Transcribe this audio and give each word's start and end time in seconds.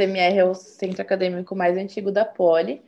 CMR 0.00 0.38
é 0.38 0.44
o 0.46 0.54
centro 0.54 1.02
acadêmico 1.02 1.54
mais 1.54 1.76
antigo 1.76 2.10
da 2.10 2.24
Poli. 2.24 2.82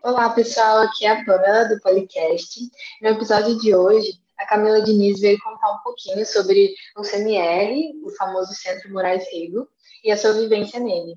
Olá, 0.00 0.30
pessoal. 0.30 0.82
Aqui 0.82 1.04
é 1.04 1.08
a 1.08 1.24
Pamela 1.24 1.64
do 1.64 1.80
Policast. 1.80 2.60
No 3.02 3.08
episódio 3.08 3.58
de 3.58 3.74
hoje, 3.74 4.12
a 4.38 4.46
Camila 4.46 4.80
Diniz 4.80 5.18
veio 5.18 5.40
contar 5.42 5.72
um 5.72 5.78
pouquinho 5.82 6.24
sobre 6.24 6.72
o 6.96 7.02
CMR, 7.02 8.00
o 8.04 8.10
famoso 8.10 8.54
Centro 8.54 8.92
Moraes 8.92 9.24
Rego, 9.32 9.66
e 10.04 10.12
a 10.12 10.16
sua 10.16 10.34
vivência 10.34 10.78
nele. 10.78 11.16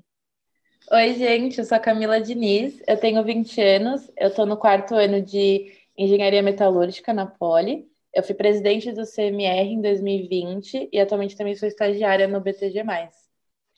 Oi, 0.90 1.14
gente. 1.14 1.60
Eu 1.60 1.64
sou 1.64 1.76
a 1.76 1.80
Camila 1.80 2.20
Diniz. 2.20 2.82
Eu 2.88 2.96
tenho 2.96 3.22
20 3.22 3.60
anos. 3.60 4.10
Eu 4.16 4.30
estou 4.30 4.46
no 4.46 4.56
quarto 4.56 4.96
ano 4.96 5.22
de 5.22 5.72
Engenharia 5.96 6.42
Metalúrgica 6.42 7.12
na 7.14 7.24
Poli. 7.24 7.88
Eu 8.12 8.24
fui 8.24 8.34
presidente 8.34 8.90
do 8.90 9.06
CMR 9.06 9.68
em 9.68 9.80
2020 9.80 10.88
e 10.92 10.98
atualmente 10.98 11.36
também 11.36 11.54
sou 11.54 11.68
estagiária 11.68 12.26
no 12.26 12.40
BTG+. 12.40 12.82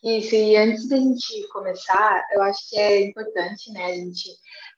Isso, 0.07 0.37
e 0.37 0.57
antes 0.57 0.89
da 0.89 0.97
gente 0.97 1.49
começar, 1.49 2.25
eu 2.31 2.41
acho 2.43 2.71
que 2.71 2.79
é 2.79 3.01
importante, 3.01 3.73
né, 3.73 3.87
a 3.87 3.95
gente 3.97 4.31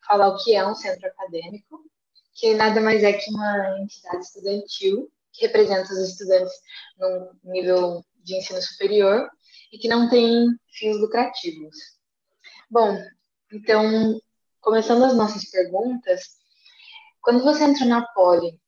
falar 0.06 0.28
o 0.28 0.42
que 0.42 0.54
é 0.54 0.66
um 0.66 0.74
centro 0.74 1.06
acadêmico, 1.06 1.84
que 2.32 2.54
nada 2.54 2.80
mais 2.80 3.02
é 3.02 3.12
que 3.12 3.30
uma 3.30 3.78
entidade 3.78 4.24
estudantil 4.24 5.12
que 5.34 5.44
representa 5.44 5.92
os 5.92 5.98
estudantes 5.98 6.54
no 6.98 7.52
nível 7.52 8.02
de 8.24 8.36
ensino 8.36 8.62
superior 8.62 9.28
e 9.70 9.76
que 9.76 9.86
não 9.86 10.08
tem 10.08 10.46
fins 10.70 10.98
lucrativos. 10.98 11.76
Bom, 12.70 12.96
então, 13.52 14.18
começando 14.62 15.04
as 15.04 15.14
nossas 15.14 15.44
perguntas, 15.50 16.22
quando 17.20 17.44
você 17.44 17.64
entrou 17.64 17.86
na 17.86 18.00
Poli, 18.14 18.58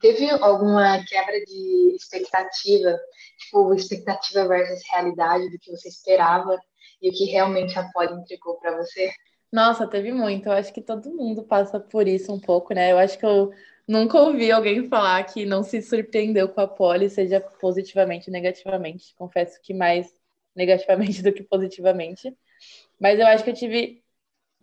Teve 0.00 0.28
alguma 0.30 1.02
quebra 1.04 1.40
de 1.44 1.94
expectativa, 1.96 2.98
tipo, 3.38 3.74
expectativa 3.74 4.46
versus 4.46 4.82
realidade 4.90 5.50
do 5.50 5.58
que 5.58 5.70
você 5.70 5.88
esperava 5.88 6.58
e 7.00 7.08
o 7.10 7.12
que 7.12 7.24
realmente 7.26 7.78
a 7.78 7.88
Poli 7.92 8.12
entregou 8.14 8.58
para 8.58 8.76
você? 8.76 9.10
Nossa, 9.52 9.86
teve 9.88 10.12
muito. 10.12 10.46
Eu 10.46 10.52
acho 10.52 10.72
que 10.72 10.82
todo 10.82 11.14
mundo 11.14 11.42
passa 11.44 11.80
por 11.80 12.06
isso 12.06 12.32
um 12.32 12.40
pouco, 12.40 12.74
né? 12.74 12.92
Eu 12.92 12.98
acho 12.98 13.18
que 13.18 13.24
eu 13.24 13.52
nunca 13.86 14.20
ouvi 14.20 14.50
alguém 14.50 14.88
falar 14.88 15.22
que 15.24 15.46
não 15.46 15.62
se 15.62 15.80
surpreendeu 15.82 16.48
com 16.48 16.60
a 16.60 16.68
Poli, 16.68 17.08
seja 17.08 17.40
positivamente 17.40 18.28
ou 18.28 18.32
negativamente. 18.32 19.14
Confesso 19.14 19.60
que 19.62 19.72
mais 19.72 20.12
negativamente 20.54 21.22
do 21.22 21.32
que 21.32 21.42
positivamente. 21.42 22.36
Mas 23.00 23.18
eu 23.18 23.26
acho 23.26 23.44
que 23.44 23.50
eu 23.50 23.54
tive 23.54 24.04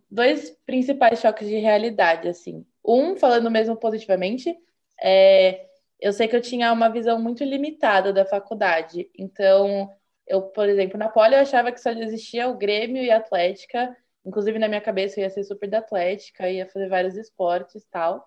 dois 0.09 0.51
principais 0.65 1.19
choques 1.19 1.47
de 1.47 1.57
realidade, 1.57 2.27
assim. 2.27 2.65
Um, 2.85 3.15
falando 3.15 3.51
mesmo 3.51 3.75
positivamente, 3.77 4.55
é, 5.03 5.67
eu 5.99 6.13
sei 6.13 6.27
que 6.27 6.35
eu 6.35 6.41
tinha 6.41 6.71
uma 6.71 6.89
visão 6.89 7.21
muito 7.21 7.43
limitada 7.43 8.13
da 8.13 8.25
faculdade. 8.25 9.09
Então, 9.17 9.89
eu, 10.25 10.43
por 10.43 10.69
exemplo, 10.69 10.97
na 10.97 11.09
Poli 11.09 11.35
eu 11.35 11.41
achava 11.41 11.71
que 11.71 11.81
só 11.81 11.91
existia 11.91 12.47
o 12.47 12.57
Grêmio 12.57 13.03
e 13.03 13.11
a 13.11 13.17
Atlética. 13.17 13.95
Inclusive, 14.25 14.57
na 14.57 14.69
minha 14.69 14.81
cabeça, 14.81 15.19
eu 15.19 15.23
ia 15.23 15.29
ser 15.29 15.43
super 15.43 15.69
da 15.69 15.79
Atlética, 15.79 16.49
ia 16.49 16.65
fazer 16.67 16.87
vários 16.87 17.17
esportes 17.17 17.83
e 17.83 17.89
tal. 17.89 18.25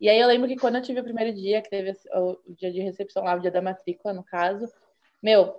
E 0.00 0.08
aí 0.08 0.18
eu 0.20 0.28
lembro 0.28 0.48
que 0.48 0.56
quando 0.56 0.76
eu 0.76 0.82
tive 0.82 1.00
o 1.00 1.04
primeiro 1.04 1.34
dia, 1.34 1.62
que 1.62 1.70
teve 1.70 1.92
o 2.14 2.36
dia 2.56 2.72
de 2.72 2.80
recepção 2.80 3.24
lá, 3.24 3.34
o 3.34 3.40
dia 3.40 3.50
da 3.50 3.62
matrícula, 3.62 4.14
no 4.14 4.24
caso, 4.24 4.68
meu, 5.22 5.54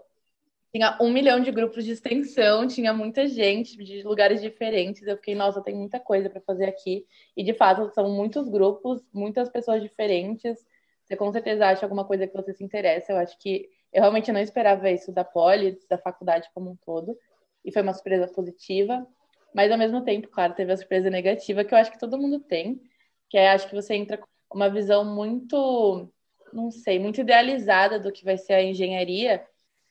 tinha 0.73 0.97
um 0.99 1.11
milhão 1.11 1.39
de 1.39 1.51
grupos 1.51 1.85
de 1.85 1.91
extensão, 1.91 2.65
tinha 2.67 2.91
muita 2.93 3.27
gente 3.27 3.77
de 3.77 4.01
lugares 4.01 4.41
diferentes. 4.41 5.03
Eu 5.05 5.17
fiquei, 5.17 5.35
nossa, 5.35 5.61
tem 5.61 5.75
muita 5.75 5.99
coisa 5.99 6.31
para 6.31 6.41
fazer 6.41 6.65
aqui. 6.65 7.05
E 7.37 7.43
de 7.43 7.53
fato, 7.53 7.93
são 7.93 8.09
muitos 8.09 8.49
grupos, 8.49 9.05
muitas 9.13 9.49
pessoas 9.49 9.83
diferentes. 9.83 10.65
Você 11.03 11.15
com 11.15 11.31
certeza 11.31 11.67
acha 11.67 11.85
alguma 11.85 12.05
coisa 12.05 12.25
que 12.25 12.33
você 12.33 12.53
se 12.53 12.63
interessa. 12.63 13.11
Eu 13.11 13.17
acho 13.17 13.37
que 13.37 13.69
eu 13.93 14.01
realmente 14.01 14.31
não 14.31 14.39
esperava 14.39 14.89
isso 14.89 15.11
da 15.11 15.23
Poli, 15.23 15.77
da 15.87 15.97
faculdade 15.99 16.49
como 16.55 16.71
um 16.71 16.75
todo. 16.75 17.15
E 17.63 17.71
foi 17.71 17.83
uma 17.83 17.93
surpresa 17.93 18.27
positiva. 18.27 19.05
Mas 19.53 19.71
ao 19.71 19.77
mesmo 19.77 20.03
tempo, 20.03 20.27
claro, 20.29 20.55
teve 20.55 20.71
a 20.73 20.77
surpresa 20.77 21.07
negativa 21.07 21.63
que 21.63 21.71
eu 21.71 21.77
acho 21.77 21.91
que 21.91 21.99
todo 21.99 22.17
mundo 22.17 22.39
tem, 22.39 22.81
que 23.29 23.37
é 23.37 23.51
acho 23.51 23.69
que 23.69 23.75
você 23.75 23.93
entra 23.93 24.17
com 24.17 24.57
uma 24.57 24.71
visão 24.71 25.05
muito, 25.05 26.09
não 26.51 26.71
sei, 26.71 26.97
muito 26.97 27.21
idealizada 27.21 27.99
do 27.99 28.11
que 28.11 28.25
vai 28.25 28.37
ser 28.39 28.53
a 28.53 28.63
engenharia 28.63 29.45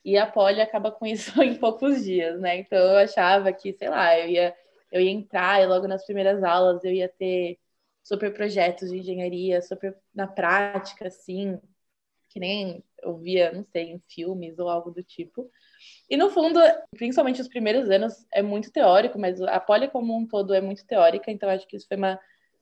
e 0.04 0.16
a 0.16 0.26
Poli 0.26 0.60
acaba 0.60 0.90
com 0.90 1.06
isso 1.06 1.30
em 1.42 1.56
poucos 1.56 2.04
dias, 2.04 2.40
né? 2.40 2.58
Então 2.58 2.78
eu 2.78 2.98
achava 2.98 3.52
que, 3.52 3.72
sei 3.72 3.88
lá, 3.88 4.18
eu 4.18 4.28
ia, 4.28 4.56
eu 4.90 5.00
ia 5.00 5.10
entrar 5.10 5.62
e 5.62 5.66
logo 5.66 5.86
nas 5.86 6.04
primeiras 6.04 6.42
aulas 6.42 6.84
eu 6.84 6.92
ia 6.92 7.08
ter 7.08 7.58
super 8.02 8.32
projetos 8.34 8.90
de 8.90 8.98
engenharia, 8.98 9.62
super 9.62 9.96
na 10.14 10.26
prática, 10.26 11.06
assim, 11.06 11.60
que 12.28 12.40
nem 12.40 12.82
eu 13.02 13.16
via, 13.16 13.52
não 13.52 13.64
sei, 13.64 13.90
em 13.90 14.02
filmes 14.08 14.58
ou 14.58 14.68
algo 14.68 14.90
do 14.90 15.02
tipo. 15.02 15.50
E 16.08 16.16
no 16.16 16.30
fundo, 16.30 16.60
principalmente 16.96 17.40
os 17.40 17.48
primeiros 17.48 17.90
anos, 17.90 18.26
é 18.32 18.42
muito 18.42 18.72
teórico, 18.72 19.19
mas 19.19 19.40
a 19.42 19.60
Poli 19.60 19.88
como 19.88 20.16
um 20.16 20.26
todo 20.26 20.54
é 20.54 20.60
muito 20.60 20.86
teórica, 20.86 21.30
então 21.30 21.48
acho 21.48 21.66
que 21.66 21.76
isso 21.76 21.86
foi 21.88 21.96
uma 21.96 22.19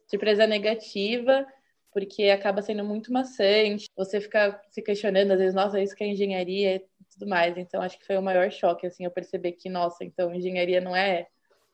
surpresa 0.07 0.47
negativa 0.47 1.47
porque 1.93 2.25
acaba 2.31 2.63
sendo 2.63 2.85
muito 2.85 3.13
maçante. 3.13 3.89
Você 3.97 4.21
fica 4.21 4.61
se 4.71 4.81
questionando, 4.83 5.33
às 5.33 5.39
vezes, 5.39 5.55
nossa, 5.55 5.81
isso 5.81 5.95
que 5.95 6.05
é 6.05 6.09
engenharia 6.09 6.77
e 6.77 6.85
tudo 7.21 7.29
mais. 7.29 7.57
Então, 7.59 7.83
acho 7.83 7.99
que 7.99 8.07
foi 8.07 8.17
o 8.17 8.23
maior 8.23 8.51
choque, 8.51 8.87
assim, 8.87 9.05
eu 9.05 9.11
perceber 9.11 9.53
que, 9.53 9.69
nossa, 9.69 10.05
então, 10.05 10.35
engenharia 10.35 10.81
não 10.81 10.97
é, 10.97 11.29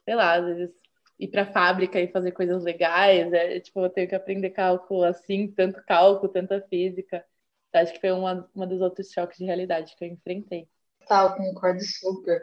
sei 0.04 0.14
lá, 0.14 0.34
às 0.34 0.44
vezes 0.44 0.74
ir 1.18 1.28
para 1.28 1.46
fábrica 1.46 1.98
e 2.00 2.08
fazer 2.08 2.32
coisas 2.32 2.62
legais, 2.62 3.32
é 3.32 3.60
tipo, 3.60 3.80
eu 3.80 3.88
tenho 3.88 4.08
que 4.08 4.14
aprender 4.14 4.50
cálculo 4.50 5.04
assim, 5.04 5.48
tanto 5.48 5.82
cálculo, 5.86 6.30
tanta 6.30 6.60
física. 6.68 7.24
Então, 7.68 7.80
acho 7.80 7.92
que 7.94 8.00
foi 8.00 8.12
uma, 8.12 8.48
uma 8.54 8.66
dos 8.66 8.80
outros 8.80 9.10
choques 9.10 9.38
de 9.38 9.44
realidade 9.44 9.94
que 9.96 10.04
eu 10.04 10.08
enfrentei. 10.08 10.68
Tá, 11.06 11.22
eu 11.22 11.34
concordo 11.36 11.80
super. 11.82 12.42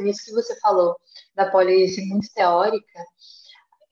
Nisso 0.00 0.26
que 0.26 0.32
você 0.32 0.58
falou 0.60 0.96
da 1.34 1.50
ser 1.50 2.04
muito 2.06 2.32
teórica, 2.32 3.04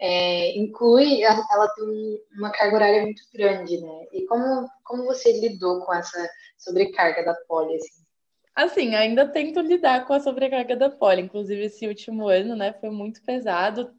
é, 0.00 0.56
inclui, 0.56 1.22
ela 1.25 1.69
tem 1.75 2.22
uma 2.37 2.53
carga 2.53 2.76
horária 2.76 3.03
muito 3.03 3.22
grande, 3.34 3.81
né? 3.81 4.06
E 4.12 4.25
como, 4.26 4.69
como 4.84 5.05
você 5.05 5.41
lidou 5.41 5.84
com 5.84 5.93
essa 5.93 6.31
sobrecarga 6.56 7.25
da 7.25 7.34
poli, 7.49 7.75
assim? 7.75 8.07
Assim, 8.58 8.96
ainda 8.96 9.24
tento 9.28 9.60
lidar 9.60 10.04
com 10.04 10.12
a 10.12 10.19
sobrecarga 10.19 10.74
da 10.76 10.91
poli. 10.91 11.22
Inclusive, 11.22 11.66
esse 11.66 11.86
último 11.86 12.26
ano, 12.26 12.56
né, 12.56 12.72
foi 12.80 12.91
muito 12.91 13.22
pesado, 13.22 13.94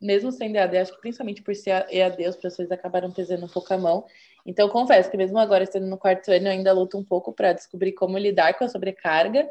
mesmo 0.00 0.30
sendo 0.30 0.56
EAD, 0.56 0.78
acho 0.78 0.92
que 0.94 1.00
principalmente 1.00 1.42
por 1.42 1.56
ser 1.56 1.86
EAD, 1.90 2.28
os 2.28 2.36
professores 2.36 2.70
acabaram 2.70 3.10
pesando 3.12 3.46
um 3.46 3.48
pouco 3.48 3.74
a 3.74 3.78
mão. 3.78 4.06
Então, 4.46 4.68
confesso 4.68 5.10
que 5.10 5.16
mesmo 5.16 5.38
agora, 5.38 5.64
estando 5.64 5.86
no 5.88 5.98
quarto 5.98 6.30
ano, 6.30 6.46
eu 6.46 6.52
ainda 6.52 6.72
luto 6.72 6.96
um 6.96 7.04
pouco 7.04 7.32
para 7.32 7.52
descobrir 7.52 7.94
como 7.94 8.16
lidar 8.16 8.54
com 8.56 8.64
a 8.64 8.68
sobrecarga. 8.68 9.50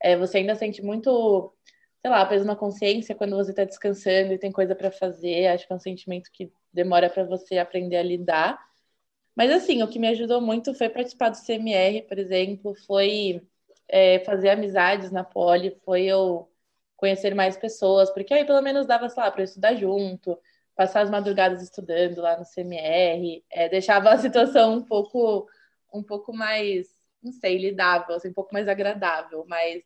É, 0.00 0.16
você 0.16 0.38
ainda 0.38 0.56
sente 0.56 0.82
muito 0.82 1.54
sei 2.02 2.10
lá, 2.10 2.26
peso 2.26 2.44
na 2.44 2.56
consciência 2.56 3.14
quando 3.14 3.36
você 3.36 3.50
está 3.52 3.64
descansando 3.64 4.32
e 4.32 4.38
tem 4.38 4.52
coisa 4.52 4.74
para 4.74 4.90
fazer. 4.90 5.46
Acho 5.48 5.66
que 5.66 5.72
é 5.72 5.76
um 5.76 5.80
sentimento 5.80 6.30
que 6.32 6.52
demora 6.72 7.08
para 7.10 7.24
você 7.24 7.58
aprender 7.58 7.96
a 7.98 8.02
lidar. 8.02 8.58
Mas 9.36 9.50
assim, 9.52 9.82
o 9.82 9.88
que 9.88 9.98
me 9.98 10.08
ajudou 10.08 10.40
muito 10.40 10.74
foi 10.74 10.88
participar 10.88 11.30
do 11.30 11.36
CMR, 11.38 12.02
por 12.08 12.18
exemplo, 12.18 12.74
foi 12.86 13.42
é, 13.92 14.20
fazer 14.20 14.48
amizades 14.48 15.12
na 15.12 15.22
Poli, 15.22 15.78
foi 15.84 16.04
eu 16.04 16.50
conhecer 16.96 17.34
mais 17.34 17.56
pessoas, 17.56 18.10
porque 18.10 18.32
aí 18.32 18.44
pelo 18.44 18.62
menos 18.62 18.86
dava, 18.86 19.08
sei 19.08 19.22
lá, 19.22 19.30
para 19.30 19.44
estudar 19.44 19.74
junto, 19.74 20.38
passar 20.74 21.02
as 21.02 21.10
madrugadas 21.10 21.62
estudando 21.62 22.22
lá 22.22 22.38
no 22.38 22.44
CMR, 22.44 23.44
é, 23.50 23.68
deixava 23.68 24.10
a 24.10 24.16
situação 24.18 24.74
um 24.74 24.82
pouco, 24.82 25.46
um 25.92 26.02
pouco 26.02 26.32
mais, 26.32 26.88
não 27.22 27.32
sei, 27.32 27.58
lidável, 27.58 28.16
assim, 28.16 28.30
um 28.30 28.32
pouco 28.32 28.54
mais 28.54 28.66
agradável, 28.66 29.44
mas 29.46 29.82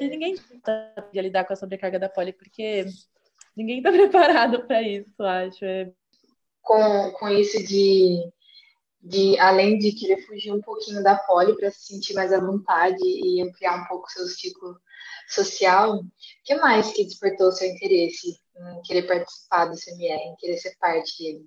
ninguém 0.00 0.34
podia 0.36 1.22
lidar 1.22 1.44
com 1.44 1.52
a 1.52 1.56
sobrecarga 1.56 2.00
da 2.00 2.08
poli, 2.08 2.32
porque 2.32 2.84
ninguém 3.56 3.78
está 3.78 3.92
preparado 3.92 4.66
para 4.66 4.82
isso, 4.82 5.22
acho. 5.22 5.64
É... 5.64 5.92
Com, 6.62 7.12
com 7.12 7.28
isso 7.28 7.64
de, 7.64 8.28
de, 9.06 9.38
além 9.38 9.78
de 9.78 9.92
querer 9.92 10.26
fugir 10.26 10.52
um 10.52 10.60
pouquinho 10.60 11.02
da 11.02 11.16
poli 11.16 11.56
para 11.56 11.70
se 11.70 11.86
sentir 11.86 12.14
mais 12.14 12.32
à 12.32 12.40
vontade 12.40 13.02
e 13.04 13.40
ampliar 13.40 13.80
um 13.80 13.86
pouco 13.86 14.10
seu 14.10 14.26
ciclo 14.26 14.76
social, 15.28 16.00
que 16.44 16.56
mais 16.56 16.92
que 16.92 17.04
despertou 17.04 17.52
seu 17.52 17.68
interesse 17.68 18.36
em 18.56 18.82
querer 18.82 19.02
participar 19.02 19.66
do 19.66 19.76
CMR, 19.76 20.22
em 20.22 20.36
querer 20.36 20.56
ser 20.56 20.76
parte 20.80 21.22
dele? 21.22 21.44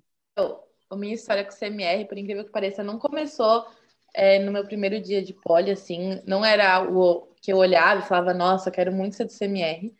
a 0.88 0.96
minha 0.96 1.14
história 1.14 1.44
com 1.44 1.52
o 1.52 1.56
CMR, 1.56 2.06
por 2.06 2.16
incrível 2.16 2.44
que 2.44 2.50
pareça, 2.50 2.82
não 2.82 2.98
começou 2.98 3.66
é, 4.14 4.38
no 4.38 4.50
meu 4.50 4.64
primeiro 4.64 5.00
dia 5.00 5.22
de 5.22 5.34
poli, 5.34 5.70
assim, 5.70 6.20
não 6.26 6.44
era 6.44 6.82
o 6.90 7.28
que 7.42 7.52
eu 7.52 7.58
olhava 7.58 8.00
e 8.00 8.08
falava, 8.08 8.32
nossa, 8.32 8.70
quero 8.70 8.90
muito 8.90 9.16
ser 9.16 9.24
do 9.24 9.32
CMR. 9.32 9.94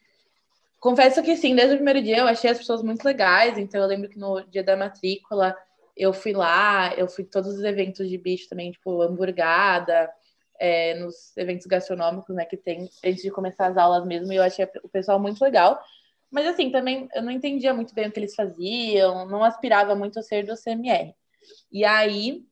Confesso 0.80 1.22
que 1.22 1.36
sim, 1.36 1.54
desde 1.54 1.74
o 1.74 1.76
primeiro 1.76 2.02
dia 2.02 2.18
eu 2.18 2.26
achei 2.26 2.50
as 2.50 2.58
pessoas 2.58 2.82
muito 2.82 3.04
legais, 3.04 3.58
então 3.58 3.80
eu 3.80 3.86
lembro 3.86 4.08
que 4.08 4.18
no 4.18 4.40
dia 4.48 4.64
da 4.64 4.76
matrícula 4.76 5.54
eu 5.96 6.12
fui 6.12 6.32
lá, 6.32 6.94
eu 6.96 7.08
fui 7.08 7.24
todos 7.24 7.54
os 7.54 7.64
eventos 7.64 8.08
de 8.08 8.18
bicho 8.18 8.48
também, 8.48 8.70
tipo 8.72 9.02
hamburgada, 9.02 10.10
é, 10.58 10.94
nos 10.94 11.36
eventos 11.36 11.66
gastronômicos, 11.66 12.34
né, 12.34 12.44
que 12.44 12.56
tem 12.56 12.88
antes 13.04 13.22
de 13.22 13.30
começar 13.30 13.66
as 13.66 13.76
aulas 13.76 14.04
mesmo, 14.06 14.32
e 14.32 14.36
eu 14.36 14.42
achei 14.42 14.66
o 14.82 14.88
pessoal 14.88 15.18
muito 15.20 15.42
legal. 15.42 15.80
Mas 16.30 16.46
assim, 16.46 16.70
também 16.70 17.08
eu 17.14 17.22
não 17.22 17.30
entendia 17.32 17.74
muito 17.74 17.94
bem 17.94 18.08
o 18.08 18.12
que 18.12 18.20
eles 18.20 18.34
faziam, 18.34 19.26
não 19.26 19.42
aspirava 19.44 19.94
muito 19.94 20.18
a 20.18 20.22
ser 20.22 20.44
do 20.44 20.56
CMR. 20.56 21.14
E 21.72 21.84
aí, 21.84 22.44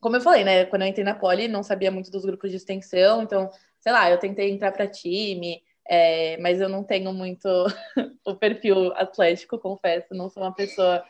como 0.00 0.16
eu 0.16 0.20
falei, 0.20 0.44
né, 0.44 0.64
quando 0.66 0.82
eu 0.82 0.88
entrei 0.88 1.04
na 1.04 1.14
Poli, 1.14 1.48
não 1.48 1.62
sabia 1.62 1.90
muito 1.90 2.10
dos 2.10 2.24
grupos 2.24 2.50
de 2.50 2.56
extensão, 2.56 3.22
então 3.22 3.50
sei 3.80 3.92
lá, 3.92 4.10
eu 4.10 4.18
tentei 4.18 4.50
entrar 4.50 4.72
para 4.72 4.86
time, 4.88 5.62
É, 5.86 6.38
mas 6.38 6.60
eu 6.60 6.68
não 6.68 6.82
tenho 6.82 7.12
muito 7.12 7.46
o 8.26 8.34
perfil 8.36 8.92
atlético, 8.94 9.58
confesso. 9.58 10.14
Não 10.14 10.30
sou 10.30 10.42
uma 10.42 10.54
pessoa 10.54 11.04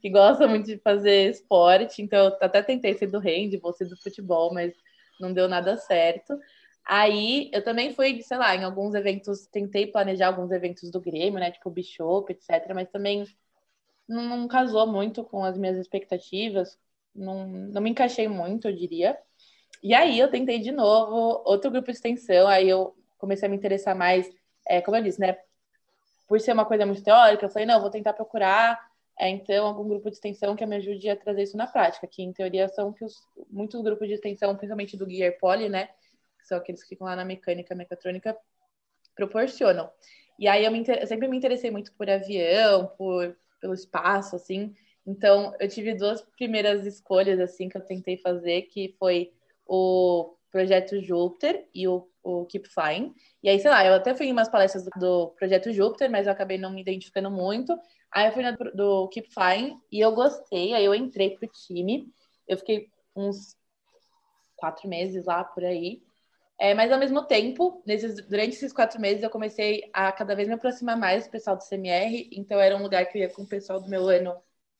que 0.00 0.10
gosta 0.10 0.46
muito 0.46 0.66
de 0.66 0.78
fazer 0.78 1.30
esporte, 1.30 2.02
então 2.02 2.26
eu 2.26 2.36
até 2.40 2.62
tentei 2.62 2.94
ser 2.94 3.06
do 3.08 3.18
handball, 3.18 3.72
ser 3.72 3.86
do 3.86 3.96
futebol, 3.96 4.52
mas 4.52 4.74
não 5.20 5.32
deu 5.32 5.48
nada 5.48 5.76
certo. 5.76 6.38
Aí 6.84 7.50
eu 7.52 7.62
também 7.64 7.94
fui, 7.94 8.20
sei 8.22 8.36
lá, 8.36 8.54
em 8.54 8.64
alguns 8.64 8.94
eventos, 8.94 9.46
tentei 9.46 9.86
planejar 9.86 10.28
alguns 10.28 10.50
eventos 10.50 10.90
do 10.90 11.00
Grêmio, 11.00 11.40
né? 11.40 11.50
Tipo 11.50 11.70
Bishop, 11.70 12.30
etc. 12.30 12.74
Mas 12.74 12.90
também 12.90 13.24
não, 14.08 14.22
não 14.24 14.48
casou 14.48 14.86
muito 14.86 15.24
com 15.24 15.44
as 15.44 15.56
minhas 15.56 15.78
expectativas. 15.78 16.78
Não, 17.14 17.46
não 17.46 17.80
me 17.82 17.90
encaixei 17.90 18.28
muito, 18.28 18.68
eu 18.68 18.76
diria. 18.76 19.18
E 19.82 19.94
aí 19.94 20.18
eu 20.18 20.30
tentei 20.30 20.60
de 20.60 20.72
novo 20.72 21.42
outro 21.46 21.70
grupo 21.70 21.86
de 21.86 21.92
extensão, 21.92 22.48
aí 22.48 22.68
eu 22.68 22.96
comecei 23.18 23.46
a 23.46 23.50
me 23.50 23.56
interessar 23.56 23.94
mais, 23.96 24.28
é, 24.66 24.80
como 24.80 24.96
eu 24.96 25.02
disse, 25.02 25.20
né? 25.20 25.36
Por 26.26 26.40
ser 26.40 26.52
uma 26.52 26.64
coisa 26.64 26.86
muito 26.86 27.02
teórica, 27.02 27.44
eu 27.44 27.50
falei, 27.50 27.66
não, 27.66 27.80
vou 27.80 27.90
tentar 27.90 28.14
procurar 28.14 28.78
então 29.20 29.66
algum 29.66 29.86
grupo 29.88 30.10
de 30.10 30.16
extensão 30.16 30.56
que 30.56 30.66
me 30.66 30.76
ajude 30.76 31.08
a 31.08 31.16
trazer 31.16 31.42
isso 31.42 31.56
na 31.56 31.66
prática, 31.66 32.06
que 32.06 32.22
em 32.22 32.32
teoria 32.32 32.68
são 32.68 32.92
que 32.92 33.04
os, 33.04 33.14
muitos 33.48 33.80
grupos 33.82 34.08
de 34.08 34.14
extensão, 34.14 34.56
principalmente 34.56 34.96
do 34.96 35.08
Gear 35.08 35.38
Poly, 35.38 35.68
né? 35.68 35.86
Que 36.38 36.46
são 36.46 36.58
aqueles 36.58 36.82
que 36.82 36.90
ficam 36.90 37.06
lá 37.06 37.14
na 37.14 37.24
mecânica, 37.24 37.74
mecatrônica, 37.74 38.36
proporcionam. 39.14 39.90
E 40.38 40.48
aí 40.48 40.64
eu, 40.64 40.72
me, 40.72 40.84
eu 41.00 41.06
sempre 41.06 41.28
me 41.28 41.36
interessei 41.36 41.70
muito 41.70 41.92
por 41.94 42.10
avião, 42.10 42.88
por 42.98 43.36
pelo 43.60 43.72
espaço, 43.72 44.36
assim. 44.36 44.74
Então, 45.06 45.54
eu 45.58 45.66
tive 45.68 45.94
duas 45.94 46.20
primeiras 46.20 46.84
escolhas, 46.84 47.40
assim, 47.40 47.66
que 47.66 47.78
eu 47.78 47.80
tentei 47.80 48.18
fazer, 48.18 48.62
que 48.62 48.94
foi 48.98 49.32
o 49.66 50.36
projeto 50.50 51.00
Júpiter 51.00 51.66
e 51.74 51.88
o, 51.88 52.06
o 52.24 52.46
Keep 52.46 52.68
Flying. 52.68 53.14
E 53.42 53.48
aí, 53.48 53.60
sei 53.60 53.70
lá, 53.70 53.84
eu 53.84 53.94
até 53.94 54.14
fui 54.14 54.26
em 54.26 54.32
umas 54.32 54.48
palestras 54.48 54.84
do, 54.84 54.90
do 54.98 55.28
projeto 55.38 55.72
Júpiter, 55.72 56.10
mas 56.10 56.26
eu 56.26 56.32
acabei 56.32 56.58
não 56.58 56.72
me 56.72 56.80
identificando 56.80 57.30
muito. 57.30 57.78
Aí 58.10 58.26
eu 58.26 58.32
fui 58.32 58.42
na 58.42 58.52
do, 58.52 58.72
do 58.74 59.08
Keep 59.08 59.32
Flying 59.32 59.78
e 59.92 60.00
eu 60.00 60.12
gostei, 60.12 60.72
aí 60.74 60.84
eu 60.84 60.94
entrei 60.94 61.36
pro 61.36 61.48
time. 61.48 62.10
Eu 62.48 62.56
fiquei 62.58 62.88
uns 63.14 63.56
quatro 64.56 64.88
meses 64.88 65.24
lá, 65.26 65.44
por 65.44 65.64
aí. 65.64 66.02
É, 66.58 66.72
mas 66.72 66.90
ao 66.92 66.98
mesmo 66.98 67.24
tempo, 67.24 67.82
nesses, 67.86 68.14
durante 68.26 68.50
esses 68.54 68.72
quatro 68.72 69.00
meses, 69.00 69.22
eu 69.22 69.30
comecei 69.30 69.90
a 69.92 70.12
cada 70.12 70.34
vez 70.34 70.48
me 70.48 70.54
aproximar 70.54 70.96
mais 70.96 71.26
do 71.26 71.30
pessoal 71.30 71.56
do 71.56 71.64
CMR. 71.64 72.30
Então 72.32 72.58
era 72.60 72.76
um 72.76 72.82
lugar 72.82 73.06
que 73.06 73.18
eu 73.18 73.22
ia 73.22 73.28
com 73.28 73.42
o 73.42 73.48
pessoal 73.48 73.80
do 73.80 73.88
meu 73.88 74.08
ano, 74.08 74.34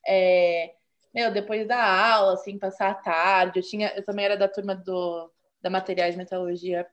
é, 0.06 0.75
meu, 1.14 1.32
depois 1.32 1.67
da 1.67 1.82
aula, 2.14 2.35
assim, 2.35 2.58
passar 2.58 2.91
a 2.91 2.94
tarde. 2.94 3.61
Eu 3.61 3.62
tinha, 3.62 3.93
eu 3.96 4.05
também 4.05 4.25
era 4.25 4.37
da 4.37 4.49
turma 4.49 4.75
do, 4.75 5.31
da 5.62 5.70
materiais 5.70 6.14
de 6.14 6.19
metalurgia, 6.19 6.87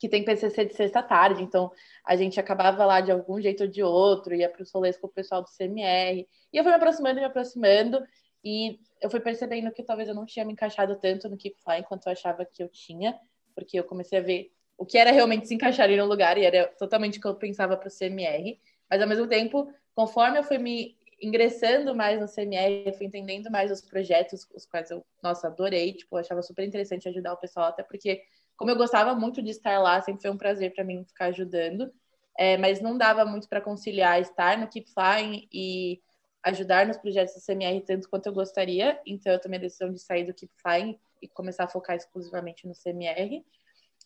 que 0.00 0.08
tem 0.08 0.24
PCC 0.24 0.64
de 0.64 0.74
sexta 0.74 1.02
tarde. 1.02 1.42
Então 1.42 1.70
a 2.04 2.16
gente 2.16 2.40
acabava 2.40 2.84
lá 2.84 3.00
de 3.00 3.12
algum 3.12 3.40
jeito 3.40 3.62
ou 3.62 3.68
de 3.68 3.82
outro, 3.82 4.34
ia 4.34 4.48
para 4.48 4.62
os 4.62 4.72
rolês 4.72 4.96
com 4.96 5.06
o 5.06 5.10
pessoal 5.10 5.42
do 5.42 5.48
CMR. 5.48 6.26
E 6.52 6.56
eu 6.56 6.64
fui 6.64 6.72
me 6.72 6.76
aproximando 6.76 7.18
e 7.18 7.20
me 7.20 7.26
aproximando. 7.26 8.02
E 8.42 8.80
eu 9.00 9.08
fui 9.10 9.20
percebendo 9.20 9.70
que 9.70 9.84
talvez 9.84 10.08
eu 10.08 10.14
não 10.14 10.26
tinha 10.26 10.44
me 10.44 10.54
encaixado 10.54 10.96
tanto 10.96 11.28
no 11.28 11.36
Keepfly 11.36 11.84
quanto 11.86 12.06
eu 12.06 12.12
achava 12.12 12.44
que 12.44 12.62
eu 12.62 12.68
tinha 12.68 13.16
porque 13.54 13.78
eu 13.78 13.84
comecei 13.84 14.18
a 14.18 14.22
ver 14.22 14.52
o 14.78 14.86
que 14.86 14.96
era 14.96 15.10
realmente 15.10 15.46
se 15.46 15.54
encaixar 15.54 15.84
ali 15.84 15.96
no 15.96 16.06
lugar 16.06 16.38
e 16.38 16.44
era 16.44 16.66
totalmente 16.78 17.18
o 17.18 17.20
que 17.20 17.28
eu 17.28 17.34
pensava 17.34 17.76
para 17.76 17.88
o 17.88 17.90
CMR. 17.90 18.58
Mas 18.88 19.02
ao 19.02 19.08
mesmo 19.08 19.26
tempo, 19.26 19.70
conforme 19.94 20.38
eu 20.38 20.42
fui 20.42 20.56
me 20.56 20.96
ingressando 21.20 21.94
mais 21.94 22.18
no 22.18 22.26
CMR, 22.26 22.84
eu 22.86 22.94
fui 22.94 23.06
entendendo 23.06 23.50
mais 23.50 23.70
os 23.70 23.82
projetos, 23.82 24.48
os 24.54 24.64
quais 24.64 24.90
eu, 24.90 25.04
nossa, 25.22 25.48
adorei, 25.48 25.92
tipo, 25.92 26.16
eu 26.16 26.20
achava 26.20 26.40
super 26.40 26.66
interessante 26.66 27.06
ajudar 27.08 27.34
o 27.34 27.36
pessoal, 27.36 27.66
até 27.66 27.82
porque, 27.82 28.22
como 28.60 28.70
eu 28.70 28.76
gostava 28.76 29.14
muito 29.14 29.40
de 29.40 29.48
estar 29.48 29.78
lá, 29.78 30.02
sempre 30.02 30.20
foi 30.20 30.30
um 30.30 30.36
prazer 30.36 30.74
para 30.74 30.84
mim 30.84 31.02
ficar 31.06 31.28
ajudando, 31.28 31.90
é, 32.36 32.58
mas 32.58 32.78
não 32.78 32.98
dava 32.98 33.24
muito 33.24 33.48
para 33.48 33.58
conciliar 33.58 34.20
estar 34.20 34.58
no 34.58 34.68
Keep 34.68 34.92
Flying 34.92 35.48
e 35.50 35.98
ajudar 36.42 36.86
nos 36.86 36.98
projetos 36.98 37.34
do 37.34 37.40
CMR 37.40 37.80
tanto 37.80 38.10
quanto 38.10 38.26
eu 38.26 38.34
gostaria, 38.34 39.00
então 39.06 39.32
eu 39.32 39.40
tomei 39.40 39.58
a 39.58 39.62
decisão 39.62 39.90
de 39.90 39.98
sair 39.98 40.26
do 40.26 40.34
Keep 40.34 40.52
Flying 40.60 41.00
e 41.22 41.28
começar 41.28 41.64
a 41.64 41.68
focar 41.68 41.96
exclusivamente 41.96 42.68
no 42.68 42.74
CMR. 42.74 43.42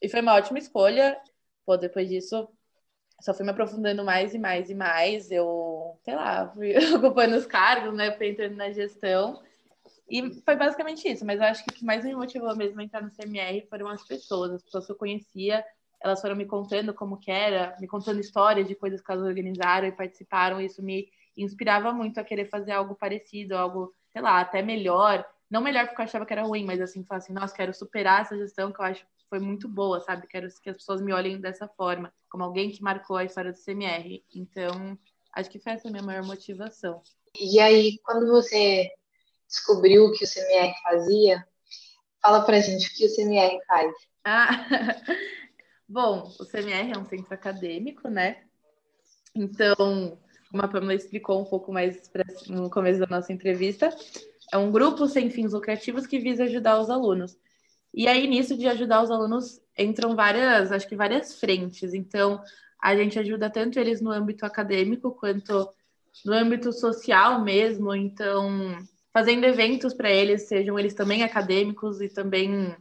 E 0.00 0.08
foi 0.08 0.20
uma 0.20 0.34
ótima 0.34 0.60
escolha. 0.60 1.20
Pô, 1.66 1.76
depois 1.76 2.08
disso, 2.08 2.48
só 3.22 3.34
fui 3.34 3.44
me 3.44 3.50
aprofundando 3.50 4.04
mais 4.04 4.34
e 4.34 4.38
mais 4.38 4.70
e 4.70 4.74
mais. 4.76 5.32
Eu, 5.32 5.98
sei 6.04 6.14
lá, 6.14 6.48
fui 6.50 6.76
ocupando 6.94 7.34
os 7.34 7.46
cargos, 7.46 7.92
né? 7.92 8.12
Fui 8.16 8.28
entrando 8.28 8.54
na 8.54 8.70
gestão. 8.70 9.42
E 10.08 10.40
foi 10.42 10.56
basicamente 10.56 11.08
isso. 11.08 11.24
Mas 11.24 11.40
eu 11.40 11.46
acho 11.46 11.64
que 11.64 11.70
o 11.70 11.74
que 11.74 11.84
mais 11.84 12.04
me 12.04 12.14
motivou 12.14 12.54
mesmo 12.56 12.80
a 12.80 12.84
entrar 12.84 13.02
no 13.02 13.10
CMR 13.10 13.66
foram 13.68 13.88
as 13.88 14.04
pessoas, 14.06 14.52
as 14.52 14.62
pessoas 14.62 14.86
que 14.86 14.92
eu 14.92 14.96
conhecia. 14.96 15.64
Elas 16.02 16.20
foram 16.20 16.36
me 16.36 16.44
contando 16.44 16.92
como 16.92 17.16
que 17.16 17.30
era, 17.30 17.74
me 17.80 17.86
contando 17.86 18.20
histórias 18.20 18.68
de 18.68 18.74
coisas 18.74 19.00
que 19.00 19.10
elas 19.10 19.24
organizaram 19.24 19.88
e 19.88 19.92
participaram. 19.92 20.60
Isso 20.60 20.82
me 20.82 21.08
inspirava 21.36 21.92
muito 21.92 22.18
a 22.20 22.24
querer 22.24 22.48
fazer 22.48 22.72
algo 22.72 22.94
parecido, 22.94 23.56
algo, 23.56 23.92
sei 24.12 24.20
lá, 24.20 24.40
até 24.40 24.60
melhor. 24.60 25.24
Não 25.50 25.62
melhor 25.62 25.86
porque 25.86 26.00
eu 26.00 26.04
achava 26.04 26.26
que 26.26 26.32
era 26.32 26.42
ruim, 26.42 26.64
mas 26.64 26.80
assim, 26.80 27.04
falar 27.04 27.18
assim, 27.18 27.32
nossa, 27.32 27.54
quero 27.54 27.72
superar 27.72 28.22
essa 28.22 28.36
gestão 28.36 28.72
que 28.72 28.80
eu 28.80 28.84
acho 28.84 29.02
que 29.02 29.24
foi 29.30 29.38
muito 29.38 29.68
boa, 29.68 30.00
sabe? 30.00 30.26
Quero 30.26 30.48
que 30.62 30.70
as 30.70 30.76
pessoas 30.76 31.00
me 31.00 31.12
olhem 31.12 31.40
dessa 31.40 31.66
forma, 31.68 32.12
como 32.28 32.44
alguém 32.44 32.70
que 32.70 32.82
marcou 32.82 33.16
a 33.16 33.24
história 33.24 33.52
do 33.52 33.58
CMR. 33.58 34.22
Então, 34.34 34.98
acho 35.32 35.50
que 35.50 35.58
foi 35.58 35.72
essa 35.72 35.88
a 35.88 35.90
minha 35.90 36.02
maior 36.02 36.24
motivação. 36.24 37.02
E 37.38 37.58
aí, 37.60 37.98
quando 38.04 38.30
você 38.30 38.90
descobriu 39.54 40.06
o 40.06 40.12
que 40.12 40.24
o 40.24 40.28
CMR 40.28 40.74
fazia, 40.82 41.46
fala 42.20 42.44
pra 42.44 42.60
gente 42.60 42.88
o 42.88 42.94
que 42.94 43.06
o 43.06 43.14
CMR 43.14 43.58
faz. 43.66 43.94
Ah, 44.24 44.48
bom, 45.88 46.32
o 46.40 46.44
CMR 46.44 46.92
é 46.92 46.98
um 46.98 47.06
centro 47.06 47.32
acadêmico, 47.32 48.08
né? 48.08 48.42
Então, 49.34 50.18
como 50.50 50.62
a 50.62 50.68
Pamela 50.68 50.94
explicou 50.94 51.40
um 51.40 51.44
pouco 51.44 51.72
mais 51.72 52.10
no 52.48 52.68
começo 52.68 52.98
da 52.98 53.06
nossa 53.06 53.32
entrevista, 53.32 53.94
é 54.52 54.58
um 54.58 54.72
grupo 54.72 55.06
sem 55.06 55.30
fins 55.30 55.52
lucrativos 55.52 56.06
que 56.06 56.18
visa 56.18 56.44
ajudar 56.44 56.80
os 56.80 56.90
alunos. 56.90 57.36
E 57.92 58.08
aí, 58.08 58.26
nisso 58.26 58.56
de 58.56 58.66
ajudar 58.66 59.02
os 59.02 59.10
alunos, 59.10 59.60
entram 59.78 60.16
várias, 60.16 60.72
acho 60.72 60.88
que 60.88 60.96
várias 60.96 61.38
frentes. 61.38 61.94
Então, 61.94 62.42
a 62.80 62.96
gente 62.96 63.18
ajuda 63.18 63.48
tanto 63.48 63.78
eles 63.78 64.00
no 64.00 64.10
âmbito 64.10 64.44
acadêmico 64.44 65.12
quanto 65.12 65.68
no 66.24 66.32
âmbito 66.32 66.72
social 66.72 67.42
mesmo. 67.42 67.94
Então, 67.94 68.78
fazendo 69.14 69.44
eventos 69.44 69.94
para 69.94 70.10
eles, 70.10 70.48
sejam 70.48 70.78
eles 70.78 70.92
também 70.92 71.22
acadêmicos 71.22 72.02
e 72.02 72.08
também 72.10 72.76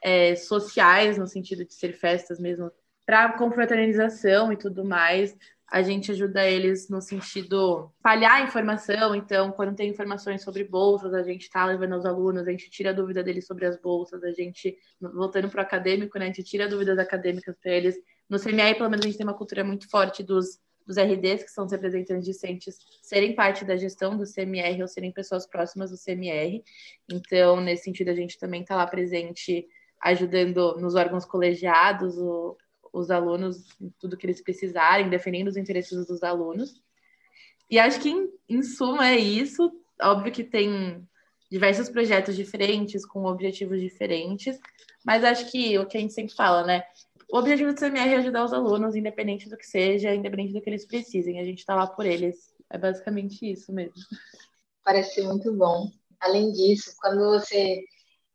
é, 0.00 0.36
sociais, 0.36 1.18
no 1.18 1.26
sentido 1.26 1.64
de 1.64 1.74
ser 1.74 1.94
festas 1.94 2.38
mesmo, 2.38 2.70
para 3.04 3.32
confraternização 3.32 4.52
e 4.52 4.56
tudo 4.56 4.84
mais 4.84 5.36
a 5.70 5.82
gente 5.82 6.10
ajuda 6.10 6.46
eles 6.46 6.88
no 6.88 7.00
sentido 7.00 7.92
falhar 8.02 8.42
informação. 8.42 9.14
Então, 9.14 9.52
quando 9.52 9.76
tem 9.76 9.90
informações 9.90 10.42
sobre 10.42 10.64
bolsas, 10.64 11.12
a 11.12 11.22
gente 11.22 11.42
está 11.42 11.64
levando 11.66 11.92
aos 11.92 12.06
alunos, 12.06 12.46
a 12.46 12.50
gente 12.50 12.70
tira 12.70 12.90
a 12.90 12.94
dúvida 12.94 13.22
deles 13.22 13.46
sobre 13.46 13.66
as 13.66 13.78
bolsas, 13.78 14.24
a 14.24 14.32
gente, 14.32 14.76
voltando 15.00 15.48
para 15.50 15.60
o 15.60 15.62
acadêmico, 15.62 16.18
né, 16.18 16.24
a 16.24 16.28
gente 16.28 16.42
tira 16.42 16.68
dúvidas 16.68 16.98
acadêmicas 16.98 17.54
para 17.62 17.72
eles. 17.72 17.96
No 18.28 18.38
CMI, 18.38 18.74
pelo 18.76 18.88
menos, 18.88 19.04
a 19.04 19.08
gente 19.08 19.18
tem 19.18 19.26
uma 19.26 19.36
cultura 19.36 19.62
muito 19.62 19.88
forte 19.90 20.22
dos, 20.22 20.58
dos 20.88 20.96
RDs, 20.96 21.44
que 21.44 21.50
são 21.50 21.66
os 21.66 21.72
representantes 21.72 22.24
discentes, 22.24 22.78
serem 23.02 23.34
parte 23.34 23.62
da 23.62 23.76
gestão 23.76 24.16
do 24.16 24.24
CMR 24.24 24.80
ou 24.80 24.88
serem 24.88 25.12
pessoas 25.12 25.46
próximas 25.46 25.90
do 25.90 25.98
CMR. 25.98 26.64
Então, 27.12 27.60
nesse 27.60 27.84
sentido, 27.84 28.08
a 28.08 28.14
gente 28.14 28.38
também 28.38 28.62
está 28.62 28.74
lá 28.74 28.86
presente 28.86 29.68
ajudando 30.00 30.78
nos 30.78 30.94
órgãos 30.94 31.26
colegiados, 31.26 32.16
o, 32.16 32.56
os 32.90 33.10
alunos 33.10 33.76
tudo 34.00 34.16
que 34.16 34.24
eles 34.24 34.40
precisarem, 34.40 35.10
defendendo 35.10 35.48
os 35.48 35.58
interesses 35.58 36.06
dos 36.06 36.22
alunos. 36.22 36.80
E 37.70 37.78
acho 37.78 38.00
que, 38.00 38.08
em, 38.08 38.30
em 38.48 38.62
suma, 38.62 39.10
é 39.10 39.18
isso. 39.18 39.70
Óbvio 40.00 40.32
que 40.32 40.42
tem 40.42 41.06
diversos 41.50 41.90
projetos 41.90 42.34
diferentes, 42.34 43.04
com 43.04 43.26
objetivos 43.26 43.78
diferentes, 43.78 44.58
mas 45.04 45.22
acho 45.22 45.50
que 45.50 45.78
o 45.78 45.86
que 45.86 45.98
a 45.98 46.00
gente 46.00 46.14
sempre 46.14 46.34
fala, 46.34 46.64
né? 46.64 46.82
O 47.30 47.38
objetivo 47.38 47.72
do 47.72 47.78
CMR 47.78 48.14
é 48.14 48.16
ajudar 48.16 48.44
os 48.44 48.52
alunos, 48.52 48.96
independente 48.96 49.48
do 49.48 49.56
que 49.56 49.66
seja, 49.66 50.14
independente 50.14 50.54
do 50.54 50.62
que 50.62 50.70
eles 50.70 50.86
precisem. 50.86 51.38
A 51.38 51.44
gente 51.44 51.58
está 51.58 51.74
lá 51.74 51.86
por 51.86 52.06
eles. 52.06 52.54
É 52.70 52.78
basicamente 52.78 53.50
isso 53.50 53.72
mesmo. 53.72 53.94
Parece 54.82 55.22
muito 55.22 55.52
bom. 55.52 55.90
Além 56.20 56.50
disso, 56.52 56.94
quando 57.00 57.38
você 57.38 57.82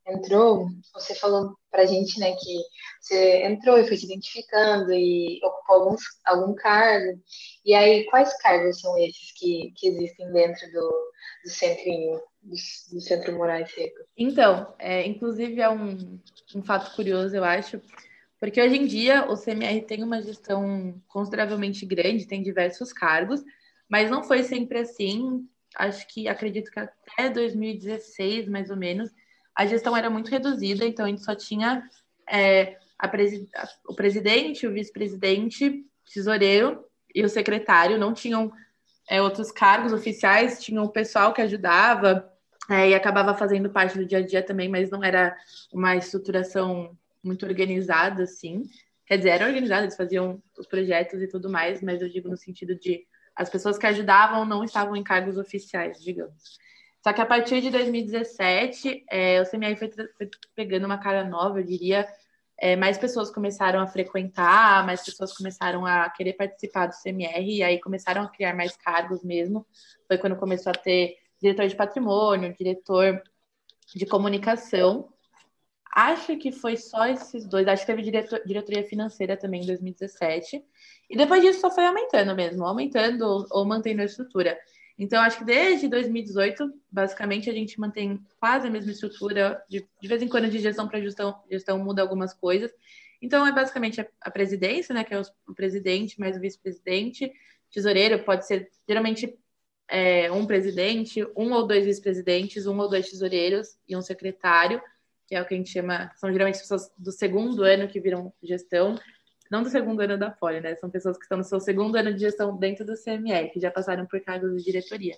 entrou, 0.07 0.67
você 0.93 1.15
falou 1.15 1.55
pra 1.71 1.85
gente, 1.85 2.19
né, 2.19 2.33
que 2.35 2.61
você 3.01 3.43
entrou 3.45 3.77
e 3.77 3.87
foi 3.87 3.97
se 3.97 4.05
identificando 4.05 4.91
e 4.91 5.39
ocupou 5.43 5.75
alguns, 5.75 6.01
algum 6.25 6.53
cargo. 6.53 7.19
E 7.65 7.73
aí, 7.73 8.05
quais 8.05 8.35
cargos 8.41 8.79
são 8.79 8.97
esses 8.97 9.31
que, 9.31 9.71
que 9.75 9.87
existem 9.87 10.31
dentro 10.31 10.71
do, 10.71 10.89
do 11.45 11.49
centrinho, 11.49 12.21
do, 12.41 12.55
do 12.91 13.01
Centro 13.01 13.33
Moraes 13.33 13.73
Seco? 13.73 14.03
Então, 14.17 14.73
é, 14.77 15.05
inclusive 15.07 15.61
é 15.61 15.69
um, 15.69 16.19
um 16.55 16.63
fato 16.63 16.95
curioso, 16.95 17.35
eu 17.35 17.43
acho, 17.43 17.81
porque 18.43 18.61
hoje 18.61 18.75
em 18.75 18.85
dia 18.85 19.23
o 19.31 19.37
CMR 19.37 19.83
tem 19.83 20.03
uma 20.03 20.21
gestão 20.21 21.01
consideravelmente 21.07 21.85
grande, 21.85 22.27
tem 22.27 22.43
diversos 22.43 22.91
cargos, 22.91 23.41
mas 23.87 24.11
não 24.11 24.21
foi 24.21 24.43
sempre 24.43 24.79
assim. 24.79 25.47
Acho 25.77 26.05
que 26.09 26.27
acredito 26.27 26.69
que 26.69 26.77
até 26.77 27.29
2016, 27.29 28.49
mais 28.49 28.69
ou 28.69 28.75
menos, 28.75 29.09
a 29.55 29.65
gestão 29.65 29.95
era 29.95 30.09
muito 30.09 30.29
reduzida, 30.29 30.83
então 30.83 31.05
a 31.05 31.07
gente 31.07 31.23
só 31.23 31.33
tinha 31.33 31.89
é, 32.29 32.77
presi 33.09 33.47
o 33.87 33.95
presidente, 33.95 34.67
o 34.67 34.73
vice-presidente 34.73 35.85
tesoureiro 36.13 36.83
e 37.15 37.23
o 37.23 37.29
secretário, 37.29 37.97
não 37.97 38.13
tinham 38.13 38.51
é, 39.09 39.21
outros 39.21 39.53
cargos 39.53 39.93
oficiais, 39.93 40.61
tinham 40.61 40.83
o 40.83 40.91
pessoal 40.91 41.33
que 41.33 41.41
ajudava 41.41 42.29
é, 42.69 42.89
e 42.89 42.93
acabava 42.93 43.37
fazendo 43.37 43.69
parte 43.69 43.97
do 43.97 44.05
dia 44.05 44.17
a 44.17 44.21
dia 44.21 44.43
também, 44.43 44.67
mas 44.67 44.89
não 44.89 45.01
era 45.01 45.33
uma 45.71 45.95
estruturação 45.95 46.97
muito 47.23 47.45
organizada, 47.45 48.23
assim. 48.23 48.63
Quer 49.05 49.17
dizer, 49.17 49.29
era 49.29 49.45
organizada, 49.47 49.83
eles 49.83 49.95
faziam 49.95 50.41
os 50.57 50.67
projetos 50.67 51.21
e 51.21 51.27
tudo 51.27 51.49
mais, 51.49 51.81
mas 51.81 52.01
eu 52.01 52.09
digo 52.09 52.29
no 52.29 52.37
sentido 52.37 52.75
de 52.75 53.05
as 53.35 53.49
pessoas 53.49 53.77
que 53.77 53.87
ajudavam 53.87 54.45
não 54.45 54.63
estavam 54.63 54.95
em 54.95 55.03
cargos 55.03 55.37
oficiais, 55.37 56.01
digamos. 56.01 56.57
Só 57.03 57.11
que 57.11 57.19
a 57.19 57.25
partir 57.25 57.59
de 57.61 57.69
2017, 57.69 59.03
é, 59.09 59.41
o 59.41 59.45
CMR 59.45 59.75
foi, 59.75 59.89
foi, 59.89 60.29
pegando 60.55 60.85
uma 60.85 60.97
cara 60.97 61.23
nova, 61.25 61.59
eu 61.59 61.63
diria. 61.63 62.07
É, 62.57 62.77
mais 62.77 62.97
pessoas 62.97 63.29
começaram 63.29 63.81
a 63.81 63.87
frequentar, 63.87 64.85
mais 64.85 65.03
pessoas 65.03 65.35
começaram 65.35 65.85
a 65.85 66.09
querer 66.09 66.33
participar 66.33 66.85
do 66.85 66.93
CMR, 66.93 67.57
e 67.57 67.63
aí 67.63 67.81
começaram 67.81 68.21
a 68.21 68.29
criar 68.29 68.55
mais 68.55 68.77
cargos 68.77 69.21
mesmo. 69.21 69.65
Foi 70.07 70.17
quando 70.17 70.37
começou 70.37 70.71
a 70.71 70.75
ter 70.75 71.17
diretor 71.41 71.67
de 71.67 71.75
patrimônio, 71.75 72.55
diretor 72.57 73.21
de 73.93 74.05
comunicação. 74.05 75.12
Acho 75.95 76.35
que 76.37 76.51
foi 76.51 76.75
só 76.75 77.05
esses 77.05 77.45
dois. 77.45 77.67
Acho 77.67 77.85
que 77.85 77.91
teve 77.91 78.01
diretor, 78.01 78.41
diretoria 78.45 78.83
financeira 78.83 79.37
também 79.37 79.61
em 79.61 79.67
2017. 79.67 80.63
E 81.07 81.15
depois 81.15 81.43
disso 81.43 81.59
só 81.59 81.69
foi 81.69 81.85
aumentando 81.85 82.35
mesmo, 82.35 82.65
aumentando 82.65 83.45
ou, 83.51 83.63
mantendo 83.63 84.01
a 84.01 84.05
estrutura. 84.05 84.57
Então, 84.97 85.21
acho 85.21 85.37
que 85.37 85.45
desde 85.45 85.87
2018, 85.87 86.71
basicamente, 86.91 87.47
a 87.47 87.53
gente 87.53 87.79
mantém 87.79 88.19
quase 88.39 88.67
a 88.67 88.71
mesma 88.71 88.91
estrutura. 88.91 89.63
De, 89.69 89.87
de 90.01 90.07
vez 90.07 90.21
em 90.23 90.27
quando, 90.27 90.49
de 90.49 90.57
gestão 90.57 90.87
para 90.87 90.99
gestão, 90.99 91.39
gestão 91.49 91.77
muda 91.77 92.01
algumas 92.01 92.33
coisas. 92.33 92.71
Então, 93.21 93.45
é 93.45 93.51
basicamente 93.51 94.01
a, 94.01 94.07
a 94.21 94.31
presidência, 94.31 94.95
né, 94.95 95.03
que 95.03 95.13
é 95.13 95.19
o, 95.19 95.23
o 95.47 95.53
presidente 95.53 96.19
mais 96.19 96.35
o 96.35 96.39
vice-presidente. 96.39 97.31
Tesoureiro 97.71 98.23
pode 98.23 98.47
ser, 98.47 98.67
geralmente, 98.87 99.37
é, 99.87 100.31
um 100.31 100.47
presidente, 100.47 101.23
um 101.35 101.51
ou 101.53 101.67
dois 101.67 101.85
vice-presidentes, 101.85 102.65
um 102.65 102.79
ou 102.79 102.89
dois 102.89 103.09
tesoureiros 103.09 103.77
e 103.87 103.95
um 103.95 104.01
secretário, 104.01 104.81
que 105.33 105.37
é 105.37 105.41
o 105.41 105.45
que 105.45 105.55
a 105.55 105.57
gente 105.57 105.71
chama, 105.71 106.11
são 106.15 106.31
geralmente 106.31 106.59
pessoas 106.59 106.91
do 106.95 107.11
segundo 107.11 107.63
ano 107.63 107.87
que 107.87 107.99
viram 107.99 108.31
gestão 108.43 108.95
não 109.49 109.63
do 109.63 109.69
segundo 109.69 109.99
ano 109.99 110.17
da 110.17 110.31
Folha, 110.31 110.61
né? 110.61 110.75
São 110.75 110.89
pessoas 110.89 111.17
que 111.17 111.23
estão 111.23 111.37
no 111.37 111.43
seu 111.43 111.59
segundo 111.59 111.95
ano 111.95 112.13
de 112.13 112.19
gestão 112.19 112.55
dentro 112.55 112.83
do 112.85 112.93
CMR, 112.95 113.49
que 113.49 113.59
já 113.59 113.69
passaram 113.69 114.05
por 114.05 114.19
cargos 114.21 114.55
de 114.57 114.63
diretoria. 114.63 115.15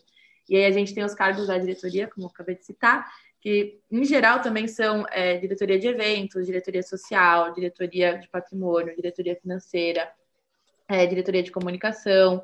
E 0.50 0.58
aí 0.58 0.66
a 0.66 0.72
gente 0.72 0.94
tem 0.94 1.04
os 1.04 1.14
cargos 1.14 1.48
da 1.48 1.58
diretoria, 1.58 2.08
como 2.08 2.28
eu 2.28 2.32
acabei 2.32 2.56
de 2.56 2.66
citar, 2.66 3.10
que 3.40 3.80
em 3.90 4.04
geral 4.04 4.42
também 4.42 4.68
são 4.68 5.06
é, 5.10 5.38
diretoria 5.38 5.80
de 5.80 5.88
eventos, 5.88 6.46
diretoria 6.46 6.84
social, 6.84 7.54
diretoria 7.54 8.18
de 8.18 8.28
patrimônio, 8.28 8.96
diretoria 8.96 9.36
financeira, 9.36 10.10
é, 10.88 11.06
diretoria 11.06 11.44
de 11.44 11.52
comunicação. 11.52 12.44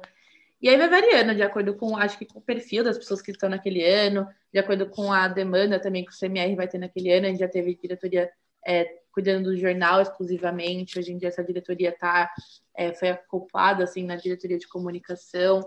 E 0.62 0.70
aí 0.70 0.78
vai 0.78 0.88
variando 0.88 1.34
de 1.34 1.42
acordo 1.42 1.76
com, 1.76 1.98
acho 1.98 2.18
que 2.18 2.26
com 2.26 2.40
o 2.40 2.42
perfil 2.42 2.84
das 2.84 2.98
pessoas 2.98 3.22
que 3.22 3.32
estão 3.32 3.50
naquele 3.50 3.84
ano, 3.84 4.28
de 4.54 4.60
acordo 4.60 4.88
com 4.88 5.12
a 5.12 5.28
demanda 5.28 5.80
também 5.80 6.06
que 6.06 6.12
o 6.12 6.18
CMR 6.18 6.56
vai 6.56 6.68
ter 6.68 6.78
naquele 6.78 7.12
ano. 7.12 7.26
A 7.26 7.30
gente 7.30 7.40
já 7.40 7.48
teve 7.48 7.76
diretoria 7.76 8.30
é, 8.66 8.86
cuidando 9.12 9.50
do 9.50 9.58
jornal 9.58 10.02
exclusivamente. 10.02 11.00
Hoje 11.00 11.12
em 11.12 11.18
dia 11.18 11.30
essa 11.30 11.44
diretoria 11.44 11.92
tá, 11.92 12.32
é, 12.76 12.94
foi 12.94 13.10
acoplada 13.10 13.84
assim 13.84 14.06
na 14.06 14.16
diretoria 14.16 14.60
de 14.60 14.68
comunicação. 14.68 15.66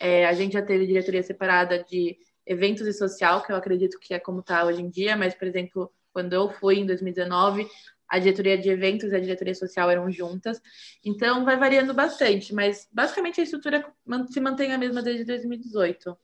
É, 0.00 0.26
a 0.26 0.32
gente 0.32 0.52
já 0.52 0.62
teve 0.62 0.86
diretoria 0.86 1.22
separada 1.22 1.82
de 1.82 2.16
eventos 2.46 2.86
e 2.86 2.92
social, 2.92 3.42
que 3.42 3.50
eu 3.50 3.56
acredito 3.56 3.98
que 3.98 4.14
é 4.14 4.20
como 4.20 4.40
está 4.40 4.64
hoje 4.64 4.80
em 4.80 4.88
dia, 4.88 5.16
mas, 5.16 5.34
por 5.34 5.48
exemplo, 5.48 5.92
quando 6.12 6.32
eu 6.32 6.48
fui 6.48 6.78
em 6.78 6.86
2019, 6.86 7.66
a 8.08 8.18
diretoria 8.18 8.56
de 8.56 8.68
eventos 8.68 9.12
e 9.12 9.16
a 9.16 9.20
diretoria 9.20 9.54
social 9.54 9.90
eram 9.90 10.10
juntas. 10.10 10.60
Então, 11.04 11.44
vai 11.44 11.56
variando 11.56 11.92
bastante, 11.94 12.54
mas 12.54 12.88
basicamente 12.92 13.40
a 13.40 13.44
estrutura 13.44 13.84
se 14.30 14.40
mantém 14.40 14.72
a 14.72 14.78
mesma 14.78 15.02
desde 15.02 15.24
2018. 15.24 16.16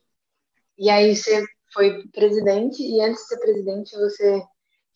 E 0.77 0.89
aí, 0.89 1.15
você 1.15 1.43
foi 1.73 2.07
presidente, 2.07 2.81
e 2.81 3.01
antes 3.01 3.21
de 3.21 3.27
ser 3.27 3.39
presidente, 3.39 3.95
você 3.95 4.43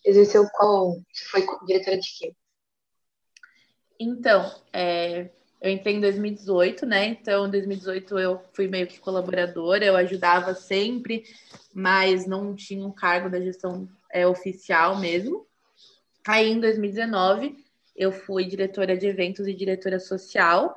exerceu 0.05 0.47
qual? 0.53 0.93
Você 1.11 1.25
foi 1.25 1.45
diretora 1.65 1.99
de 1.99 2.17
quê? 2.17 2.35
Então, 3.99 4.51
é, 4.71 5.29
eu 5.59 5.71
entrei 5.71 5.95
em 5.95 6.01
2018, 6.01 6.85
né? 6.85 7.05
Então, 7.07 7.47
em 7.47 7.51
2018 7.51 8.19
eu 8.19 8.41
fui 8.53 8.67
meio 8.67 8.85
que 8.85 8.99
colaboradora, 8.99 9.85
eu 9.85 9.95
ajudava 9.95 10.53
sempre, 10.53 11.23
mas 11.73 12.27
não 12.27 12.55
tinha 12.55 12.85
um 12.85 12.91
cargo 12.91 13.29
da 13.29 13.41
gestão 13.41 13.89
é, 14.11 14.27
oficial 14.27 14.99
mesmo. 14.99 15.46
Aí, 16.27 16.51
em 16.51 16.59
2019, 16.59 17.55
eu 17.95 18.11
fui 18.11 18.45
diretora 18.45 18.97
de 18.97 19.07
eventos 19.07 19.47
e 19.47 19.53
diretora 19.53 19.99
social, 19.99 20.75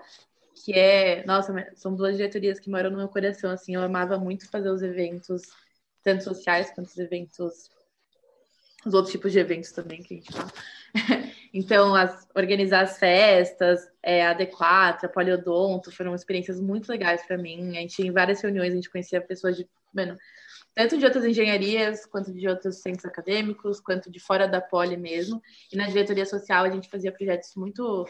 que 0.64 0.72
é, 0.72 1.24
nossa, 1.26 1.52
são 1.74 1.94
duas 1.94 2.16
diretorias 2.16 2.60
que 2.60 2.70
moram 2.70 2.90
no 2.90 2.96
meu 2.96 3.08
coração, 3.08 3.50
assim, 3.50 3.74
eu 3.74 3.82
amava 3.82 4.16
muito 4.18 4.48
fazer 4.48 4.70
os 4.70 4.82
eventos, 4.82 5.42
tanto 6.02 6.24
sociais 6.24 6.70
quanto 6.70 6.88
os 6.88 6.98
eventos 6.98 7.70
os 8.86 8.94
outros 8.94 9.12
tipos 9.12 9.32
de 9.32 9.38
eventos 9.38 9.72
também 9.72 10.02
que 10.02 10.14
a 10.14 10.16
gente 10.16 10.32
fala. 10.32 10.52
então, 11.52 11.94
as, 11.94 12.26
organizar 12.34 12.82
as 12.82 12.98
festas, 12.98 13.86
é, 14.02 14.26
a 14.26 14.34
D4, 14.34 15.04
a 15.04 15.08
Poliodonto, 15.08 15.92
foram 15.92 16.14
experiências 16.14 16.58
muito 16.60 16.88
legais 16.88 17.22
para 17.26 17.36
mim. 17.36 17.76
A 17.76 17.80
gente, 17.80 18.02
em 18.02 18.10
várias 18.10 18.40
reuniões, 18.40 18.72
a 18.72 18.76
gente 18.76 18.90
conhecia 18.90 19.20
pessoas 19.20 19.56
de, 19.56 19.68
mano, 19.92 20.16
tanto 20.74 20.96
de 20.98 21.04
outras 21.04 21.24
engenharias, 21.24 22.06
quanto 22.06 22.32
de 22.32 22.48
outros 22.48 22.80
centros 22.80 23.04
acadêmicos, 23.04 23.80
quanto 23.80 24.10
de 24.10 24.20
fora 24.20 24.46
da 24.46 24.60
Poli 24.60 24.96
mesmo. 24.96 25.42
E 25.72 25.76
na 25.76 25.86
diretoria 25.86 26.26
social, 26.26 26.64
a 26.64 26.70
gente 26.70 26.88
fazia 26.88 27.12
projetos 27.12 27.54
muito. 27.56 28.06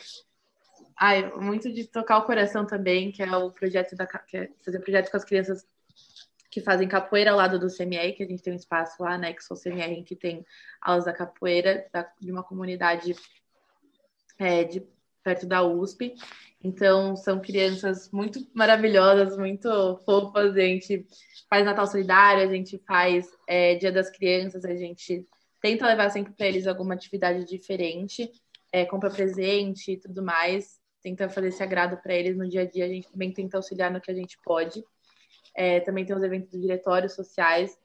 Ai, 0.97 1.31
muito 1.37 1.73
de 1.73 1.87
tocar 1.87 2.19
o 2.19 2.25
coração 2.25 2.67
também, 2.67 3.11
que 3.11 3.23
é 3.23 3.37
o 3.37 3.51
projeto 3.51 3.97
da. 3.97 4.07
Que 4.07 4.37
é 4.37 4.49
fazer 4.65 4.81
projeto 4.81 5.11
com 5.11 5.17
as 5.17 5.25
crianças 5.25 5.67
que 6.51 6.61
fazem 6.61 6.89
capoeira 6.89 7.31
ao 7.31 7.37
lado 7.37 7.59
do 7.59 7.69
CMR, 7.69 8.13
que 8.13 8.25
a 8.25 8.27
gente 8.27 8.43
tem 8.43 8.53
um 8.53 8.57
espaço 8.57 9.03
lá, 9.03 9.17
né, 9.17 9.33
que 9.33 9.43
sou 9.43 9.57
CMR, 9.57 10.03
que 10.03 10.17
tem 10.17 10.45
aulas 10.83 11.05
da 11.05 11.13
capoeira 11.13 11.87
da, 11.93 12.11
de 12.21 12.33
uma 12.33 12.43
comunidade 12.43 13.15
é, 14.37 14.65
de 14.65 14.85
perto 15.23 15.47
da 15.47 15.63
USP. 15.63 16.15
Então, 16.63 17.17
são 17.17 17.41
crianças 17.41 18.11
muito 18.11 18.47
maravilhosas, 18.55 19.37
muito 19.37 19.69
fofas. 20.05 20.55
A 20.57 20.61
gente 20.61 21.07
faz 21.49 21.65
Natal 21.65 21.87
Solidário, 21.87 22.43
a 22.43 22.53
gente 22.53 22.79
faz 22.87 23.27
é, 23.47 23.75
Dia 23.77 23.91
das 23.91 24.11
Crianças, 24.11 24.65
a 24.65 24.75
gente 24.75 25.27
tenta 25.61 25.87
levar 25.87 26.11
sempre 26.11 26.33
para 26.33 26.47
eles 26.47 26.67
alguma 26.67 26.95
atividade 26.95 27.45
diferente, 27.45 28.31
é, 28.73 28.85
compra 28.85 29.11
presente 29.11 29.93
e 29.93 29.97
tudo 29.97 30.23
mais, 30.23 30.81
tenta 31.03 31.29
fazer 31.29 31.49
esse 31.49 31.63
agrado 31.63 31.97
para 32.03 32.15
eles 32.15 32.37
no 32.37 32.49
dia 32.49 32.63
a 32.63 32.67
dia. 32.67 32.85
A 32.85 32.89
gente 32.89 33.11
também 33.11 33.33
tenta 33.33 33.57
auxiliar 33.57 33.91
no 33.91 34.01
que 34.01 34.11
a 34.11 34.15
gente 34.15 34.39
pode. 34.45 34.85
É, 35.57 35.81
também 35.81 36.05
tem 36.05 36.15
os 36.15 36.23
eventos 36.23 36.51
do 36.51 36.61
diretórios 36.61 37.15
sociais. 37.15 37.77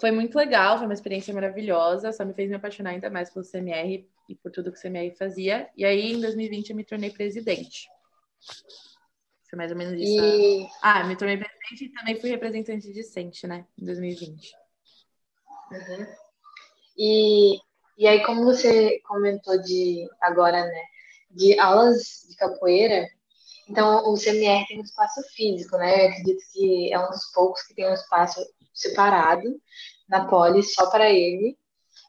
Foi 0.00 0.12
muito 0.12 0.36
legal, 0.36 0.78
foi 0.78 0.86
uma 0.86 0.94
experiência 0.94 1.34
maravilhosa, 1.34 2.12
só 2.12 2.24
me 2.24 2.32
fez 2.32 2.48
me 2.48 2.54
apaixonar 2.54 2.90
ainda 2.90 3.10
mais 3.10 3.30
pelo 3.30 3.44
CMR 3.44 4.08
e 4.28 4.34
por 4.34 4.50
tudo 4.50 4.70
que 4.70 4.78
o 4.78 4.80
CMR 4.80 5.14
fazia. 5.16 5.68
E 5.76 5.84
aí, 5.84 6.12
em 6.12 6.20
2020, 6.20 6.70
eu 6.70 6.76
me 6.76 6.84
tornei 6.84 7.10
presidente. 7.10 7.88
Foi 9.48 9.56
mais 9.56 9.70
ou 9.70 9.78
menos 9.78 9.94
isso. 9.94 10.22
E... 10.22 10.68
Ah, 10.82 11.04
me 11.04 11.16
tornei 11.16 11.36
presidente 11.36 11.84
e 11.84 11.92
também 11.92 12.20
fui 12.20 12.30
representante 12.30 12.92
discente, 12.92 13.46
né? 13.46 13.66
Em 13.78 13.84
2020. 13.84 14.52
Uhum. 15.70 16.06
E, 16.96 17.58
e 17.96 18.06
aí, 18.06 18.24
como 18.24 18.44
você 18.44 19.00
comentou 19.00 19.60
de 19.62 20.08
agora, 20.20 20.66
né? 20.66 20.82
De 21.30 21.58
aulas 21.58 22.26
de 22.28 22.36
capoeira, 22.36 23.08
então, 23.68 24.10
o 24.10 24.14
CMR 24.14 24.66
tem 24.66 24.80
um 24.80 24.82
espaço 24.82 25.22
físico, 25.34 25.76
né? 25.76 26.06
Eu 26.06 26.08
acredito 26.08 26.42
que 26.52 26.92
é 26.92 26.98
um 26.98 27.08
dos 27.08 27.30
poucos 27.32 27.62
que 27.64 27.74
tem 27.74 27.88
um 27.88 27.92
espaço 27.92 28.40
separado 28.72 29.60
na 30.08 30.26
Polis 30.26 30.72
só 30.72 30.90
para 30.90 31.10
ele. 31.10 31.57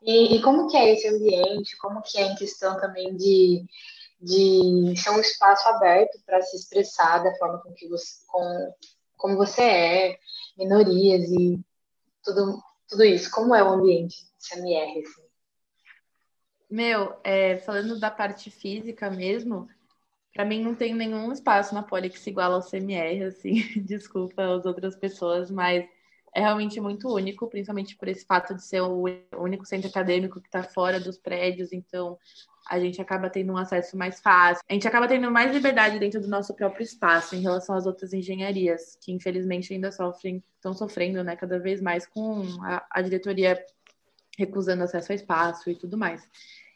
E, 0.02 0.36
e, 0.36 0.42
como 0.42 0.68
que 0.70 0.78
é 0.78 0.94
esse 0.94 1.08
ambiente? 1.08 1.78
Como 1.78 2.02
que 2.02 2.18
é 2.18 2.28
em 2.28 2.36
questão 2.36 2.80
também 2.80 3.16
de, 3.16 3.66
de 4.22 4.96
ser 4.98 5.10
um 5.12 5.20
espaço 5.20 5.68
aberto 5.68 6.20
para 6.26 6.42
se 6.42 6.56
expressar 6.56 7.24
da 7.24 7.36
forma 7.36 7.60
com 7.62 7.74
que 7.74 7.88
você, 7.88 8.26
com, 8.28 8.74
como 9.18 9.36
você 9.36 9.62
é, 9.62 10.20
minorias 10.58 11.30
e 11.30 11.60
tudo, 12.24 12.62
tudo 12.88 13.04
isso. 13.04 13.30
Como 13.30 13.54
é 13.54 13.64
o 13.64 13.70
ambiente 13.70 14.16
do 14.24 14.62
CMR? 14.62 15.00
Assim? 15.00 15.30
Meu, 16.70 17.20
é, 17.24 17.58
falando 17.58 18.00
da 18.00 18.12
parte 18.12 18.50
física 18.52 19.10
mesmo, 19.10 19.68
para 20.34 20.46
mim 20.46 20.64
não 20.64 20.76
tem 20.76 20.94
nenhum 20.94 21.32
espaço 21.32 21.74
na 21.74 21.84
Poli 21.84 22.10
que 22.10 22.20
se 22.20 22.30
iguala 22.30 22.56
ao 22.56 22.62
CMR, 22.62 23.24
assim, 23.24 23.56
desculpa 23.84 24.56
as 24.56 24.66
outras 24.66 24.96
pessoas, 24.96 25.50
mas 25.50 25.86
é 26.34 26.42
realmente 26.42 26.80
muito 26.80 27.08
único, 27.14 27.48
principalmente 27.48 27.96
por 27.96 28.08
esse 28.08 28.26
fato 28.26 28.54
de 28.54 28.64
ser 28.64 28.82
o 28.82 29.06
único 29.38 29.66
centro 29.66 29.90
acadêmico 29.90 30.40
que 30.40 30.48
está 30.48 30.64
fora 30.64 31.00
dos 31.00 31.18
prédios, 31.18 31.74
então 31.74 32.18
a 32.70 32.80
gente 32.80 33.02
acaba 33.02 33.30
tendo 33.30 33.52
um 33.52 33.58
acesso 33.58 33.98
mais 33.98 34.20
fácil. 34.20 34.64
A 34.70 34.74
gente 34.74 34.88
acaba 34.88 35.08
tendo 35.08 35.32
mais 35.32 35.52
liberdade 35.52 35.98
dentro 35.98 36.22
do 36.22 36.28
nosso 36.28 36.54
próprio 36.54 36.84
espaço 36.84 37.36
em 37.36 37.42
relação 37.42 37.76
às 37.76 37.88
outras 37.88 38.14
engenharias, 38.14 38.96
que 39.02 39.12
infelizmente 39.12 39.74
ainda 39.74 39.92
sofrem, 39.92 40.44
estão 40.56 40.74
sofrendo, 40.74 41.24
né, 41.24 41.36
cada 41.36 41.58
vez 41.58 41.82
mais 41.82 42.06
com 42.06 42.44
a, 42.64 42.86
a 42.92 43.02
diretoria 43.02 43.60
recusando 44.38 44.84
acesso 44.84 45.12
ao 45.12 45.16
espaço 45.16 45.70
e 45.70 45.76
tudo 45.76 45.98
mais. 45.98 46.22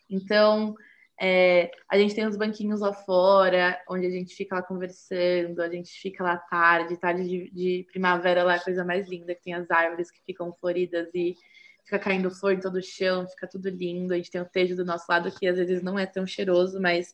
Então, 0.10 0.76
É, 1.20 1.72
a 1.90 1.98
gente 1.98 2.16
tem 2.16 2.26
os 2.26 2.36
banquinhos 2.36 2.82
lá 2.82 2.92
fora, 2.92 3.80
onde 3.88 4.06
a 4.06 4.10
gente 4.10 4.36
fica 4.36 4.56
lá 4.56 4.64
conversando, 4.64 5.62
a 5.62 5.70
gente 5.70 5.92
fica 5.92 6.24
lá 6.24 6.38
tarde, 6.38 6.98
tarde 6.98 7.24
de, 7.28 7.52
de 7.52 7.88
primavera 7.92 8.44
lá, 8.44 8.56
é 8.56 8.58
a 8.58 8.64
coisa 8.64 8.84
mais 8.84 9.08
linda, 9.08 9.36
que 9.36 9.44
tem 9.44 9.54
as 9.54 9.70
árvores 9.70 10.12
que 10.12 10.22
ficam 10.26 10.52
floridas 10.54 11.10
e 11.14 11.36
fica 11.84 12.00
caindo 12.00 12.32
flor 12.32 12.54
em 12.54 12.60
todo 12.60 12.76
o 12.76 12.82
chão, 12.82 13.28
fica 13.28 13.48
tudo 13.48 13.70
lindo. 13.70 14.14
A 14.14 14.18
gente 14.18 14.32
tem 14.32 14.42
o 14.42 14.50
tejo 14.50 14.76
do 14.76 14.86
nosso 14.86 15.06
lado, 15.08 15.32
que 15.32 15.48
às 15.48 15.58
vezes 15.58 15.84
não 15.84 16.00
é 16.00 16.06
tão 16.06 16.26
cheiroso, 16.26 16.82
mas 16.82 17.14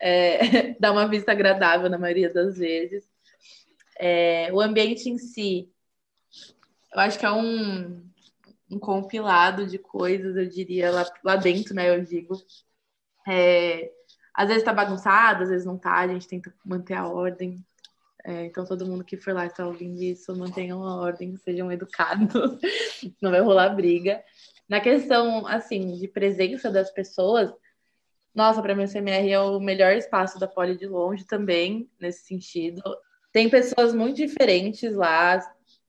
é, 0.00 0.74
dá 0.78 0.92
uma 0.92 1.08
vista 1.08 1.32
agradável 1.32 1.88
na 1.88 1.98
maioria 1.98 2.32
das 2.32 2.58
vezes. 2.58 3.08
É, 3.98 4.52
o 4.52 4.60
ambiente 4.60 5.08
em 5.08 5.18
si, 5.18 5.72
eu 6.92 7.00
acho 7.00 7.18
que 7.18 7.26
é 7.26 7.32
um, 7.32 8.08
um 8.70 8.78
compilado 8.78 9.66
de 9.66 9.78
coisas, 9.78 10.36
eu 10.36 10.46
diria, 10.46 10.90
lá, 10.90 11.06
lá 11.24 11.36
dentro, 11.36 11.74
né? 11.74 11.94
Eu 11.94 12.04
digo. 12.04 12.36
É, 13.28 13.90
às 14.34 14.48
vezes 14.48 14.62
tá 14.62 14.72
bagunçado, 14.72 15.42
às 15.42 15.50
vezes 15.50 15.66
não 15.66 15.76
tá, 15.76 15.94
a 15.98 16.08
gente 16.08 16.28
tenta 16.28 16.52
manter 16.64 16.94
a 16.94 17.06
ordem. 17.06 17.56
É, 18.24 18.46
então, 18.46 18.64
todo 18.64 18.86
mundo 18.86 19.04
que 19.04 19.16
for 19.16 19.34
lá 19.34 19.46
está 19.46 19.66
ouvindo 19.66 20.00
isso, 20.02 20.36
mantenham 20.36 20.82
a 20.82 20.96
ordem, 20.96 21.36
sejam 21.36 21.70
educados, 21.72 22.32
não 23.20 23.30
vai 23.30 23.40
rolar 23.40 23.70
briga. 23.70 24.22
Na 24.68 24.80
questão, 24.80 25.46
assim, 25.46 25.96
de 25.96 26.06
presença 26.06 26.70
das 26.70 26.90
pessoas, 26.90 27.52
nossa, 28.34 28.62
para 28.62 28.74
mim 28.74 28.84
o 28.84 28.88
CMR 28.88 29.30
é 29.30 29.40
o 29.40 29.58
melhor 29.58 29.92
espaço 29.94 30.38
da 30.38 30.46
Poli 30.46 30.76
de 30.76 30.86
longe 30.86 31.24
também, 31.24 31.90
nesse 31.98 32.26
sentido. 32.26 32.82
Tem 33.32 33.48
pessoas 33.48 33.94
muito 33.94 34.16
diferentes 34.16 34.94
lá, 34.94 35.40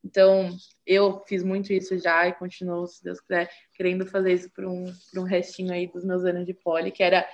então 0.03 0.49
eu 0.85 1.23
fiz 1.27 1.43
muito 1.43 1.73
isso 1.73 1.97
já 1.97 2.27
e 2.27 2.33
continuo, 2.33 2.87
se 2.87 3.03
Deus 3.03 3.19
quiser, 3.19 3.49
querendo 3.73 4.05
fazer 4.05 4.33
isso 4.33 4.49
para 4.51 4.69
um, 4.69 4.93
um 5.15 5.23
restinho 5.23 5.73
aí 5.73 5.87
dos 5.87 6.05
meus 6.05 6.23
anos 6.25 6.45
de 6.45 6.53
Poli, 6.53 6.91
que 6.91 7.03
era, 7.03 7.27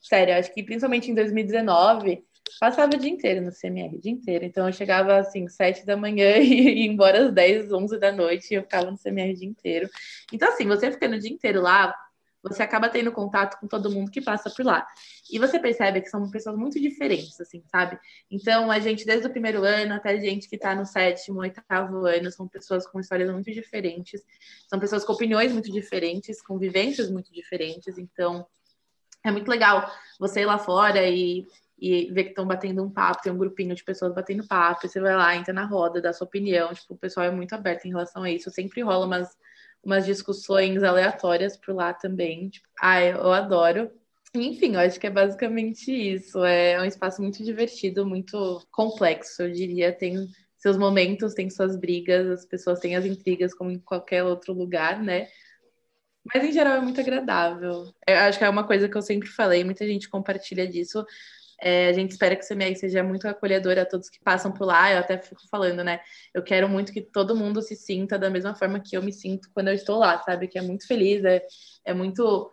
sério, 0.00 0.34
acho 0.34 0.52
que 0.52 0.62
principalmente 0.62 1.10
em 1.10 1.14
2019 1.14 2.24
Passava 2.60 2.94
o 2.94 2.98
dia 2.98 3.10
inteiro 3.10 3.40
no 3.40 3.50
CMR, 3.50 3.96
o 3.96 4.00
dia 4.00 4.12
inteiro. 4.12 4.44
Então 4.44 4.66
eu 4.66 4.72
chegava 4.72 5.16
assim, 5.16 5.48
sete 5.48 5.86
da 5.86 5.96
manhã 5.96 6.36
e 6.38 6.80
ia 6.80 6.86
embora 6.86 7.26
às 7.26 7.32
10, 7.32 7.72
11 7.72 7.98
da 7.98 8.12
noite 8.12 8.52
e 8.52 8.54
eu 8.54 8.62
ficava 8.62 8.90
no 8.90 8.98
CMR 8.98 9.32
o 9.32 9.36
dia 9.36 9.48
inteiro. 9.48 9.90
Então, 10.32 10.48
assim, 10.48 10.66
você 10.66 10.90
ficando 10.90 11.16
o 11.16 11.18
dia 11.18 11.30
inteiro 11.30 11.60
lá, 11.60 11.94
você 12.42 12.62
acaba 12.62 12.88
tendo 12.88 13.12
contato 13.12 13.58
com 13.60 13.68
todo 13.68 13.90
mundo 13.90 14.10
que 14.10 14.20
passa 14.20 14.50
por 14.50 14.64
lá. 14.64 14.86
E 15.30 15.38
você 15.38 15.58
percebe 15.58 16.00
que 16.00 16.08
são 16.08 16.28
pessoas 16.30 16.56
muito 16.56 16.80
diferentes, 16.80 17.40
assim, 17.40 17.62
sabe? 17.70 17.98
Então, 18.30 18.70
a 18.70 18.78
gente, 18.78 19.06
desde 19.06 19.26
o 19.26 19.30
primeiro 19.30 19.62
ano 19.64 19.94
até 19.94 20.10
a 20.10 20.20
gente 20.20 20.48
que 20.48 20.56
está 20.56 20.74
no 20.74 20.84
sétimo, 20.84 21.40
oitavo 21.40 22.04
ano, 22.06 22.30
são 22.30 22.48
pessoas 22.48 22.86
com 22.86 22.98
histórias 22.98 23.30
muito 23.30 23.50
diferentes, 23.52 24.22
são 24.68 24.80
pessoas 24.80 25.04
com 25.04 25.12
opiniões 25.12 25.52
muito 25.52 25.70
diferentes, 25.70 26.42
com 26.42 26.58
vivências 26.58 27.10
muito 27.10 27.32
diferentes. 27.32 27.96
Então, 27.98 28.46
é 29.24 29.30
muito 29.30 29.48
legal 29.48 29.88
você 30.18 30.40
ir 30.40 30.46
lá 30.46 30.58
fora 30.58 31.08
e 31.08 31.46
e 31.82 32.12
vê 32.12 32.22
que 32.22 32.30
estão 32.30 32.46
batendo 32.46 32.80
um 32.80 32.88
papo, 32.88 33.22
tem 33.24 33.32
um 33.32 33.36
grupinho 33.36 33.74
de 33.74 33.82
pessoas 33.82 34.14
batendo 34.14 34.46
papo, 34.46 34.86
você 34.86 35.00
vai 35.00 35.16
lá, 35.16 35.34
entra 35.34 35.52
na 35.52 35.64
roda, 35.64 36.00
dá 36.00 36.12
sua 36.12 36.28
opinião, 36.28 36.72
tipo, 36.72 36.94
o 36.94 36.96
pessoal 36.96 37.26
é 37.26 37.30
muito 37.32 37.56
aberto 37.56 37.86
em 37.86 37.88
relação 37.88 38.22
a 38.22 38.30
isso, 38.30 38.48
sempre 38.52 38.82
rola 38.82 39.04
umas, 39.04 39.36
umas 39.84 40.06
discussões 40.06 40.82
aleatórias 40.82 41.56
por 41.56 41.74
lá 41.74 41.92
também, 41.92 42.48
tipo, 42.48 42.66
ah, 42.80 43.02
eu 43.02 43.32
adoro. 43.32 43.90
Enfim, 44.34 44.74
eu 44.74 44.80
acho 44.80 44.98
que 44.98 45.06
é 45.06 45.10
basicamente 45.10 45.92
isso, 45.92 46.42
é 46.44 46.80
um 46.80 46.84
espaço 46.84 47.20
muito 47.20 47.44
divertido, 47.44 48.06
muito 48.06 48.66
complexo, 48.70 49.42
eu 49.42 49.52
diria, 49.52 49.92
tem 49.92 50.26
seus 50.56 50.78
momentos, 50.78 51.34
tem 51.34 51.50
suas 51.50 51.76
brigas, 51.76 52.30
as 52.30 52.46
pessoas 52.46 52.78
têm 52.78 52.96
as 52.96 53.04
intrigas 53.04 53.52
como 53.52 53.70
em 53.70 53.78
qualquer 53.78 54.24
outro 54.24 54.54
lugar, 54.54 55.02
né? 55.02 55.28
Mas 56.32 56.44
em 56.44 56.52
geral 56.52 56.76
é 56.76 56.80
muito 56.80 57.00
agradável. 57.00 57.92
Eu 58.06 58.16
acho 58.18 58.38
que 58.38 58.44
é 58.44 58.48
uma 58.48 58.66
coisa 58.66 58.88
que 58.88 58.96
eu 58.96 59.02
sempre 59.02 59.28
falei, 59.28 59.64
muita 59.64 59.86
gente 59.86 60.08
compartilha 60.08 60.66
disso. 60.66 61.04
É, 61.64 61.86
a 61.86 61.92
gente 61.92 62.10
espera 62.10 62.34
que 62.34 62.44
o 62.44 62.48
CMR 62.48 62.74
seja 62.74 63.04
muito 63.04 63.28
acolhedor 63.28 63.78
a 63.78 63.86
todos 63.86 64.10
que 64.10 64.18
passam 64.18 64.50
por 64.50 64.64
lá. 64.64 64.92
Eu 64.92 64.98
até 64.98 65.16
fico 65.16 65.40
falando, 65.48 65.84
né? 65.84 66.00
Eu 66.34 66.42
quero 66.42 66.68
muito 66.68 66.92
que 66.92 67.00
todo 67.00 67.36
mundo 67.36 67.62
se 67.62 67.76
sinta 67.76 68.18
da 68.18 68.28
mesma 68.28 68.52
forma 68.52 68.80
que 68.80 68.96
eu 68.96 69.02
me 69.02 69.12
sinto 69.12 69.48
quando 69.54 69.68
eu 69.68 69.74
estou 69.74 69.96
lá, 69.96 70.18
sabe? 70.22 70.48
Que 70.48 70.58
é 70.58 70.62
muito 70.62 70.86
feliz, 70.88 71.24
é, 71.24 71.46
é 71.84 71.94
muito 71.94 72.50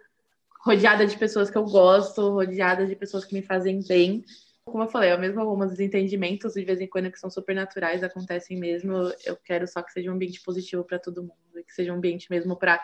rodeada 0.63 1.07
de 1.07 1.17
pessoas 1.17 1.49
que 1.49 1.57
eu 1.57 1.63
gosto, 1.63 2.29
rodeada 2.29 2.85
de 2.85 2.95
pessoas 2.95 3.25
que 3.25 3.33
me 3.33 3.41
fazem 3.41 3.81
bem. 3.87 4.23
Como 4.63 4.83
eu 4.83 4.87
falei, 4.87 5.09
é 5.09 5.17
mesmo 5.17 5.41
alguns 5.41 5.71
desentendimentos 5.71 6.53
de 6.53 6.63
vez 6.63 6.79
em 6.79 6.87
quando 6.87 7.11
que 7.11 7.17
são 7.17 7.31
super 7.31 7.55
naturais 7.55 8.03
acontecem 8.03 8.59
mesmo. 8.59 9.11
Eu 9.25 9.35
quero 9.37 9.67
só 9.67 9.81
que 9.81 9.91
seja 9.91 10.11
um 10.11 10.13
ambiente 10.13 10.39
positivo 10.43 10.83
para 10.83 10.99
todo 10.99 11.23
mundo, 11.23 11.33
que 11.65 11.73
seja 11.73 11.91
um 11.91 11.95
ambiente 11.95 12.27
mesmo 12.29 12.55
para 12.55 12.79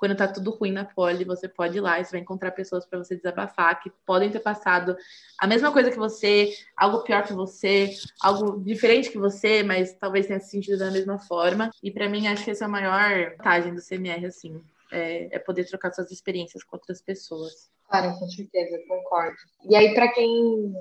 quando 0.00 0.16
tá 0.16 0.26
tudo 0.26 0.50
ruim 0.52 0.72
na 0.72 0.86
poli, 0.86 1.26
você 1.26 1.46
pode 1.46 1.76
ir 1.76 1.82
lá 1.82 2.00
e 2.00 2.04
você 2.06 2.12
vai 2.12 2.20
encontrar 2.22 2.52
pessoas 2.52 2.86
para 2.86 2.98
você 2.98 3.14
desabafar 3.14 3.78
que 3.82 3.90
podem 4.06 4.30
ter 4.30 4.40
passado 4.40 4.96
a 5.38 5.46
mesma 5.46 5.70
coisa 5.70 5.90
que 5.90 5.98
você, 5.98 6.54
algo 6.74 7.02
pior 7.02 7.22
que 7.22 7.34
você, 7.34 7.90
algo 8.22 8.58
diferente 8.64 9.10
que 9.10 9.18
você, 9.18 9.62
mas 9.62 9.92
talvez 9.92 10.26
tenha 10.26 10.40
se 10.40 10.48
sentido 10.48 10.78
da 10.78 10.90
mesma 10.90 11.18
forma. 11.18 11.70
E 11.82 11.90
para 11.90 12.08
mim, 12.08 12.26
acho 12.28 12.46
que 12.46 12.50
essa 12.50 12.64
é 12.64 12.66
a 12.66 12.70
maior 12.70 13.36
vantagem 13.36 13.74
do 13.74 13.82
CMR, 13.82 14.24
assim, 14.24 14.58
é, 14.90 15.36
é 15.36 15.38
poder 15.38 15.66
trocar 15.66 15.92
suas 15.92 16.10
experiências 16.10 16.64
com 16.64 16.76
outras 16.76 17.02
pessoas. 17.02 17.70
Claro, 17.86 18.18
com 18.18 18.26
certeza, 18.26 18.78
concordo. 18.88 19.36
E 19.68 19.76
aí, 19.76 19.92
para 19.92 20.08
quem 20.08 20.72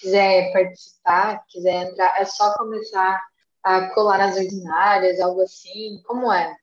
quiser 0.00 0.52
participar, 0.52 1.44
quiser 1.46 1.84
entrar, 1.84 2.20
é 2.20 2.24
só 2.24 2.52
começar 2.56 3.22
a 3.62 3.94
colar 3.94 4.18
nas 4.18 4.36
ordinárias, 4.36 5.20
algo 5.20 5.40
assim? 5.40 6.02
Como 6.04 6.32
é? 6.32 6.56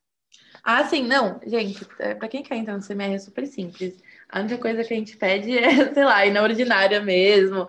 Ah, 0.64 0.86
sim, 0.86 1.04
não, 1.06 1.42
gente, 1.46 1.86
é, 2.00 2.16
para 2.16 2.30
quem 2.30 2.42
quer 2.42 2.56
entrar 2.56 2.78
no 2.78 2.84
CMR 2.84 3.16
é 3.16 3.20
super 3.20 3.46
simples. 3.46 4.02
A 4.30 4.40
única 4.40 4.58
coisa 4.58 4.84
que 4.84 4.94
a 4.94 4.98
gente 4.98 5.18
pede 5.18 5.58
é, 5.58 5.92
sei 5.94 6.06
lá, 6.06 6.26
ir 6.26 6.32
na 6.32 6.42
ordinária 6.42 7.02
mesmo, 7.02 7.68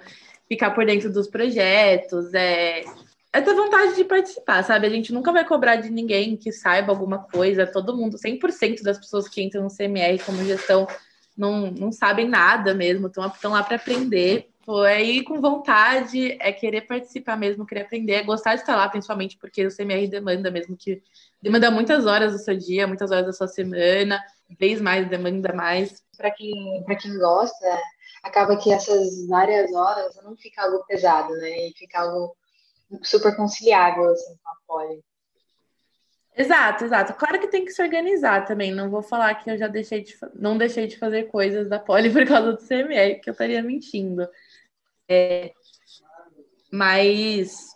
ficar 0.49 0.71
por 0.71 0.87
dentro 0.87 1.13
dos 1.13 1.27
projetos, 1.27 2.33
é, 2.33 2.85
é 3.33 3.41
ter 3.41 3.53
vontade 3.53 3.97
de 3.97 4.05
participar, 4.05 4.63
sabe? 4.63 4.87
A 4.87 4.91
gente 4.91 5.13
nunca 5.13 5.33
vai 5.33 5.45
cobrar 5.45 5.77
de 5.77 5.91
ninguém 5.91 6.37
que 6.37 6.53
saiba 6.53 6.93
alguma 6.93 7.19
coisa, 7.19 7.67
todo 7.67 7.97
mundo, 7.97 8.17
100% 8.17 8.83
das 8.83 8.97
pessoas 8.97 9.29
que 9.29 9.43
entram 9.43 9.65
no 9.65 9.77
CMR 9.77 10.21
como 10.25 10.45
gestão 10.45 10.87
não, 11.37 11.73
não 11.73 11.91
sabem 11.91 12.29
nada 12.29 12.75
mesmo, 12.75 13.09
estão 13.09 13.51
lá 13.51 13.63
para 13.65 13.75
aprender. 13.75 14.49
Pô, 14.65 14.83
é 14.85 15.03
ir 15.03 15.25
com 15.25 15.43
vontade, 15.43 16.39
é 16.41 16.51
querer 16.51 16.83
participar 16.83 17.37
mesmo, 17.37 17.67
querer 17.67 17.83
aprender, 17.83 18.15
é 18.15 18.23
gostar 18.23 18.55
de 18.55 18.63
estar 18.63 18.75
lá, 18.75 18.89
principalmente 18.89 19.37
porque 19.37 19.67
o 19.67 19.71
CMR 19.71 20.09
demanda 20.09 20.51
mesmo 20.51 20.75
que 20.75 21.03
demanda 21.41 21.71
muitas 21.71 22.07
horas 22.07 22.33
do 22.33 22.39
seu 22.39 22.57
dia, 22.57 22.87
muitas 22.87 23.11
horas 23.11 23.27
da 23.27 23.33
sua 23.33 23.47
semana, 23.47 24.19
vez 24.59 24.81
mais, 24.81 25.07
demanda 25.09 25.53
mais. 25.53 26.03
Para 26.17 26.31
quem, 26.31 26.83
quem 26.99 27.19
gosta, 27.19 27.83
acaba 28.23 28.57
que 28.57 28.73
essas 28.73 29.27
várias 29.27 29.71
horas 29.75 30.17
não 30.25 30.35
fica 30.35 30.63
algo 30.63 30.83
pesado, 30.87 31.35
né? 31.35 31.69
E 31.69 31.75
fica 31.77 32.01
algo 32.01 32.35
super 33.03 33.37
conciliável 33.37 34.11
assim, 34.11 34.35
com 34.43 34.51
a 34.51 34.57
poli. 34.67 35.05
Exato, 36.37 36.85
exato. 36.85 37.15
Claro 37.15 37.39
que 37.39 37.49
tem 37.49 37.65
que 37.65 37.71
se 37.71 37.83
organizar 37.83 38.45
também. 38.45 38.73
Não 38.73 38.91
vou 38.91 39.03
falar 39.03 39.35
que 39.37 39.51
eu 39.51 39.57
já 39.57 39.69
deixei 39.69 40.03
de 40.03 40.17
não 40.35 40.59
deixei 40.59 40.87
de 40.87 40.99
fazer 40.99 41.25
coisas 41.25 41.69
da 41.69 41.79
poli 41.79 42.11
por 42.13 42.27
causa 42.27 42.53
do 42.53 42.67
CMR, 42.67 43.21
que 43.21 43.31
eu 43.31 43.33
estaria 43.33 43.63
mentindo. 43.63 44.27
É, 45.09 45.53
mas 46.73 47.75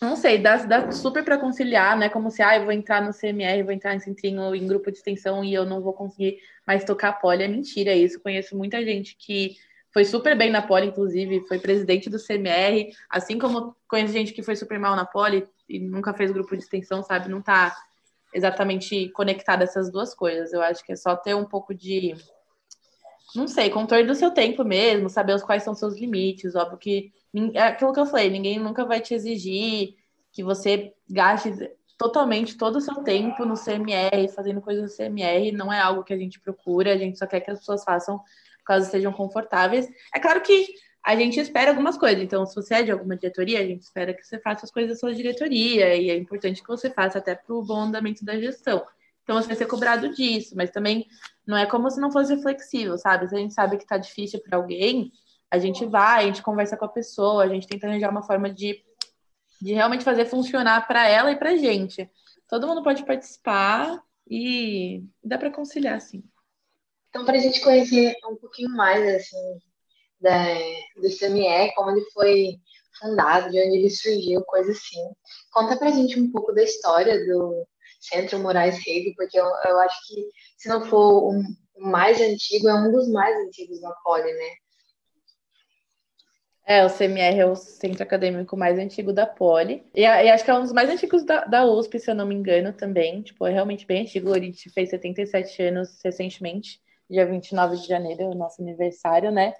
não 0.00 0.14
sei, 0.14 0.38
dá, 0.38 0.56
dá 0.58 0.92
super 0.92 1.24
para 1.24 1.38
conciliar, 1.38 1.96
né? 1.98 2.08
Como 2.08 2.30
se, 2.30 2.40
ah, 2.40 2.56
eu 2.56 2.64
vou 2.64 2.72
entrar 2.72 3.02
no 3.02 3.12
CMR, 3.12 3.64
vou 3.64 3.72
entrar 3.72 3.94
em 3.94 4.00
centrinho, 4.00 4.54
em 4.54 4.66
grupo 4.66 4.92
de 4.92 4.98
extensão 4.98 5.42
e 5.42 5.52
eu 5.52 5.66
não 5.66 5.82
vou 5.82 5.92
conseguir 5.92 6.38
mais 6.66 6.84
tocar 6.84 7.14
poli. 7.14 7.42
É 7.42 7.48
mentira 7.48 7.92
isso. 7.92 8.20
Conheço 8.20 8.56
muita 8.56 8.84
gente 8.84 9.16
que 9.16 9.56
foi 9.92 10.04
super 10.04 10.36
bem 10.38 10.50
na 10.50 10.62
poli, 10.62 10.86
inclusive, 10.86 11.44
foi 11.48 11.58
presidente 11.58 12.08
do 12.08 12.18
CMR, 12.18 12.92
assim 13.10 13.38
como 13.38 13.74
conheço 13.88 14.12
gente 14.12 14.32
que 14.32 14.42
foi 14.42 14.54
super 14.54 14.78
mal 14.78 14.94
na 14.94 15.04
poli 15.04 15.44
e 15.68 15.80
nunca 15.80 16.14
fez 16.14 16.30
grupo 16.30 16.56
de 16.56 16.62
extensão, 16.62 17.02
sabe? 17.02 17.28
Não 17.28 17.42
tá 17.42 17.76
exatamente 18.32 19.08
conectada 19.10 19.64
essas 19.64 19.90
duas 19.90 20.14
coisas. 20.14 20.52
Eu 20.52 20.62
acho 20.62 20.84
que 20.84 20.92
é 20.92 20.96
só 20.96 21.16
ter 21.16 21.34
um 21.34 21.44
pouco 21.44 21.74
de 21.74 22.14
não 23.34 23.46
sei, 23.46 23.70
controle 23.70 24.06
do 24.06 24.14
seu 24.14 24.30
tempo 24.30 24.64
mesmo, 24.64 25.08
saber 25.08 25.40
quais 25.42 25.62
são 25.62 25.74
seus 25.74 25.98
limites. 25.98 26.54
Óbvio 26.54 26.78
que 26.78 27.12
é 27.54 27.62
aquilo 27.62 27.92
que 27.92 28.00
eu 28.00 28.06
falei, 28.06 28.30
ninguém 28.30 28.58
nunca 28.58 28.84
vai 28.84 29.00
te 29.00 29.14
exigir 29.14 29.96
que 30.32 30.42
você 30.42 30.92
gaste 31.08 31.52
totalmente 31.98 32.56
todo 32.56 32.76
o 32.76 32.80
seu 32.80 33.02
tempo 33.02 33.44
no 33.44 33.54
CMR, 33.54 34.28
fazendo 34.34 34.60
coisas 34.60 34.84
no 34.84 34.96
CMR, 34.96 35.50
não 35.52 35.72
é 35.72 35.80
algo 35.80 36.04
que 36.04 36.12
a 36.14 36.16
gente 36.16 36.40
procura, 36.40 36.94
a 36.94 36.96
gente 36.96 37.18
só 37.18 37.26
quer 37.26 37.40
que 37.40 37.50
as 37.50 37.58
pessoas 37.58 37.82
façam 37.82 38.20
caso 38.64 38.86
estejam 38.86 39.12
confortáveis. 39.12 39.88
É 40.14 40.20
claro 40.20 40.40
que 40.42 40.66
a 41.04 41.16
gente 41.16 41.40
espera 41.40 41.70
algumas 41.70 41.96
coisas, 41.96 42.22
então 42.22 42.46
se 42.46 42.54
você 42.54 42.74
é 42.76 42.82
de 42.82 42.92
alguma 42.92 43.16
diretoria, 43.16 43.60
a 43.60 43.66
gente 43.66 43.82
espera 43.82 44.14
que 44.14 44.22
você 44.22 44.38
faça 44.38 44.64
as 44.64 44.70
coisas 44.70 44.92
da 44.92 44.98
sua 44.98 45.14
diretoria, 45.14 45.96
e 45.96 46.10
é 46.10 46.16
importante 46.16 46.62
que 46.62 46.68
você 46.68 46.90
faça 46.90 47.18
até 47.18 47.34
para 47.34 47.54
o 47.54 47.64
bom 47.64 47.80
andamento 47.82 48.24
da 48.24 48.38
gestão. 48.38 48.84
Então 49.28 49.36
você 49.36 49.46
vai 49.46 49.56
ser 49.56 49.66
cobrado 49.66 50.08
disso, 50.14 50.56
mas 50.56 50.70
também 50.70 51.06
não 51.46 51.54
é 51.54 51.66
como 51.66 51.90
se 51.90 52.00
não 52.00 52.10
fosse 52.10 52.40
flexível, 52.40 52.96
sabe? 52.96 53.28
Se 53.28 53.34
a 53.34 53.38
gente 53.38 53.52
sabe 53.52 53.76
que 53.76 53.86
tá 53.86 53.98
difícil 53.98 54.40
para 54.40 54.56
alguém, 54.56 55.12
a 55.50 55.58
gente 55.58 55.84
vai, 55.84 56.24
a 56.24 56.26
gente 56.28 56.42
conversa 56.42 56.78
com 56.78 56.86
a 56.86 56.88
pessoa, 56.88 57.44
a 57.44 57.48
gente 57.48 57.66
tenta 57.66 57.86
arranjar 57.86 58.10
uma 58.10 58.22
forma 58.22 58.50
de, 58.50 58.82
de 59.60 59.74
realmente 59.74 60.02
fazer 60.02 60.24
funcionar 60.24 60.88
para 60.88 61.06
ela 61.06 61.30
e 61.30 61.36
para 61.36 61.58
gente. 61.58 62.10
Todo 62.48 62.66
mundo 62.66 62.82
pode 62.82 63.04
participar 63.04 64.02
e 64.26 65.04
dá 65.22 65.36
para 65.36 65.50
conciliar, 65.50 66.00
sim. 66.00 66.24
Então, 67.10 67.26
para 67.26 67.36
a 67.36 67.40
gente 67.40 67.60
conhecer 67.60 68.16
um 68.30 68.36
pouquinho 68.36 68.70
mais 68.70 69.06
assim, 69.14 69.58
da, 70.18 70.42
do 70.96 71.18
CME, 71.18 71.74
como 71.74 71.90
ele 71.90 72.04
foi 72.12 72.58
fundado, 72.98 73.50
de 73.50 73.60
onde 73.60 73.76
ele 73.76 73.90
surgiu, 73.90 74.42
coisa 74.44 74.72
assim. 74.72 75.04
Conta 75.52 75.76
para 75.76 75.88
a 75.88 75.92
gente 75.92 76.18
um 76.18 76.32
pouco 76.32 76.54
da 76.54 76.62
história 76.62 77.26
do 77.26 77.68
Centro 77.98 78.38
Moraes 78.38 78.78
Rego, 78.84 79.14
porque 79.16 79.38
eu, 79.38 79.44
eu 79.44 79.80
acho 79.80 79.96
que, 80.06 80.28
se 80.56 80.68
não 80.68 80.84
for 80.84 81.32
um, 81.32 81.42
o 81.76 81.86
mais 81.86 82.20
antigo, 82.20 82.68
é 82.68 82.74
um 82.74 82.90
dos 82.90 83.08
mais 83.10 83.36
antigos 83.46 83.80
da 83.80 83.90
Poli, 84.04 84.32
né? 84.32 84.50
É, 86.70 86.84
o 86.84 86.90
CMR 86.90 87.38
é 87.38 87.46
o 87.46 87.56
centro 87.56 88.02
acadêmico 88.02 88.54
mais 88.54 88.78
antigo 88.78 89.10
da 89.10 89.26
Poli. 89.26 89.82
E, 89.94 90.02
e, 90.02 90.06
acho 90.06 90.44
que 90.44 90.50
é 90.50 90.54
um 90.54 90.60
dos 90.60 90.72
mais 90.72 90.90
antigos 90.90 91.24
da, 91.24 91.46
da 91.46 91.64
USP, 91.64 91.98
se 91.98 92.10
eu 92.10 92.14
não 92.14 92.26
me 92.26 92.34
engano, 92.34 92.74
também. 92.74 93.22
Tipo, 93.22 93.46
é 93.46 93.52
realmente 93.52 93.86
bem 93.86 94.02
antigo. 94.02 94.34
A 94.34 94.38
gente 94.38 94.68
fez 94.68 94.90
77 94.90 95.62
anos 95.62 95.98
recentemente, 96.04 96.78
dia 97.08 97.24
29 97.24 97.78
de 97.78 97.86
janeiro, 97.86 98.26
o 98.26 98.34
nosso 98.34 98.60
aniversário, 98.60 99.30
né? 99.30 99.54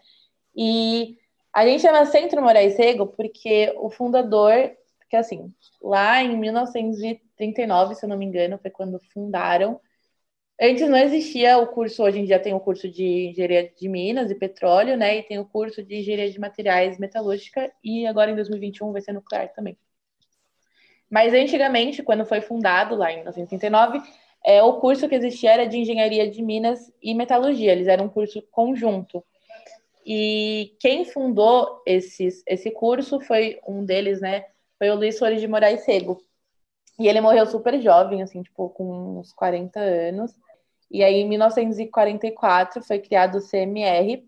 E 0.55 1.16
a 1.51 1.64
gente 1.66 1.81
chama 1.81 2.05
Centro 2.05 2.42
Moraes 2.42 2.77
Rego 2.77 3.07
porque 3.07 3.72
o 3.79 3.88
fundador, 3.88 4.70
porque 5.09 5.16
assim, 5.16 5.53
lá 5.83 6.23
em 6.23 6.37
1939, 6.37 7.94
se 7.94 8.05
eu 8.05 8.09
não 8.09 8.18
me 8.18 8.27
engano, 8.27 8.59
foi 8.59 8.71
quando 8.71 9.01
fundaram 9.12 9.81
Antes 10.61 10.88
não 10.88 10.99
existia 10.99 11.57
o 11.59 11.68
curso, 11.68 12.03
hoje 12.03 12.18
em 12.18 12.25
dia 12.25 12.40
tem 12.40 12.53
o 12.53 12.59
curso 12.59 12.88
de 12.90 13.29
engenharia 13.29 13.73
de 13.79 13.88
minas 13.88 14.29
e 14.29 14.35
petróleo, 14.35 14.97
né? 14.97 15.18
E 15.18 15.23
tem 15.23 15.38
o 15.38 15.44
curso 15.44 15.85
de 15.85 16.01
engenharia 16.01 16.33
de 16.33 16.40
materiais 16.40 16.99
metalúrgica 16.99 17.73
e 17.83 18.05
agora 18.09 18.33
em 18.33 18.35
2021 18.35 18.90
vai 18.90 19.01
ser 19.01 19.12
nuclear 19.12 19.53
também. 19.53 19.79
Mas 21.09 21.33
antigamente, 21.33 22.03
quando 22.03 22.27
foi 22.27 22.40
fundado 22.40 22.97
lá 22.97 23.12
em 23.12 23.18
1939, 23.18 24.03
é, 24.44 24.61
o 24.61 24.81
curso 24.81 25.09
que 25.09 25.14
existia 25.14 25.53
era 25.53 25.64
de 25.64 25.79
engenharia 25.79 26.29
de 26.29 26.42
minas 26.42 26.92
e 27.01 27.14
metalurgia. 27.14 27.71
Eles 27.71 27.87
eram 27.87 28.07
um 28.07 28.11
curso 28.11 28.42
conjunto. 28.51 29.25
E 30.05 30.77
quem 30.81 31.05
fundou 31.05 31.83
esses, 31.87 32.42
esse 32.49 32.73
curso 32.73 33.21
foi 33.21 33.61
um 33.66 33.85
deles, 33.85 34.21
né? 34.21 34.44
Foi 34.79 34.91
o 34.91 34.95
Luiz 34.95 35.19
Soares 35.19 35.41
de 35.41 35.49
Moraes 35.49 35.85
Rego. 35.87 36.23
E 36.99 37.07
ele 37.09 37.21
morreu 37.21 37.47
super 37.47 37.81
jovem, 37.81 38.23
assim, 38.23 38.43
tipo, 38.43 38.71
com 38.71 39.19
uns 39.19 39.33
40 39.33 39.79
anos. 39.81 40.35
E 40.91 41.03
aí, 41.05 41.14
em 41.17 41.29
1944, 41.29 42.83
foi 42.83 42.99
criado 42.99 43.38
o 43.38 43.47
CMR 43.47 44.27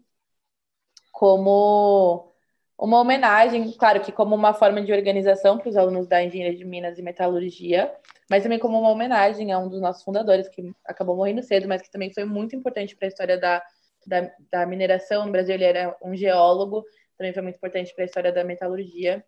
como 1.12 2.32
uma 2.78 2.98
homenagem, 2.98 3.70
claro 3.72 4.00
que 4.00 4.10
como 4.10 4.34
uma 4.34 4.54
forma 4.54 4.82
de 4.82 4.92
organização 4.92 5.58
para 5.58 5.68
os 5.68 5.76
alunos 5.76 6.06
da 6.06 6.22
Engenharia 6.22 6.56
de 6.56 6.64
Minas 6.64 6.98
e 6.98 7.02
Metalurgia, 7.02 7.94
mas 8.28 8.42
também 8.42 8.58
como 8.58 8.78
uma 8.78 8.88
homenagem 8.88 9.52
a 9.52 9.58
um 9.58 9.68
dos 9.68 9.80
nossos 9.80 10.02
fundadores, 10.02 10.48
que 10.48 10.72
acabou 10.86 11.16
morrendo 11.16 11.42
cedo, 11.42 11.68
mas 11.68 11.82
que 11.82 11.90
também 11.90 12.12
foi 12.12 12.24
muito 12.24 12.56
importante 12.56 12.96
para 12.96 13.06
a 13.06 13.08
história 13.08 13.38
da, 13.38 13.62
da, 14.06 14.30
da, 14.50 14.66
mineração 14.66 15.26
no 15.26 15.32
Brasil. 15.32 15.54
Ele 15.56 15.64
era 15.64 15.96
um 16.02 16.16
geólogo, 16.16 16.84
também 17.18 17.34
foi 17.34 17.42
muito 17.42 17.56
importante 17.56 17.94
para 17.94 18.04
a 18.04 18.06
história 18.06 18.32
da 18.32 18.44
metalurgia. 18.44 19.22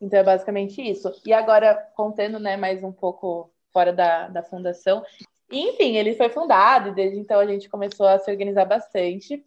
Então 0.00 0.18
é 0.18 0.22
basicamente 0.22 0.82
isso. 0.82 1.12
E 1.24 1.32
agora, 1.32 1.74
contando 1.94 2.38
né, 2.38 2.56
mais 2.56 2.82
um 2.82 2.92
pouco 2.92 3.50
fora 3.72 3.92
da, 3.92 4.28
da 4.28 4.42
fundação, 4.42 5.04
enfim, 5.50 5.96
ele 5.96 6.14
foi 6.14 6.28
fundado 6.28 6.88
e 6.88 6.94
desde 6.94 7.18
então 7.18 7.38
a 7.38 7.46
gente 7.46 7.68
começou 7.68 8.06
a 8.06 8.18
se 8.18 8.30
organizar 8.30 8.64
bastante. 8.64 9.44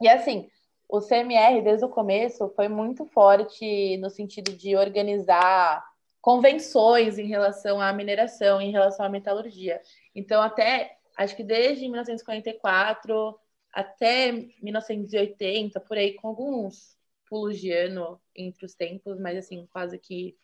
E 0.00 0.08
assim, 0.08 0.48
o 0.88 1.00
CMR 1.00 1.62
desde 1.62 1.84
o 1.84 1.88
começo 1.88 2.48
foi 2.56 2.68
muito 2.68 3.04
forte 3.06 3.96
no 3.98 4.10
sentido 4.10 4.52
de 4.52 4.76
organizar 4.76 5.84
convenções 6.20 7.18
em 7.18 7.26
relação 7.26 7.80
à 7.80 7.92
mineração, 7.92 8.60
em 8.60 8.70
relação 8.72 9.06
à 9.06 9.08
metalurgia. 9.08 9.80
Então, 10.14 10.42
até 10.42 10.96
acho 11.16 11.36
que 11.36 11.44
desde 11.44 11.88
1944 11.88 13.38
até 13.72 14.32
1980, 14.60 15.80
por 15.80 15.96
aí, 15.96 16.14
com 16.14 16.28
alguns 16.28 16.96
pulos 17.30 17.58
de 17.58 17.72
ano 17.72 18.20
entre 18.34 18.66
os 18.66 18.74
tempos, 18.74 19.18
mas 19.18 19.38
assim, 19.38 19.66
quase 19.72 19.98
que 19.98 20.36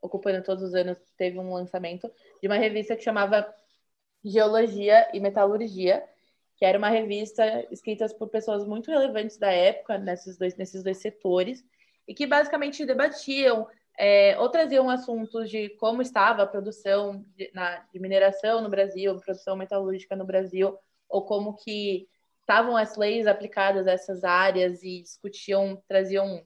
ocupando 0.00 0.42
todos 0.42 0.64
os 0.64 0.74
anos, 0.74 0.98
teve 1.16 1.38
um 1.38 1.52
lançamento 1.52 2.10
de 2.40 2.48
uma 2.48 2.56
revista 2.56 2.96
que 2.96 3.04
chamava 3.04 3.46
Geologia 4.24 5.08
e 5.14 5.20
Metalurgia, 5.20 6.02
que 6.56 6.64
era 6.64 6.78
uma 6.78 6.88
revista 6.88 7.66
escrita 7.70 8.08
por 8.14 8.28
pessoas 8.28 8.66
muito 8.66 8.90
relevantes 8.90 9.36
da 9.36 9.52
época 9.52 9.98
nesses 9.98 10.36
dois, 10.36 10.56
nesses 10.56 10.82
dois 10.82 10.98
setores, 10.98 11.64
e 12.08 12.14
que 12.14 12.26
basicamente 12.26 12.84
debatiam 12.84 13.68
é, 13.98 14.38
ou 14.38 14.48
traziam 14.48 14.88
assuntos 14.88 15.50
de 15.50 15.68
como 15.70 16.02
estava 16.02 16.42
a 16.42 16.46
produção 16.46 17.24
de, 17.36 17.50
na, 17.54 17.78
de 17.92 17.98
mineração 18.00 18.60
no 18.60 18.68
Brasil, 18.68 19.18
produção 19.20 19.56
metalúrgica 19.56 20.16
no 20.16 20.24
Brasil, 20.24 20.76
ou 21.08 21.24
como 21.24 21.54
que 21.54 22.08
estavam 22.42 22.76
as 22.76 22.96
leis 22.96 23.26
aplicadas 23.26 23.86
a 23.86 23.92
essas 23.92 24.22
áreas 24.22 24.82
e 24.82 25.02
discutiam, 25.02 25.82
traziam 25.88 26.44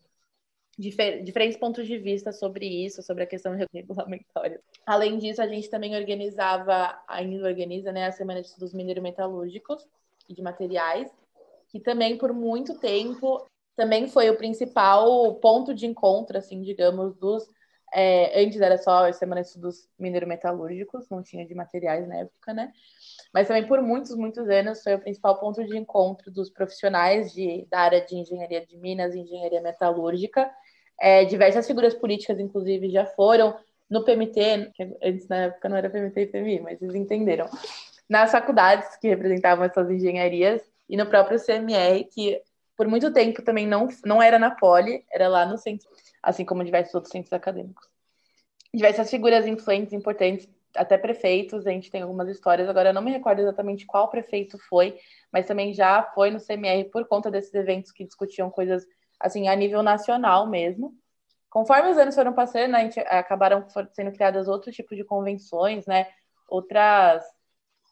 difer 0.79 1.23
diferentes 1.23 1.59
pontos 1.59 1.87
de 1.87 1.99
vista 1.99 2.33
sobre 2.33 2.67
isso, 2.67 3.03
sobre 3.03 3.25
a 3.25 3.27
questão 3.27 3.57
regulamentória. 3.73 4.61
Além 4.85 5.19
disso, 5.19 5.41
a 5.41 5.47
gente 5.47 5.71
também 5.71 5.97
organizava, 5.97 7.03
ainda 7.09 7.47
organiza, 7.47 7.91
né, 7.91 8.07
a 8.07 8.13
Semana 8.13 8.43
de 8.43 8.49
Estudos 8.49 8.75
Mineiro-Metalúrgicos 8.75 9.87
e 10.29 10.35
de 10.35 10.43
Materiais, 10.43 11.11
que 11.69 11.81
também 11.81 12.19
por 12.19 12.33
muito 12.33 12.79
tempo 12.79 13.47
também 13.75 14.07
foi 14.07 14.31
o 14.31 14.37
principal 14.37 15.35
ponto 15.37 15.75
de 15.75 15.87
encontro, 15.87 16.39
assim, 16.39 16.63
digamos, 16.63 17.15
dos 17.17 17.47
é, 17.95 18.43
antes 18.43 18.61
era 18.61 18.77
só 18.79 19.09
a 19.09 19.13
Semana 19.13 19.41
de 19.41 19.49
Estudos 19.49 19.89
Mineiro-Metalúrgicos, 19.99 21.09
não 21.09 21.23
tinha 21.23 21.47
de 21.47 21.55
materiais 21.55 22.07
na 22.07 22.17
época, 22.17 22.53
né? 22.53 22.73
Mas 23.33 23.49
também 23.49 23.67
por 23.67 23.81
muitos, 23.83 24.17
muitos 24.17 24.49
anos 24.49 24.83
foi 24.83 24.95
o 24.95 25.01
principal 25.01 25.39
ponto 25.39 25.65
de 25.65 25.77
encontro 25.77 26.31
dos 26.31 26.51
profissionais 26.51 27.33
de, 27.33 27.67
da 27.71 27.81
área 27.81 28.01
de 28.01 28.17
engenharia 28.17 28.65
de 28.65 28.77
minas 28.77 29.15
e 29.15 29.21
engenharia 29.21 29.61
metalúrgica 29.61 30.51
é, 30.99 31.25
diversas 31.25 31.67
figuras 31.67 31.95
políticas, 31.95 32.39
inclusive, 32.39 32.91
já 32.91 33.07
foram 33.07 33.57
no 33.89 34.05
PMT, 34.05 34.73
antes 35.03 35.29
na 35.29 35.37
época 35.45 35.69
não 35.69 35.77
era 35.77 35.91
PMT 35.91 36.21
e 36.21 36.27
PMI, 36.27 36.61
mas 36.61 36.83
eles 36.83 36.95
entenderam, 36.95 37.49
nas 38.09 38.33
faculdades 38.33 38.97
que 38.97 39.09
representavam 39.09 39.65
essas 39.65 39.91
engenharias 39.91 40.63
e 40.89 40.97
no 40.97 41.07
próprio 41.07 41.39
CMR, 41.39 42.05
que 42.05 42.41
por 42.77 42.87
muito 42.87 43.13
tempo 43.13 43.43
também 43.43 43.67
não, 43.67 43.89
não 44.05 44.23
era 44.23 44.39
na 44.39 44.51
Poli, 44.51 45.05
era 45.11 45.29
lá 45.29 45.47
no 45.47 45.57
centro, 45.57 45.89
assim 46.23 46.45
como 46.45 46.65
diversos 46.65 46.95
outros 46.95 47.13
centros 47.13 47.33
acadêmicos. 47.33 47.89
Diversas 48.73 49.11
figuras 49.11 49.47
influentes, 49.47 49.93
importantes, 49.93 50.49
até 50.77 50.99
prefeitos, 50.99 51.67
a 51.67 51.71
gente 51.71 51.91
tem 51.91 52.03
algumas 52.03 52.29
histórias, 52.29 52.69
agora 52.69 52.91
eu 52.91 52.95
não 52.95 53.03
me 53.03 53.11
recordo 53.11 53.41
exatamente 53.41 53.87
qual 53.87 54.11
prefeito 54.11 54.59
foi, 54.59 54.99
mas 55.33 55.47
também 55.47 55.73
já 55.73 56.03
foi 56.15 56.31
no 56.31 56.39
CMR 56.39 56.85
por 56.91 57.07
conta 57.07 57.31
desses 57.31 57.55
eventos 57.55 57.91
que 57.91 58.05
discutiam 58.05 58.51
coisas 58.51 58.87
assim, 59.19 59.49
a 59.49 59.57
nível 59.57 59.83
nacional 59.83 60.47
mesmo. 60.47 60.95
Conforme 61.49 61.91
os 61.91 61.97
anos 61.97 62.15
foram 62.15 62.35
passando, 62.35 62.75
a 62.75 62.81
gente, 62.81 63.01
acabaram 63.01 63.67
sendo 63.93 64.13
criadas 64.13 64.47
outros 64.47 64.75
tipos 64.75 64.97
de 64.97 65.05
convenções, 65.05 65.87
né? 65.87 66.07
Outras 66.49 67.25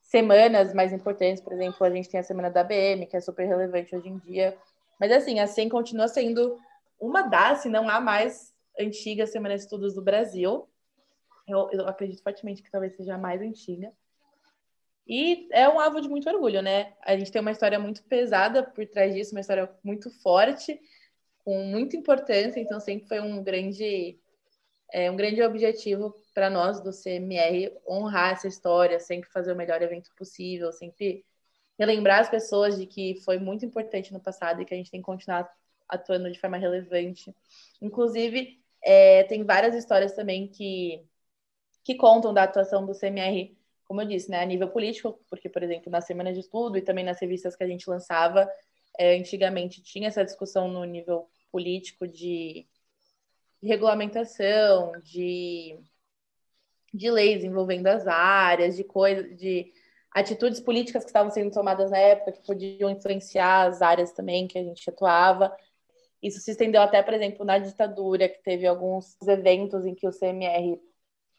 semanas 0.03 0.75
mais 0.75 0.92
importantes, 0.92 1.42
por 1.42 1.53
exemplo, 1.53 1.85
a 1.85 1.90
gente 1.90 2.11
tem 2.11 2.20
a 2.20 2.23
semana 2.23 2.51
da 2.51 2.62
BM, 2.62 3.07
que 3.07 3.16
é 3.16 3.20
super 3.20 3.47
relevante 3.47 3.97
hoje 3.97 4.09
em 4.09 4.18
dia. 4.18 4.57
Mas 4.98 5.12
assim, 5.12 5.40
a 5.40 5.46
SEM 5.46 5.68
continua 5.68 6.09
sendo 6.09 6.59
uma 7.00 7.22
das, 7.22 7.61
se 7.61 7.68
não 7.68 7.88
a 7.88 8.00
mais 8.00 8.54
antiga 8.78 9.26
semana 9.26 9.54
de 9.54 9.62
estudos 9.62 9.94
do 9.94 10.02
Brasil. 10.02 10.68
Eu, 11.46 11.68
eu 11.72 11.88
acredito 11.88 12.22
fortemente 12.22 12.62
que 12.62 12.70
talvez 12.70 12.96
seja 12.96 13.14
a 13.14 13.18
mais 13.18 13.40
antiga. 13.40 13.92
E 15.07 15.48
é 15.52 15.68
um 15.68 15.78
alvo 15.78 16.00
de 16.00 16.09
muito 16.09 16.28
orgulho, 16.30 16.62
né? 16.62 16.94
A 17.02 17.16
gente 17.16 17.30
tem 17.30 17.40
uma 17.40 17.50
história 17.50 17.78
muito 17.78 18.02
pesada 18.04 18.62
por 18.62 18.87
trás 18.87 19.14
disso, 19.14 19.33
uma 19.35 19.40
história 19.40 19.70
muito 19.83 20.11
forte 20.22 20.80
com 21.44 21.62
muita 21.64 21.94
importância, 21.94 22.59
então 22.59 22.80
sempre 22.80 23.07
foi 23.07 23.20
um 23.20 23.42
grande, 23.44 24.18
é, 24.90 25.11
um 25.11 25.16
grande 25.16 25.42
objetivo 25.42 26.16
para 26.33 26.48
nós 26.48 26.80
do 26.80 26.90
CMR 26.90 27.70
honrar 27.87 28.33
essa 28.33 28.48
história, 28.48 28.98
sempre 28.98 29.28
fazer 29.28 29.52
o 29.52 29.57
melhor 29.57 29.83
evento 29.83 30.11
possível, 30.16 30.72
sempre 30.72 31.22
relembrar 31.78 32.20
as 32.20 32.30
pessoas 32.30 32.78
de 32.78 32.87
que 32.87 33.20
foi 33.24 33.38
muito 33.38 33.64
importante 33.64 34.12
no 34.12 34.20
passado 34.20 34.62
e 34.62 34.64
que 34.64 34.74
a 34.74 34.76
gente 34.76 34.90
tem 34.90 35.00
que 35.00 35.06
continuar 35.06 35.50
atuando 35.88 36.30
de 36.30 36.38
forma 36.38 36.56
relevante. 36.56 37.34
Inclusive, 37.80 38.60
é, 38.82 39.24
tem 39.24 39.44
várias 39.44 39.74
histórias 39.74 40.12
também 40.12 40.48
que, 40.48 41.04
que 41.82 41.94
contam 41.94 42.32
da 42.32 42.44
atuação 42.44 42.84
do 42.84 42.94
CMR, 42.94 43.56
como 43.84 44.00
eu 44.02 44.06
disse, 44.06 44.30
né, 44.30 44.40
a 44.40 44.46
nível 44.46 44.68
político, 44.68 45.20
porque, 45.28 45.48
por 45.48 45.62
exemplo, 45.62 45.90
na 45.90 46.00
semana 46.00 46.32
de 46.32 46.40
estudo 46.40 46.78
e 46.78 46.82
também 46.82 47.04
nas 47.04 47.20
revistas 47.20 47.56
que 47.56 47.64
a 47.64 47.68
gente 47.68 47.88
lançava, 47.88 48.48
é, 48.98 49.16
antigamente 49.16 49.82
tinha 49.82 50.08
essa 50.08 50.24
discussão 50.24 50.68
no 50.68 50.84
nível 50.84 51.28
político 51.50 52.06
de, 52.06 52.66
de 53.62 53.68
regulamentação, 53.68 54.92
de, 55.02 55.78
de 56.92 57.10
leis 57.10 57.44
envolvendo 57.44 57.87
as 57.88 58.06
áreas, 58.06 58.76
de 58.76 58.84
coisas, 58.84 59.37
de 59.37 59.72
atitudes 60.14 60.61
políticas 60.61 61.03
que 61.03 61.11
estavam 61.11 61.31
sendo 61.31 61.53
tomadas 61.53 61.90
na 61.90 61.98
época 61.98 62.33
que 62.33 62.46
podiam 62.46 62.88
influenciar 62.88 63.66
as 63.66 63.83
áreas 63.83 64.12
também 64.12 64.46
que 64.46 64.57
a 64.57 64.62
gente 64.62 64.88
atuava. 64.88 65.55
Isso 66.22 66.40
se 66.40 66.53
estendeu 66.53 66.81
até, 66.81 67.03
por 67.03 67.12
exemplo, 67.12 67.44
na 67.44 67.59
ditadura, 67.59 68.29
que 68.29 68.42
teve 68.42 68.64
alguns 68.66 69.20
eventos 69.27 69.85
em 69.85 69.94
que 69.94 70.07
o 70.07 70.12
CMR 70.12 70.81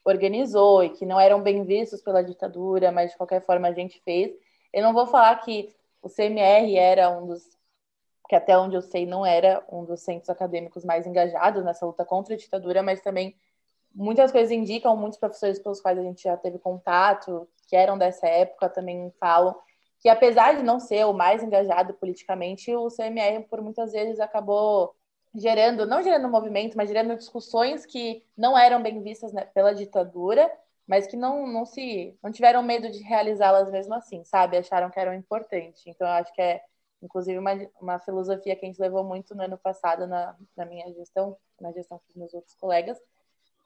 organizou 0.03 0.83
e 0.83 0.89
que 0.89 1.05
não 1.05 1.19
eram 1.19 1.41
bem 1.41 1.63
vistos 1.63 2.01
pela 2.01 2.21
ditadura, 2.21 2.91
mas 2.91 3.11
de 3.11 3.17
qualquer 3.17 3.41
forma 3.41 3.69
a 3.69 3.73
gente 3.73 3.99
fez. 4.03 4.31
Eu 4.73 4.83
não 4.83 4.93
vou 4.93 5.07
falar 5.07 5.35
que 5.37 5.73
o 6.01 6.09
CMR 6.09 6.75
era 6.77 7.09
um 7.09 7.25
dos, 7.25 7.57
que 8.29 8.35
até 8.35 8.57
onde 8.57 8.75
eu 8.75 8.81
sei 8.81 9.05
não 9.05 9.25
era 9.25 9.65
um 9.71 9.85
dos 9.85 10.01
centros 10.01 10.29
acadêmicos 10.29 10.83
mais 10.83 11.07
engajados 11.07 11.63
nessa 11.63 11.85
luta 11.85 12.05
contra 12.05 12.35
a 12.35 12.37
ditadura, 12.37 12.83
mas 12.83 13.01
também 13.01 13.35
muitas 13.95 14.31
coisas 14.31 14.51
indicam, 14.51 14.95
muitos 14.97 15.17
professores 15.17 15.57
pelos 15.57 15.81
quais 15.81 15.97
a 15.97 16.03
gente 16.03 16.23
já 16.23 16.35
teve 16.35 16.59
contato, 16.59 17.47
que 17.67 17.75
eram 17.75 17.97
dessa 17.97 18.27
época, 18.27 18.69
também 18.69 19.11
falam 19.19 19.55
que 19.99 20.09
apesar 20.09 20.55
de 20.55 20.61
não 20.61 20.79
ser 20.79 21.05
o 21.05 21.13
mais 21.13 21.41
engajado 21.41 21.93
politicamente, 21.95 22.75
o 22.75 22.89
CMR 22.89 23.43
por 23.49 23.61
muitas 23.61 23.91
vezes 23.91 24.19
acabou 24.19 24.95
gerando, 25.33 25.85
não 25.85 26.03
gerando 26.03 26.29
movimento, 26.29 26.77
mas 26.77 26.89
gerando 26.89 27.15
discussões 27.15 27.85
que 27.85 28.23
não 28.37 28.57
eram 28.57 28.83
bem 28.83 29.01
vistas 29.01 29.33
né, 29.33 29.45
pela 29.45 29.73
ditadura, 29.73 30.51
mas 30.87 31.07
que 31.07 31.17
não, 31.17 31.47
não 31.47 31.65
se 31.65 32.15
não 32.21 32.31
tiveram 32.31 32.61
medo 32.61 32.89
de 32.91 33.01
realizá-las 33.01 33.71
mesmo 33.71 33.95
assim, 33.95 34.23
sabe? 34.23 34.57
Acharam 34.57 34.91
que 34.91 34.99
eram 34.99 35.13
importantes. 35.13 35.81
Então, 35.87 36.07
eu 36.07 36.13
acho 36.13 36.31
que 36.33 36.41
é, 36.41 36.61
inclusive, 37.01 37.39
uma, 37.39 37.51
uma 37.81 37.99
filosofia 37.99 38.55
que 38.55 38.63
a 38.65 38.67
gente 38.67 38.79
levou 38.79 39.03
muito 39.03 39.33
no 39.33 39.43
ano 39.43 39.57
passado 39.57 40.05
na, 40.05 40.35
na 40.55 40.65
minha 40.65 40.87
gestão, 40.93 41.35
na 41.59 41.71
gestão 41.71 41.99
dos 42.07 42.15
meus 42.15 42.33
outros 42.33 42.55
colegas, 42.55 42.99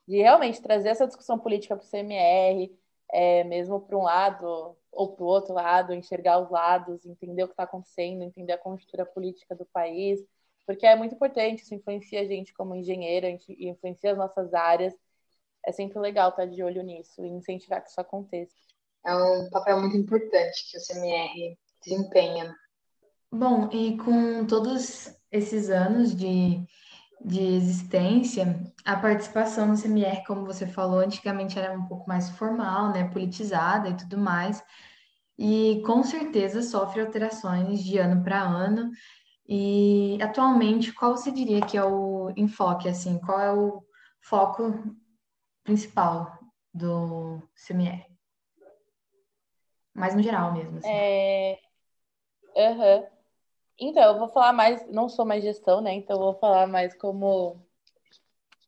de 0.09 0.17
realmente 0.17 0.59
trazer 0.59 0.89
essa 0.89 1.05
discussão 1.05 1.37
política 1.37 1.77
para 1.77 1.85
o 1.85 1.87
CMR, 1.87 2.75
é, 3.11 3.43
mesmo 3.43 3.79
para 3.79 3.95
um 3.95 4.01
lado 4.01 4.75
ou 4.91 5.15
para 5.15 5.23
o 5.23 5.27
outro 5.27 5.53
lado, 5.53 5.93
enxergar 5.93 6.39
os 6.39 6.49
lados, 6.49 7.05
entender 7.05 7.43
o 7.43 7.47
que 7.47 7.53
está 7.53 7.61
acontecendo, 7.61 8.23
entender 8.23 8.53
a 8.53 8.57
conjuntura 8.57 9.05
política 9.05 9.55
do 9.55 9.65
país, 9.65 10.19
porque 10.65 10.87
é 10.87 10.95
muito 10.95 11.13
importante, 11.13 11.61
isso 11.61 11.75
influencia 11.75 12.21
a 12.21 12.25
gente 12.25 12.55
como 12.55 12.73
engenheiro, 12.73 13.27
a 13.27 13.29
gente 13.29 13.55
influencia 13.63 14.11
as 14.11 14.17
nossas 14.17 14.51
áreas. 14.51 14.95
É 15.63 15.71
sempre 15.71 15.99
legal 15.99 16.29
estar 16.29 16.47
de 16.47 16.63
olho 16.63 16.81
nisso 16.81 17.23
e 17.23 17.27
incentivar 17.27 17.83
que 17.83 17.91
isso 17.91 18.01
aconteça. 18.01 18.55
É 19.05 19.13
um 19.13 19.47
papel 19.51 19.79
muito 19.79 19.95
importante 19.95 20.71
que 20.71 20.77
o 20.77 20.81
CMR 20.81 21.55
desempenha. 21.85 22.55
Bom, 23.31 23.69
e 23.71 23.95
com 23.97 24.47
todos 24.47 25.15
esses 25.31 25.69
anos 25.69 26.15
de 26.15 26.65
de 27.23 27.41
existência, 27.41 28.59
a 28.85 28.95
participação 28.95 29.67
no 29.67 29.77
CMR, 29.77 30.23
como 30.25 30.45
você 30.45 30.65
falou, 30.65 30.99
antigamente 30.99 31.59
era 31.59 31.77
um 31.77 31.85
pouco 31.85 32.07
mais 32.07 32.29
formal, 32.29 32.91
né, 32.91 33.09
politizada 33.09 33.89
e 33.89 33.97
tudo 33.97 34.17
mais, 34.17 34.63
e 35.37 35.81
com 35.85 36.03
certeza 36.03 36.61
sofre 36.61 37.01
alterações 37.01 37.83
de 37.83 37.97
ano 37.97 38.23
para 38.23 38.41
ano. 38.41 38.91
E 39.47 40.17
atualmente, 40.21 40.93
qual 40.93 41.17
você 41.17 41.31
diria 41.31 41.61
que 41.61 41.77
é 41.77 41.83
o 41.83 42.31
enfoque, 42.37 42.87
assim, 42.87 43.17
qual 43.19 43.39
é 43.39 43.51
o 43.51 43.83
foco 44.21 44.95
principal 45.63 46.37
do 46.73 47.41
CMR? 47.55 48.05
Mais 49.93 50.13
no 50.15 50.21
geral 50.21 50.53
mesmo. 50.53 50.77
Assim. 50.77 50.89
É... 50.89 51.59
Uhum. 52.55 53.18
Então, 53.79 54.03
eu 54.03 54.19
vou 54.19 54.29
falar 54.29 54.53
mais, 54.53 54.85
não 54.91 55.07
sou 55.09 55.25
mais 55.25 55.43
gestão, 55.43 55.81
né? 55.81 55.93
Então, 55.93 56.17
eu 56.17 56.21
vou 56.23 56.33
falar 56.35 56.67
mais 56.67 56.93
como 56.95 57.65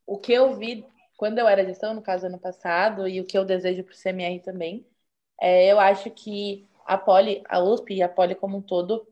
o 0.05 0.17
que 0.17 0.33
eu 0.33 0.55
vi 0.55 0.85
quando 1.17 1.39
eu 1.39 1.47
era 1.47 1.65
gestão, 1.65 1.93
no 1.93 2.01
caso, 2.01 2.25
ano 2.27 2.39
passado, 2.39 3.07
e 3.07 3.21
o 3.21 3.25
que 3.25 3.37
eu 3.37 3.45
desejo 3.45 3.83
para 3.83 3.93
o 3.93 3.95
CMR 3.97 4.39
também. 4.41 4.85
É, 5.39 5.71
eu 5.71 5.79
acho 5.79 6.09
que 6.11 6.67
a 6.85 6.97
Poli, 6.97 7.43
a 7.47 7.59
USP 7.61 7.95
e 7.95 8.03
a 8.03 8.09
Poli 8.09 8.35
como 8.35 8.57
um 8.57 8.61
todo, 8.61 9.07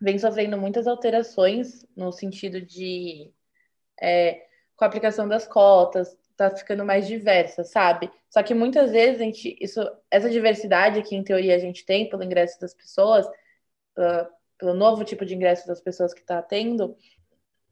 vem 0.00 0.18
sofrendo 0.18 0.58
muitas 0.58 0.86
alterações 0.86 1.86
no 1.96 2.12
sentido 2.12 2.60
de, 2.60 3.32
é, 4.00 4.46
com 4.76 4.84
a 4.84 4.88
aplicação 4.88 5.28
das 5.28 5.46
cotas, 5.46 6.16
tá 6.36 6.50
ficando 6.54 6.84
mais 6.84 7.06
diversa, 7.06 7.64
sabe? 7.64 8.10
Só 8.30 8.42
que 8.42 8.54
muitas 8.54 8.90
vezes 8.92 9.20
a 9.20 9.24
gente, 9.24 9.56
isso, 9.60 9.80
essa 10.10 10.30
diversidade 10.30 11.02
que 11.02 11.14
em 11.14 11.24
teoria 11.24 11.54
a 11.56 11.58
gente 11.58 11.84
tem 11.84 12.08
pelo 12.08 12.24
ingresso 12.24 12.60
das 12.60 12.74
pessoas, 12.74 13.26
uh, 13.26 14.28
pelo 14.64 14.72
novo 14.72 15.04
tipo 15.04 15.26
de 15.26 15.34
ingresso 15.34 15.66
das 15.66 15.78
pessoas 15.78 16.14
que 16.14 16.20
está 16.20 16.40
tendo, 16.40 16.96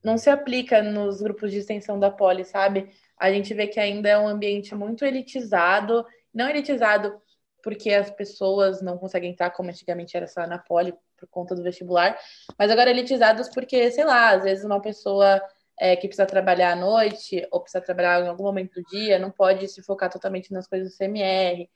não 0.05 0.19
se 0.19 0.29
aplica 0.29 0.83
nos 0.83 1.23
grupos 1.23 1.51
de 1.51 1.59
extensão 1.59 1.99
da 1.99 2.11
Poli, 2.11 2.45
sabe? 2.45 2.91
A 3.19 3.33
gente 3.33 3.55
vê 3.55 3.67
que 3.67 3.81
ainda 3.81 4.11
é 4.11 4.19
um 4.19 4.29
ambiente 4.29 4.75
muito 4.75 5.03
elitizado, 5.03 6.05
não 6.35 6.51
elitizado 6.51 7.19
porque 7.63 7.95
as 7.95 8.11
pessoas 8.11 8.83
não 8.83 8.99
conseguem 8.99 9.31
entrar 9.31 9.51
como 9.53 9.71
antigamente 9.71 10.17
era 10.17 10.27
só 10.27 10.47
na 10.47 10.59
Poli 10.59 10.93
por 11.17 11.29
conta 11.31 11.55
do 11.55 11.63
vestibular, 11.63 12.19
mas 12.59 12.71
agora 12.71 12.91
elitizados 12.91 13.49
porque, 13.49 13.91
sei 13.91 14.05
lá, 14.05 14.31
às 14.31 14.43
vezes 14.43 14.65
uma 14.65 14.83
pessoa 14.83 15.41
é, 15.81 15.97
que 15.97 16.09
precisa 16.09 16.27
trabalhar 16.27 16.73
à 16.73 16.77
noite 16.77 17.47
ou 17.51 17.61
precisa 17.61 17.83
trabalhar 17.83 18.23
em 18.23 18.29
algum 18.29 18.45
momento 18.45 18.75
do 18.75 18.85
dia 18.91 19.19
não 19.19 19.31
pode 19.31 19.67
se 19.69 19.83
focar 19.83 20.11
totalmente 20.11 20.53
nas 20.53 20.67
coisas 20.67 20.91
do 20.91 20.97
CMR. 20.99 21.71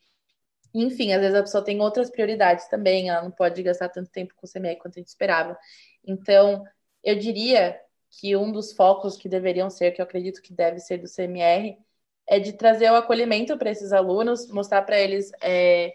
Enfim, 0.79 1.15
às 1.15 1.23
vezes 1.23 1.35
a 1.35 1.43
pessoa 1.43 1.65
tem 1.65 1.81
outras 1.81 2.11
prioridades 2.11 2.69
também, 2.69 3.09
ela 3.09 3.23
não 3.23 3.31
pode 3.31 3.63
gastar 3.63 3.89
tanto 3.89 4.11
tempo 4.11 4.35
com 4.37 4.47
o 4.47 4.51
CME 4.51 4.77
quanto 4.77 4.99
a 4.99 5.01
gente 5.01 5.09
esperava. 5.09 5.57
Então, 6.05 6.63
eu 7.03 7.17
diria 7.19 7.81
que 8.11 8.37
um 8.37 8.53
dos 8.53 8.75
focos 8.75 9.17
que 9.17 9.27
deveriam 9.27 9.71
ser, 9.71 9.93
que 9.93 10.03
eu 10.03 10.05
acredito 10.05 10.43
que 10.43 10.53
deve 10.53 10.79
ser 10.79 10.99
do 10.99 11.09
CMR, 11.09 11.79
é 12.27 12.39
de 12.39 12.53
trazer 12.53 12.91
o 12.91 12.97
acolhimento 12.97 13.57
para 13.57 13.71
esses 13.71 13.91
alunos, 13.91 14.49
mostrar 14.51 14.83
para 14.83 14.99
eles 14.99 15.33
é, 15.41 15.95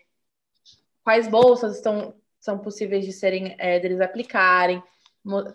quais 1.04 1.28
bolsas 1.28 1.76
estão, 1.76 2.16
são 2.40 2.58
possíveis 2.58 3.06
de 3.06 3.14
serem 3.14 3.56
é, 3.60 3.80
deles 3.80 4.02
aplicarem, 4.02 4.82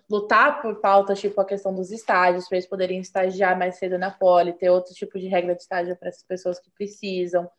lutar 0.09 0.63
por 0.63 0.81
pautas 0.81 1.21
tipo 1.21 1.41
a 1.41 1.45
questão 1.45 1.75
dos 1.75 1.91
estágios, 1.91 2.49
para 2.49 2.59
eles 2.59 2.69
poderem 2.69 3.01
estagiar 3.01 3.59
mais 3.59 3.77
cedo 3.77 3.99
na 3.99 4.13
poli, 4.13 4.53
ter 4.53 4.71
outro 4.71 4.95
tipo 4.95 5.19
de 5.19 5.27
regra 5.27 5.53
de 5.53 5.63
estágio 5.63 5.97
para 5.97 6.11
essas 6.11 6.23
pessoas 6.23 6.61
que 6.61 6.71
precisam 6.71 7.51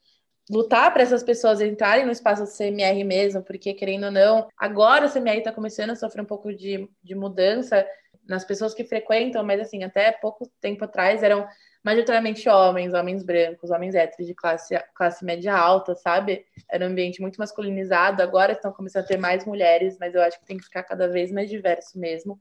lutar 0.49 0.93
para 0.93 1.03
essas 1.03 1.23
pessoas 1.23 1.61
entrarem 1.61 2.05
no 2.05 2.11
espaço 2.11 2.43
do 2.43 2.49
CMR 2.49 3.03
mesmo, 3.03 3.43
porque 3.43 3.73
querendo 3.73 4.05
ou 4.05 4.11
não, 4.11 4.47
agora 4.57 5.05
o 5.05 5.11
CMR 5.11 5.39
está 5.39 5.51
começando 5.51 5.91
a 5.91 5.95
sofrer 5.95 6.21
um 6.21 6.25
pouco 6.25 6.53
de, 6.53 6.89
de 7.03 7.15
mudança 7.15 7.85
nas 8.27 8.43
pessoas 8.43 8.73
que 8.73 8.83
frequentam, 8.83 9.43
mas 9.43 9.59
assim, 9.59 9.83
até 9.83 10.11
pouco 10.11 10.51
tempo 10.59 10.83
atrás 10.83 11.23
eram 11.23 11.47
majoritariamente 11.83 12.49
homens, 12.49 12.93
homens 12.93 13.23
brancos, 13.23 13.71
homens 13.71 13.95
héteros 13.95 14.27
de 14.27 14.33
classe, 14.33 14.77
classe 14.93 15.23
média 15.23 15.55
alta, 15.55 15.95
sabe? 15.95 16.45
Era 16.69 16.85
um 16.85 16.89
ambiente 16.89 17.21
muito 17.21 17.37
masculinizado, 17.37 18.21
agora 18.21 18.51
estão 18.51 18.73
começando 18.73 19.05
a 19.05 19.07
ter 19.07 19.17
mais 19.17 19.45
mulheres, 19.45 19.97
mas 19.97 20.13
eu 20.13 20.21
acho 20.21 20.37
que 20.39 20.45
tem 20.45 20.57
que 20.57 20.65
ficar 20.65 20.83
cada 20.83 21.07
vez 21.07 21.31
mais 21.31 21.49
diverso 21.49 21.97
mesmo. 21.97 22.39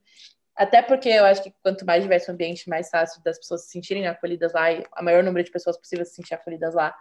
Até 0.56 0.82
porque 0.82 1.08
eu 1.10 1.24
acho 1.24 1.42
que 1.42 1.54
quanto 1.62 1.84
mais 1.84 2.02
diverso 2.02 2.30
o 2.30 2.34
ambiente, 2.34 2.68
mais 2.68 2.88
fácil 2.88 3.22
das 3.22 3.38
pessoas 3.38 3.62
se 3.62 3.70
sentirem 3.70 4.06
acolhidas 4.08 4.52
lá 4.52 4.72
e 4.72 4.82
a 4.90 5.02
maior 5.02 5.22
número 5.22 5.44
de 5.44 5.50
pessoas 5.52 5.76
possível 5.76 6.04
se 6.04 6.14
sentir 6.14 6.34
acolhidas 6.34 6.74
lá. 6.74 6.92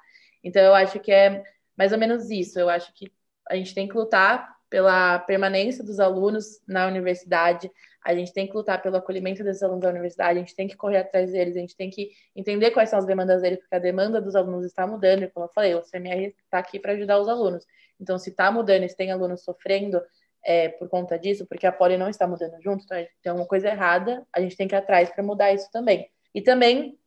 Então, 0.46 0.62
eu 0.62 0.76
acho 0.76 1.00
que 1.00 1.12
é 1.12 1.44
mais 1.76 1.92
ou 1.92 1.98
menos 1.98 2.30
isso. 2.30 2.60
Eu 2.60 2.70
acho 2.70 2.94
que 2.94 3.12
a 3.50 3.56
gente 3.56 3.74
tem 3.74 3.88
que 3.88 3.96
lutar 3.96 4.56
pela 4.70 5.20
permanência 5.20 5.84
dos 5.84 6.00
alunos 6.00 6.62
na 6.68 6.88
universidade, 6.88 7.72
a 8.04 8.14
gente 8.14 8.34
tem 8.34 8.48
que 8.48 8.54
lutar 8.54 8.82
pelo 8.82 8.98
acolhimento 8.98 9.44
desses 9.44 9.64
alunos 9.64 9.82
da 9.82 9.90
universidade, 9.90 10.38
a 10.38 10.42
gente 10.42 10.56
tem 10.56 10.68
que 10.68 10.76
correr 10.76 10.98
atrás 10.98 11.32
deles, 11.32 11.56
a 11.56 11.60
gente 11.60 11.76
tem 11.76 11.90
que 11.90 12.12
entender 12.36 12.72
quais 12.72 12.90
são 12.90 13.00
as 13.00 13.06
demandas 13.06 13.42
deles, 13.42 13.60
porque 13.60 13.76
a 13.76 13.80
demanda 13.80 14.22
dos 14.22 14.36
alunos 14.36 14.66
está 14.66 14.86
mudando, 14.86 15.24
e 15.24 15.28
como 15.30 15.46
eu 15.46 15.52
falei, 15.54 15.74
o 15.76 15.82
CMR 15.82 16.36
está 16.44 16.60
aqui 16.60 16.80
para 16.80 16.94
ajudar 16.94 17.20
os 17.20 17.28
alunos. 17.28 17.66
Então, 18.00 18.18
se 18.18 18.30
está 18.30 18.52
mudando 18.52 18.84
e 18.84 18.90
se 18.90 18.96
tem 18.98 19.12
alunos 19.12 19.44
sofrendo 19.44 20.02
é, 20.44 20.70
por 20.70 20.90
conta 20.90 21.18
disso, 21.18 21.46
porque 21.48 21.66
a 21.66 21.72
Poli 21.72 21.98
não 21.98 22.10
está 22.10 22.28
mudando 22.28 22.62
junto, 22.62 22.84
então 22.84 23.08
tem 23.24 23.32
uma 23.32 23.48
coisa 23.48 23.70
errada, 23.70 24.26
a 24.34 24.42
gente 24.42 24.56
tem 24.58 24.68
que 24.68 24.76
ir 24.76 24.78
atrás 24.78 25.10
para 25.10 25.24
mudar 25.24 25.54
isso 25.54 25.70
também. 25.72 26.10
E 26.34 26.42
também, 26.42 27.00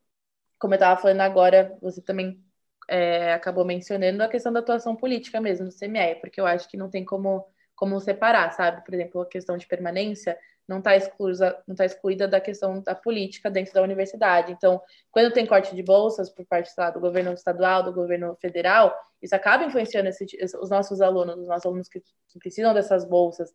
como 0.59 0.75
eu 0.75 0.77
estava 0.77 1.01
falando 1.01 1.21
agora, 1.21 1.77
você 1.81 2.01
também 2.03 2.43
é, 2.89 3.35
acabou 3.35 3.65
mencionando 3.65 4.23
a 4.23 4.29
questão 4.29 4.53
da 4.53 4.61
atuação 4.61 4.97
política 4.97 5.41
mesmo 5.41 5.67
do 5.67 5.75
CME, 5.75 6.17
porque 6.21 6.41
eu 6.41 6.47
acho 6.47 6.69
que 6.69 6.77
não 6.77 6.89
tem 6.89 7.05
como, 7.05 7.45
como 7.77 8.01
separar, 8.01 8.51
sabe? 8.53 8.85
Por 8.85 8.95
exemplo, 8.95 9.21
a 9.21 9.27
questão 9.27 9.57
de 9.57 9.67
permanência 9.67 10.39
não 10.67 10.79
está 10.79 10.97
excluída, 10.97 11.63
não 11.67 11.75
tá 11.75 11.85
excluída 11.85 12.29
da 12.29 12.41
questão 12.41 12.83
da 12.83 12.95
política 12.95 13.51
dentro 13.51 13.73
da 13.73 13.83
universidade. 13.83 14.53
Então, 14.53 14.81
quando 15.11 15.33
tem 15.33 15.47
corte 15.47 15.75
de 15.75 15.83
bolsas 15.83 16.29
por 16.29 16.45
parte 16.47 16.71
lá, 16.77 16.91
do 16.91 17.01
governo 17.01 17.33
estadual, 17.33 17.83
do 17.83 17.93
governo 17.93 18.37
federal, 18.41 18.95
isso 19.21 19.35
acaba 19.35 19.65
influenciando 19.65 20.09
esse, 20.09 20.27
os 20.61 20.71
nossos 20.71 21.01
alunos, 21.01 21.39
os 21.39 21.49
nossos 21.49 21.67
alunos 21.67 21.89
que, 21.89 22.01
que 22.01 22.39
precisam 22.39 22.75
dessas 22.75 23.05
bolsas 23.05 23.51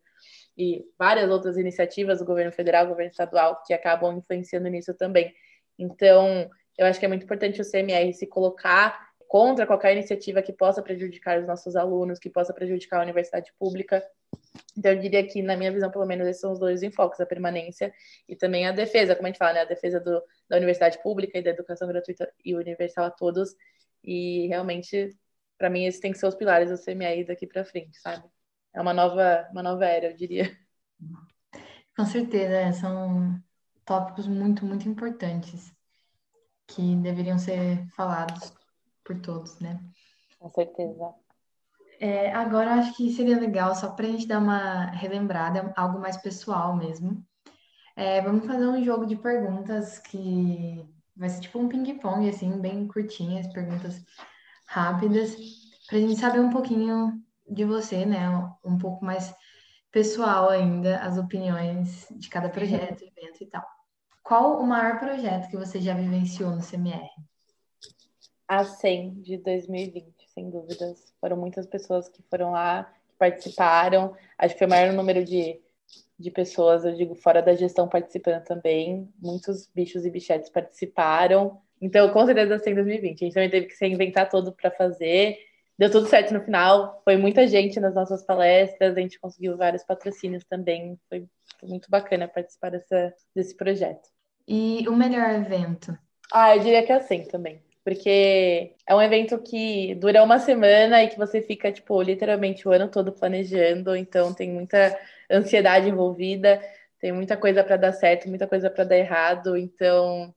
e 0.56 0.84
várias 0.98 1.30
outras 1.30 1.56
iniciativas 1.56 2.18
do 2.18 2.24
governo 2.24 2.52
federal, 2.52 2.84
do 2.84 2.90
governo 2.90 3.10
estadual, 3.10 3.62
que 3.64 3.72
acabam 3.72 4.16
influenciando 4.18 4.68
nisso 4.68 4.92
também. 4.94 5.32
Então, 5.78 6.48
eu 6.76 6.86
acho 6.86 6.98
que 6.98 7.06
é 7.06 7.08
muito 7.08 7.24
importante 7.24 7.60
o 7.60 7.70
CMR 7.70 8.12
se 8.12 8.26
colocar 8.26 9.13
contra 9.34 9.66
qualquer 9.66 9.96
iniciativa 9.96 10.40
que 10.40 10.52
possa 10.52 10.80
prejudicar 10.80 11.40
os 11.40 11.46
nossos 11.48 11.74
alunos, 11.74 12.20
que 12.20 12.30
possa 12.30 12.54
prejudicar 12.54 13.00
a 13.00 13.02
universidade 13.02 13.52
pública. 13.58 14.00
Então, 14.78 14.92
eu 14.92 15.00
diria 15.00 15.26
que, 15.26 15.42
na 15.42 15.56
minha 15.56 15.72
visão, 15.72 15.90
pelo 15.90 16.06
menos, 16.06 16.28
esses 16.28 16.40
são 16.40 16.52
os 16.52 16.60
dois 16.60 16.84
enfoques, 16.84 17.18
a 17.18 17.26
permanência 17.26 17.92
e 18.28 18.36
também 18.36 18.64
a 18.64 18.70
defesa, 18.70 19.16
como 19.16 19.26
a 19.26 19.30
gente 19.30 19.38
fala, 19.38 19.54
né? 19.54 19.60
A 19.62 19.64
defesa 19.64 19.98
do, 19.98 20.22
da 20.48 20.56
universidade 20.56 21.02
pública 21.02 21.36
e 21.36 21.42
da 21.42 21.50
educação 21.50 21.88
gratuita 21.88 22.32
e 22.44 22.54
universal 22.54 23.06
a 23.06 23.10
todos. 23.10 23.56
E, 24.04 24.46
realmente, 24.46 25.18
para 25.58 25.68
mim, 25.68 25.84
esses 25.84 26.00
têm 26.00 26.12
que 26.12 26.18
ser 26.18 26.28
os 26.28 26.36
pilares 26.36 26.70
do 26.70 26.78
CMI 26.78 27.24
daqui 27.24 27.44
para 27.44 27.64
frente, 27.64 27.98
sabe? 27.98 28.22
É 28.72 28.80
uma 28.80 28.94
nova, 28.94 29.48
uma 29.50 29.64
nova 29.64 29.84
era, 29.84 30.12
eu 30.12 30.16
diria. 30.16 30.56
Com 31.96 32.04
certeza, 32.04 32.54
é, 32.54 32.70
são 32.70 33.36
tópicos 33.84 34.28
muito, 34.28 34.64
muito 34.64 34.88
importantes 34.88 35.74
que 36.68 36.94
deveriam 36.94 37.36
ser 37.36 37.84
falados 37.96 38.54
por 39.04 39.20
todos, 39.20 39.58
né? 39.60 39.80
Com 40.38 40.50
certeza. 40.50 41.14
É, 42.00 42.32
agora 42.32 42.74
acho 42.74 42.96
que 42.96 43.12
seria 43.12 43.38
legal, 43.38 43.74
só 43.74 43.90
para 43.90 44.06
a 44.06 44.10
gente 44.10 44.26
dar 44.26 44.38
uma 44.38 44.86
relembrada, 44.86 45.72
algo 45.76 45.98
mais 45.98 46.16
pessoal 46.16 46.76
mesmo. 46.76 47.24
É, 47.96 48.20
vamos 48.20 48.46
fazer 48.46 48.66
um 48.66 48.82
jogo 48.82 49.06
de 49.06 49.16
perguntas 49.16 49.98
que 50.00 50.84
vai 51.16 51.28
ser 51.28 51.42
tipo 51.42 51.58
um 51.58 51.68
ping-pong, 51.68 52.28
assim, 52.28 52.60
bem 52.60 52.88
curtinhas, 52.88 53.46
perguntas 53.52 54.04
rápidas, 54.66 55.36
para 55.86 55.98
a 55.98 56.00
gente 56.00 56.18
saber 56.18 56.40
um 56.40 56.50
pouquinho 56.50 57.22
de 57.48 57.64
você, 57.64 58.04
né? 58.04 58.28
Um 58.64 58.76
pouco 58.78 59.04
mais 59.04 59.32
pessoal 59.92 60.50
ainda, 60.50 60.98
as 60.98 61.16
opiniões 61.16 62.06
de 62.10 62.28
cada 62.28 62.48
projeto, 62.48 63.02
evento 63.02 63.42
e 63.42 63.46
tal. 63.46 63.64
Qual 64.24 64.60
o 64.60 64.66
maior 64.66 64.98
projeto 64.98 65.48
que 65.48 65.56
você 65.56 65.80
já 65.80 65.94
vivenciou 65.94 66.50
no 66.50 66.62
CMR? 66.62 67.08
A 68.54 68.62
100 68.64 69.14
de 69.14 69.36
2020, 69.38 70.14
sem 70.32 70.48
dúvidas. 70.48 71.12
Foram 71.20 71.36
muitas 71.36 71.66
pessoas 71.66 72.08
que 72.08 72.22
foram 72.30 72.52
lá, 72.52 72.84
que 73.08 73.16
participaram. 73.18 74.14
Acho 74.38 74.54
que 74.54 74.60
foi 74.60 74.68
o 74.68 74.70
maior 74.70 74.92
número 74.92 75.24
de, 75.24 75.60
de 76.16 76.30
pessoas, 76.30 76.84
eu 76.84 76.94
digo, 76.94 77.16
fora 77.16 77.42
da 77.42 77.56
gestão 77.56 77.88
participando 77.88 78.44
também. 78.44 79.12
Muitos 79.20 79.68
bichos 79.74 80.04
e 80.04 80.10
bichetes 80.10 80.50
participaram. 80.50 81.60
Então, 81.82 82.08
com 82.12 82.24
certeza, 82.24 82.54
a 82.54 82.58
100 82.60 82.74
2020. 82.76 83.22
A 83.22 83.24
gente 83.24 83.34
também 83.34 83.50
teve 83.50 83.66
que 83.66 83.74
se 83.74 83.86
inventar 83.88 84.28
todo 84.28 84.52
para 84.52 84.70
fazer. 84.70 85.36
Deu 85.76 85.90
tudo 85.90 86.06
certo 86.06 86.32
no 86.32 86.40
final. 86.40 87.02
Foi 87.02 87.16
muita 87.16 87.48
gente 87.48 87.80
nas 87.80 87.92
nossas 87.92 88.24
palestras. 88.24 88.96
A 88.96 89.00
gente 89.00 89.18
conseguiu 89.18 89.56
vários 89.56 89.82
patrocínios 89.82 90.44
também. 90.44 90.96
Foi, 91.08 91.26
muito 91.60 91.90
bacana 91.90 92.28
participar 92.28 92.70
dessa, 92.70 93.12
desse 93.34 93.56
projeto. 93.56 94.08
E 94.46 94.88
o 94.88 94.94
melhor 94.94 95.28
evento? 95.30 95.98
Ah, 96.32 96.54
eu 96.54 96.62
diria 96.62 96.86
que 96.86 96.92
é 96.92 96.94
assim 96.94 97.24
também 97.24 97.60
porque 97.84 98.74
é 98.86 98.94
um 98.94 99.02
evento 99.02 99.38
que 99.42 99.94
dura 99.96 100.22
uma 100.24 100.38
semana 100.38 101.02
e 101.02 101.08
que 101.08 101.18
você 101.18 101.42
fica, 101.42 101.70
tipo, 101.70 102.00
literalmente 102.02 102.66
o 102.66 102.72
ano 102.72 102.90
todo 102.90 103.12
planejando, 103.12 103.94
então 103.94 104.32
tem 104.34 104.50
muita 104.50 104.98
ansiedade 105.30 105.88
envolvida, 105.88 106.60
tem 106.98 107.12
muita 107.12 107.36
coisa 107.36 107.62
para 107.62 107.76
dar 107.76 107.92
certo, 107.92 108.28
muita 108.28 108.48
coisa 108.48 108.70
para 108.70 108.84
dar 108.84 108.96
errado, 108.96 109.56
então 109.56 110.34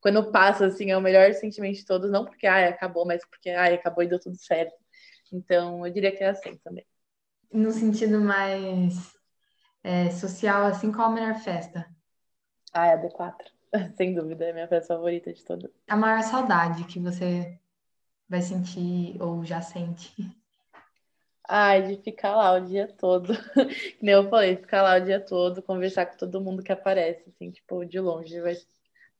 quando 0.00 0.30
passa, 0.30 0.66
assim, 0.66 0.90
é 0.90 0.96
o 0.96 1.00
melhor 1.00 1.32
sentimento 1.34 1.76
de 1.76 1.84
todos, 1.84 2.10
não 2.10 2.24
porque, 2.24 2.46
ah, 2.46 2.68
acabou, 2.68 3.04
mas 3.06 3.24
porque, 3.28 3.50
ah, 3.50 3.66
acabou 3.74 4.04
e 4.04 4.08
deu 4.08 4.18
tudo 4.20 4.36
certo. 4.36 4.74
Então, 5.32 5.86
eu 5.86 5.92
diria 5.92 6.14
que 6.14 6.22
é 6.22 6.28
assim 6.28 6.56
também. 6.58 6.86
No 7.52 7.70
sentido 7.72 8.20
mais 8.20 8.94
é, 9.82 10.10
social, 10.10 10.66
assim, 10.66 10.92
qual 10.92 11.08
a 11.08 11.12
melhor 11.12 11.34
festa? 11.36 11.86
Ah, 12.72 12.86
é 12.86 12.92
a 12.92 12.96
D4. 12.96 13.57
Sem 13.96 14.14
dúvida, 14.14 14.46
é 14.46 14.50
a 14.50 14.54
minha 14.54 14.68
festa 14.68 14.94
favorita 14.94 15.32
de 15.32 15.44
todas. 15.44 15.70
A 15.88 15.96
maior 15.96 16.22
saudade 16.22 16.84
que 16.84 16.98
você 16.98 17.58
vai 18.28 18.42
sentir 18.42 19.20
ou 19.20 19.44
já 19.44 19.60
sente? 19.60 20.14
Ai, 21.48 21.82
de 21.82 22.02
ficar 22.02 22.36
lá 22.36 22.52
o 22.52 22.66
dia 22.66 22.86
todo. 22.86 23.32
Nem 24.02 24.14
eu 24.14 24.28
falei, 24.28 24.56
ficar 24.56 24.82
lá 24.82 24.96
o 24.96 25.04
dia 25.04 25.18
todo, 25.18 25.62
conversar 25.62 26.06
com 26.06 26.16
todo 26.16 26.40
mundo 26.40 26.62
que 26.62 26.70
aparece, 26.70 27.30
assim, 27.30 27.50
tipo, 27.50 27.84
de 27.86 27.98
longe. 27.98 28.38
Vai... 28.40 28.54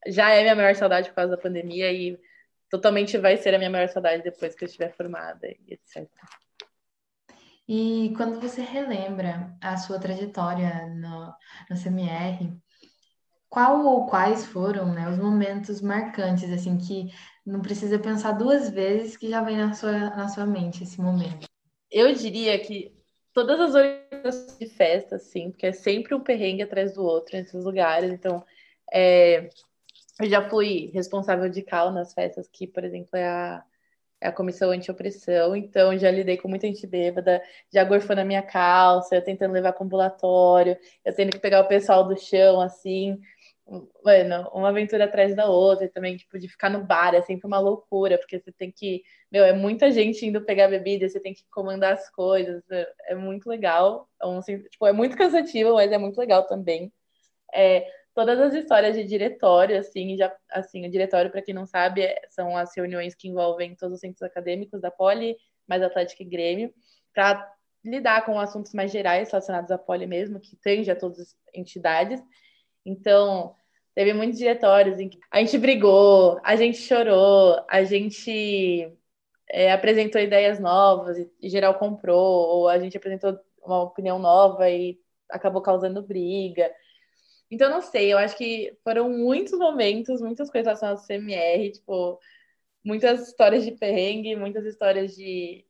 Já 0.06 0.30
é 0.30 0.42
minha 0.42 0.54
maior 0.54 0.74
saudade 0.74 1.08
por 1.08 1.14
causa 1.14 1.37
da 1.37 1.42
pandemia 1.42 1.90
e 1.90 2.20
totalmente 2.68 3.16
vai 3.16 3.37
ser 3.38 3.54
a 3.54 3.58
minha 3.58 3.70
maior 3.70 3.88
saudade 3.88 4.22
depois 4.22 4.54
que 4.54 4.64
eu 4.64 4.66
estiver 4.66 4.94
formada 4.94 5.48
e 5.48 5.72
etc. 5.72 6.06
E 7.66 8.12
quando 8.16 8.40
você 8.40 8.62
relembra 8.62 9.54
a 9.61 9.76
sua 9.76 9.98
trajetória 9.98 10.87
no, 10.87 11.34
no 11.70 11.76
CMR, 11.76 12.58
qual 13.48 13.84
ou 13.84 14.06
quais 14.06 14.46
foram, 14.46 14.92
né, 14.92 15.08
os 15.08 15.18
momentos 15.18 15.80
marcantes, 15.80 16.50
assim, 16.52 16.76
que 16.76 17.11
não 17.44 17.61
precisa 17.61 17.98
pensar 17.98 18.32
duas 18.32 18.68
vezes 18.68 19.16
que 19.16 19.28
já 19.28 19.42
vem 19.42 19.56
na 19.56 19.72
sua, 19.72 20.11
na 20.11 20.28
sua 20.28 20.46
mente 20.46 20.84
esse 20.84 21.00
momento? 21.00 21.46
Eu 21.90 22.12
diria 22.12 22.58
que 22.58 22.94
todas 23.32 23.58
as 23.61 23.74
organizações 23.74 24.58
de 24.58 24.66
festa, 24.66 25.16
assim, 25.16 25.50
porque 25.50 25.66
é 25.66 25.72
sempre 25.72 26.14
um 26.14 26.20
perrengue 26.20 26.62
atrás 26.62 26.92
do 26.92 27.02
outro 27.02 27.37
nesses 27.37 27.64
lugares, 27.64 28.12
então 28.12 28.44
é, 28.92 29.48
eu 30.20 30.28
já 30.28 30.48
fui 30.48 30.90
responsável 30.92 31.48
de 31.48 31.62
cal 31.62 31.92
nas 31.92 32.12
festas, 32.12 32.48
que, 32.48 32.66
por 32.66 32.84
exemplo, 32.84 33.11
é 33.14 33.26
a, 33.26 33.64
é 34.20 34.28
a 34.28 34.32
comissão 34.32 34.70
anti-opressão, 34.70 35.54
então 35.54 35.96
já 35.96 36.11
lidei 36.11 36.37
com 36.37 36.48
muita 36.48 36.66
gente 36.66 36.87
bêbada, 36.87 37.40
já 37.72 37.84
gorfou 37.84 38.16
na 38.16 38.24
minha 38.24 38.42
calça, 38.42 39.14
eu 39.14 39.22
tentando 39.22 39.52
levar 39.52 39.74
o 39.78 39.84
ambulatório, 39.84 40.76
eu 41.04 41.14
tendo 41.14 41.30
que 41.30 41.38
pegar 41.38 41.61
o 41.61 41.68
pessoal 41.68 42.06
do 42.06 42.18
chão, 42.18 42.61
assim, 42.61 43.18
mano, 44.04 44.50
uma 44.54 44.70
aventura 44.70 45.04
atrás 45.04 45.35
da 45.37 45.46
outra, 45.46 45.85
e 45.85 45.88
também, 45.88 46.16
tipo, 46.16 46.38
de 46.38 46.48
ficar 46.48 46.70
no 46.70 46.85
bar, 46.85 47.14
é 47.14 47.22
sempre 47.22 47.46
uma 47.46 47.59
loucura, 47.59 48.16
porque 48.18 48.38
você 48.38 48.50
tem 48.52 48.72
que, 48.72 49.02
meu, 49.31 49.44
é 49.44 49.52
muita 49.52 49.90
gente 49.90 50.24
indo 50.24 50.44
pegar 50.44 50.68
bebida, 50.68 51.09
você 51.09 51.20
tem 51.20 51.35
que 51.35 51.44
comandar 51.50 51.92
as 51.92 52.11
coisas, 52.11 52.62
é, 52.70 52.92
é 53.09 53.14
muito 53.14 53.48
legal, 53.48 54.09
é, 54.20 54.26
um, 54.26 54.40
tipo, 54.40 54.87
é 54.87 54.92
muito 54.92 55.16
cansativo, 55.16 55.74
mas 55.74 55.92
é 55.92 55.98
muito 55.98 56.18
legal 56.18 56.46
também. 56.46 56.92
É, 57.54 57.87
todas 58.14 58.40
as 58.40 58.54
histórias 58.54 58.96
de 58.96 59.04
diretório, 59.04 59.78
assim, 59.78 60.16
já, 60.16 60.35
assim, 60.50 60.87
o 60.87 60.90
diretório, 60.90 61.31
para 61.31 61.42
quem 61.42 61.54
não 61.54 61.66
sabe, 61.66 62.02
é, 62.02 62.20
são 62.31 62.57
as 62.57 62.74
reuniões 62.74 63.14
que 63.14 63.28
envolvem 63.28 63.76
todos 63.76 63.96
os 63.96 64.00
centros 64.00 64.22
acadêmicos 64.22 64.81
da 64.81 64.90
Poli, 64.90 65.37
mais 65.66 65.83
Atlético 65.83 66.22
e 66.22 66.26
Grêmio, 66.26 66.72
para 67.14 67.46
lidar 67.85 68.24
com 68.24 68.40
assuntos 68.40 68.72
mais 68.72 68.90
gerais 68.90 69.31
relacionados 69.31 69.70
à 69.70 69.78
Poli 69.78 70.07
mesmo, 70.07 70.40
que 70.40 70.57
tange 70.57 70.90
a 70.90 70.96
todas 70.96 71.20
as 71.20 71.37
entidades, 71.54 72.22
então, 72.88 73.55
teve 73.94 74.12
muitos 74.14 74.38
diretórios 74.38 74.98
em 74.98 75.09
que 75.09 75.18
a 75.31 75.40
gente 75.40 75.59
brigou, 75.59 76.40
a 76.42 76.57
gente 76.57 76.79
chorou, 76.79 77.64
a 77.68 77.85
gente 77.85 78.92
é, 79.48 79.72
apresentou 79.72 80.20
ideias 80.20 80.59
novas 80.59 81.18
e 81.40 81.48
geral 81.48 81.79
comprou, 81.79 82.48
ou 82.48 82.68
a 82.68 82.79
gente 82.79 82.96
apresentou 82.96 83.38
uma 83.62 83.83
opinião 83.83 84.18
nova 84.18 84.70
e 84.70 84.98
acabou 85.31 85.61
causando 85.62 86.03
briga. 86.03 86.72
Então, 87.51 87.70
não 87.70 87.81
sei, 87.83 88.12
eu 88.12 88.18
acho 88.18 88.37
que 88.37 88.77
foram 88.85 89.11
muitos 89.11 89.59
momentos, 89.59 90.20
muitas 90.20 90.51
coisas 90.51 90.66
relacionadas 90.66 91.01
ao 91.03 91.07
CMR, 91.07 91.72
tipo, 91.72 92.20
muitas 92.85 93.29
histórias 93.29 93.64
de 93.64 93.72
perrengue, 93.72 94.37
muitas 94.37 94.64
histórias 94.66 95.14
de, 95.14 95.66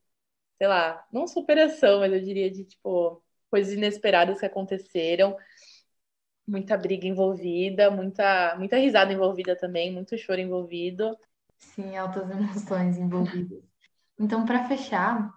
sei 0.58 0.66
lá, 0.68 1.06
não 1.12 1.26
superação, 1.26 2.00
mas 2.00 2.12
eu 2.12 2.20
diria 2.20 2.50
de, 2.50 2.64
tipo, 2.64 3.22
coisas 3.50 3.72
inesperadas 3.72 4.40
que 4.40 4.46
aconteceram 4.46 5.36
muita 6.48 6.76
briga 6.76 7.06
envolvida, 7.06 7.90
muita, 7.90 8.56
muita 8.56 8.76
risada 8.76 9.12
envolvida 9.12 9.54
também, 9.54 9.92
muito 9.92 10.16
choro 10.16 10.40
envolvido. 10.40 11.16
Sim, 11.58 11.96
altas 11.96 12.30
emoções 12.30 12.96
envolvidas. 12.96 13.62
Então, 14.18 14.44
para 14.44 14.64
fechar, 14.64 15.32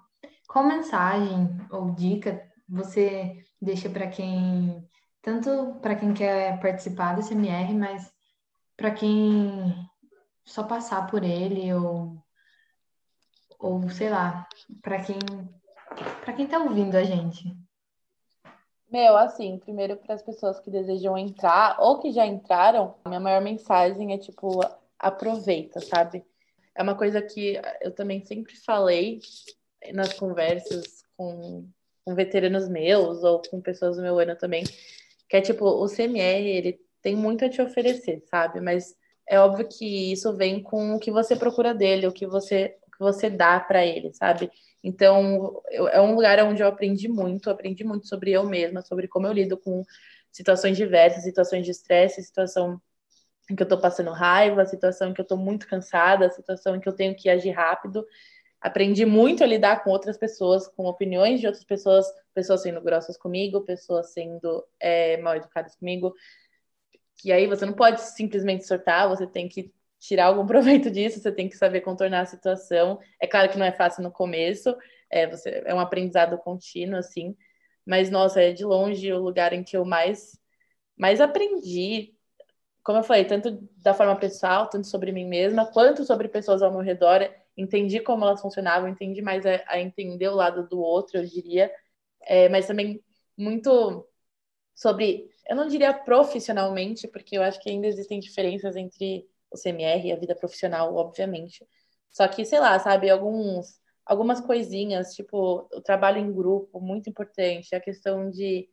qual 0.48 0.66
mensagem 0.66 1.50
ou 1.70 1.92
dica 1.92 2.42
você 2.68 3.44
deixa 3.62 3.90
para 3.90 4.08
quem, 4.08 4.88
tanto 5.22 5.76
para 5.82 5.96
quem 5.96 6.14
quer 6.14 6.60
participar 6.60 7.16
do 7.16 7.22
CMR, 7.22 7.74
mas 7.74 8.12
para 8.78 8.92
quem 8.92 9.76
só 10.46 10.64
passar 10.64 11.08
por 11.08 11.24
ele 11.24 11.74
ou 11.74 12.18
ou 13.60 13.88
sei 13.90 14.10
lá, 14.10 14.48
para 14.82 15.04
quem 15.04 15.20
para 16.24 16.34
quem 16.34 16.46
está 16.46 16.58
ouvindo 16.58 16.96
a 16.96 17.04
gente? 17.04 17.56
Meu, 18.92 19.16
assim, 19.16 19.58
primeiro 19.58 19.96
para 19.96 20.16
as 20.16 20.22
pessoas 20.22 20.60
que 20.60 20.70
desejam 20.70 21.18
entrar 21.18 21.78
ou 21.80 22.00
que 22.00 22.12
já 22.12 22.26
entraram, 22.26 22.94
a 23.06 23.10
minha 23.10 23.22
maior 23.22 23.42
mensagem 23.42 24.14
é 24.14 24.18
tipo, 24.18 24.60
aproveita, 25.00 25.80
sabe? 25.80 26.26
É 26.76 26.84
uma 26.84 26.94
coisa 26.96 27.22
que 27.22 27.60
eu 27.80 27.92
também 27.92 28.26
sempre 28.26 28.54
falei 28.58 29.22
nas 29.94 30.12
conversas 30.14 31.06
com, 31.16 31.66
com 32.04 32.16
veteranos 32.16 32.68
meus 32.68 33.24
ou 33.24 33.42
com 33.50 33.62
pessoas 33.62 33.96
do 33.96 34.02
meu 34.02 34.20
ano 34.20 34.36
também, 34.36 34.66
que 35.30 35.38
é 35.38 35.42
tipo, 35.42 35.66
o 35.66 35.88
CMR, 35.88 36.46
ele 36.46 36.82
tem 37.02 37.16
muito 37.16 37.46
a 37.46 37.50
te 37.50 37.62
oferecer, 37.62 38.22
sabe? 38.30 38.60
Mas 38.60 38.94
é 39.26 39.40
óbvio 39.40 39.70
que 39.70 40.12
isso 40.12 40.36
vem 40.36 40.62
com 40.62 40.96
o 40.96 41.00
que 41.00 41.12
você 41.12 41.34
procura 41.38 41.74
dele, 41.74 42.08
o 42.08 42.12
que 42.12 42.28
você, 42.28 42.76
o 42.86 42.92
que 42.92 43.00
você 43.00 43.30
dá 43.30 43.58
para 43.58 43.86
ele, 43.86 44.14
sabe? 44.14 44.52
Então, 44.84 45.62
eu, 45.70 45.88
é 45.88 46.02
um 46.02 46.16
lugar 46.16 46.40
onde 46.44 46.62
eu 46.62 46.68
aprendi 46.68 47.08
muito, 47.08 47.50
aprendi 47.50 47.84
muito 47.84 48.08
sobre 48.08 48.32
eu 48.32 48.44
mesma, 48.46 48.82
sobre 48.82 49.08
como 49.08 49.28
eu 49.28 49.34
lido 49.34 49.58
com 49.58 49.84
situações 50.32 50.78
diversas, 50.78 51.24
situações 51.24 51.66
de 51.66 51.72
estresse, 51.72 52.24
situação 52.24 52.82
em 53.50 53.56
que 53.56 53.62
eu 53.62 53.66
estou 53.66 53.80
passando 53.80 54.12
raiva, 54.12 54.66
situação 54.66 55.10
em 55.10 55.14
que 55.14 55.22
eu 55.22 55.24
estou 55.24 55.38
muito 55.38 55.68
cansada, 55.68 56.30
situação 56.30 56.76
em 56.76 56.80
que 56.80 56.88
eu 56.88 56.96
tenho 56.96 57.16
que 57.16 57.30
agir 57.30 57.52
rápido. 57.52 58.06
Aprendi 58.60 59.06
muito 59.06 59.44
a 59.44 59.48
lidar 59.48 59.84
com 59.84 59.90
outras 59.90 60.18
pessoas, 60.18 60.68
com 60.68 60.86
opiniões 60.86 61.40
de 61.40 61.48
outras 61.48 61.66
pessoas, 61.66 62.06
pessoas 62.34 62.62
sendo 62.62 62.82
grossas 62.82 63.18
comigo, 63.18 63.62
pessoas 63.62 64.14
sendo 64.14 64.64
é, 64.80 65.18
mal 65.18 65.36
educadas 65.36 65.76
comigo. 65.76 66.14
E 67.24 67.32
aí 67.32 67.46
você 67.48 67.66
não 67.66 67.74
pode 67.74 68.02
simplesmente 68.02 68.66
sortar, 68.66 69.08
você 69.08 69.28
tem 69.28 69.48
que 69.48 69.72
tirar 70.02 70.26
algum 70.26 70.46
proveito 70.48 70.92
disso, 70.92 71.22
você 71.22 71.32
tem 71.32 71.48
que 71.48 71.56
saber 71.56 71.82
contornar 71.82 72.22
a 72.22 72.26
situação. 72.26 73.00
É 73.22 73.28
claro 73.28 73.50
que 73.50 73.58
não 73.58 73.66
é 73.66 73.72
fácil 73.72 74.04
no 74.04 74.12
começo, 74.12 74.76
é, 75.10 75.28
você, 75.28 75.64
é 75.66 75.74
um 75.74 75.80
aprendizado 75.80 76.38
contínuo, 76.38 76.98
assim, 76.98 77.36
mas, 77.86 78.10
nossa, 78.10 78.42
é 78.42 78.52
de 78.52 78.66
longe 78.66 79.12
o 79.14 79.22
lugar 79.22 79.54
em 79.54 79.64
que 79.64 79.78
eu 79.78 79.86
mais, 79.86 80.40
mais 80.98 81.22
aprendi, 81.22 82.16
como 82.84 83.00
eu 83.00 83.04
falei, 83.04 83.26
tanto 83.26 83.60
da 83.78 83.94
forma 83.94 84.16
pessoal, 84.18 84.70
tanto 84.70 84.88
sobre 84.88 85.12
mim 85.12 85.26
mesma, 85.26 85.72
quanto 85.72 86.04
sobre 86.06 86.28
pessoas 86.28 86.62
ao 86.62 86.72
meu 86.72 86.82
redor, 86.82 87.30
entendi 87.56 88.00
como 88.00 88.26
elas 88.26 88.42
funcionavam, 88.42 88.90
entendi 88.90 89.22
mais 89.22 89.46
a, 89.46 89.64
a 89.68 89.80
entender 89.80 90.28
o 90.30 90.36
lado 90.36 90.68
do 90.68 90.80
outro, 90.80 91.18
eu 91.20 91.26
diria, 91.26 91.72
é, 92.24 92.50
mas 92.50 92.68
também 92.68 93.04
muito 93.38 94.08
sobre, 94.76 95.30
eu 95.48 95.56
não 95.56 95.68
diria 95.68 95.94
profissionalmente, 95.94 97.08
porque 97.08 97.38
eu 97.38 97.44
acho 97.44 97.60
que 97.62 97.70
ainda 97.70 97.88
existem 97.88 98.20
diferenças 98.20 98.76
entre 98.76 99.28
o 99.52 99.58
CMR 99.58 100.08
e 100.08 100.12
a 100.12 100.16
vida 100.16 100.36
profissional, 100.36 100.96
obviamente. 100.96 101.66
Só 102.10 102.28
que, 102.28 102.46
sei 102.46 102.60
lá, 102.60 102.78
sabe, 102.80 103.10
alguns, 103.10 103.80
algumas 104.06 104.42
coisinhas, 104.42 105.14
tipo, 105.14 105.68
o 105.74 105.82
trabalho 105.82 106.20
em 106.20 106.32
grupo, 106.32 106.80
muito 106.80 107.10
importante, 107.10 107.76
a 107.76 107.80
questão 107.80 108.30
de 108.30 108.70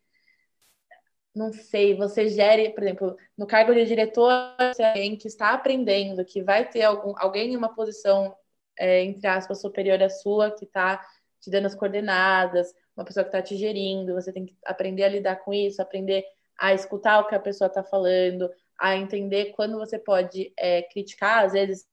não 1.35 1.53
sei, 1.53 1.95
você 1.95 2.29
gere, 2.29 2.71
por 2.71 2.83
exemplo, 2.83 3.17
no 3.37 3.47
cargo 3.47 3.73
de 3.73 3.85
diretor, 3.85 4.33
você 4.59 4.83
é 4.83 4.89
alguém 4.89 5.17
que 5.17 5.29
está 5.29 5.53
aprendendo, 5.53 6.25
que 6.25 6.43
vai 6.43 6.69
ter 6.69 6.83
algum, 6.83 7.15
alguém 7.17 7.53
em 7.53 7.57
uma 7.57 7.73
posição, 7.75 8.35
é, 8.77 9.03
entre 9.05 9.27
aspas, 9.29 9.61
superior 9.61 10.03
à 10.03 10.11
sua, 10.11 10.51
que 10.51 10.65
está 10.65 11.01
te 11.41 11.51
dando 11.51 11.67
as 11.67 11.75
coordenadas, 11.77 12.75
uma 12.97 13.05
pessoa 13.05 13.23
que 13.23 13.29
está 13.29 13.41
te 13.41 13.57
gerindo, 13.57 14.15
você 14.15 14.33
tem 14.33 14.47
que 14.47 14.57
aprender 14.65 15.05
a 15.05 15.09
lidar 15.09 15.37
com 15.37 15.55
isso, 15.55 15.81
aprender 15.81 16.25
a 16.59 16.75
escutar 16.75 17.21
o 17.21 17.29
que 17.29 17.35
a 17.37 17.41
pessoa 17.41 17.69
está 17.69 17.85
falando, 17.85 18.51
a 18.79 18.97
entender 18.97 19.53
quando 19.53 19.79
você 19.79 19.99
pode 19.99 20.53
é, 20.57 20.83
criticar, 20.83 21.45
às 21.45 21.53
vezes 21.53 21.87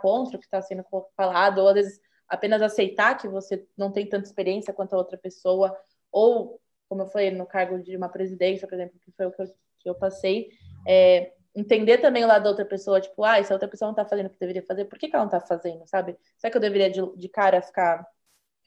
contra 0.00 0.36
o 0.36 0.38
que 0.38 0.46
está 0.46 0.62
sendo 0.62 0.84
falado, 1.16 1.58
ou 1.58 1.68
às 1.68 1.74
vezes 1.74 2.00
apenas 2.28 2.62
aceitar 2.62 3.16
que 3.16 3.28
você 3.28 3.66
não 3.76 3.90
tem 3.90 4.08
tanta 4.08 4.26
experiência 4.26 4.72
quanto 4.72 4.94
a 4.94 4.98
outra 4.98 5.18
pessoa, 5.18 5.76
ou 6.10 6.60
como 6.88 7.02
eu 7.02 7.08
falei, 7.08 7.30
no 7.30 7.46
cargo 7.46 7.78
de 7.82 7.96
uma 7.96 8.08
presidência, 8.08 8.66
por 8.66 8.74
exemplo, 8.74 8.98
que 9.00 9.10
foi 9.12 9.26
o 9.26 9.32
que 9.32 9.42
eu, 9.42 9.46
que 9.80 9.88
eu 9.90 9.94
passei, 9.94 10.50
é, 10.86 11.32
entender 11.54 11.98
também 11.98 12.24
o 12.24 12.28
lado 12.28 12.44
da 12.44 12.50
outra 12.50 12.64
pessoa, 12.64 13.00
tipo, 13.00 13.24
ah, 13.24 13.42
se 13.42 13.52
a 13.52 13.56
outra 13.56 13.68
pessoa 13.68 13.88
não 13.88 13.94
tá 13.94 14.04
fazendo 14.04 14.26
o 14.26 14.30
que 14.30 14.38
deveria 14.38 14.62
fazer, 14.62 14.84
por 14.84 14.98
que, 14.98 15.08
que 15.08 15.16
ela 15.16 15.24
não 15.24 15.30
tá 15.30 15.40
fazendo, 15.40 15.86
sabe? 15.86 16.16
Será 16.36 16.50
que 16.50 16.56
eu 16.56 16.60
deveria 16.60 16.90
de, 16.90 17.00
de 17.16 17.28
cara 17.28 17.60
ficar, 17.62 18.06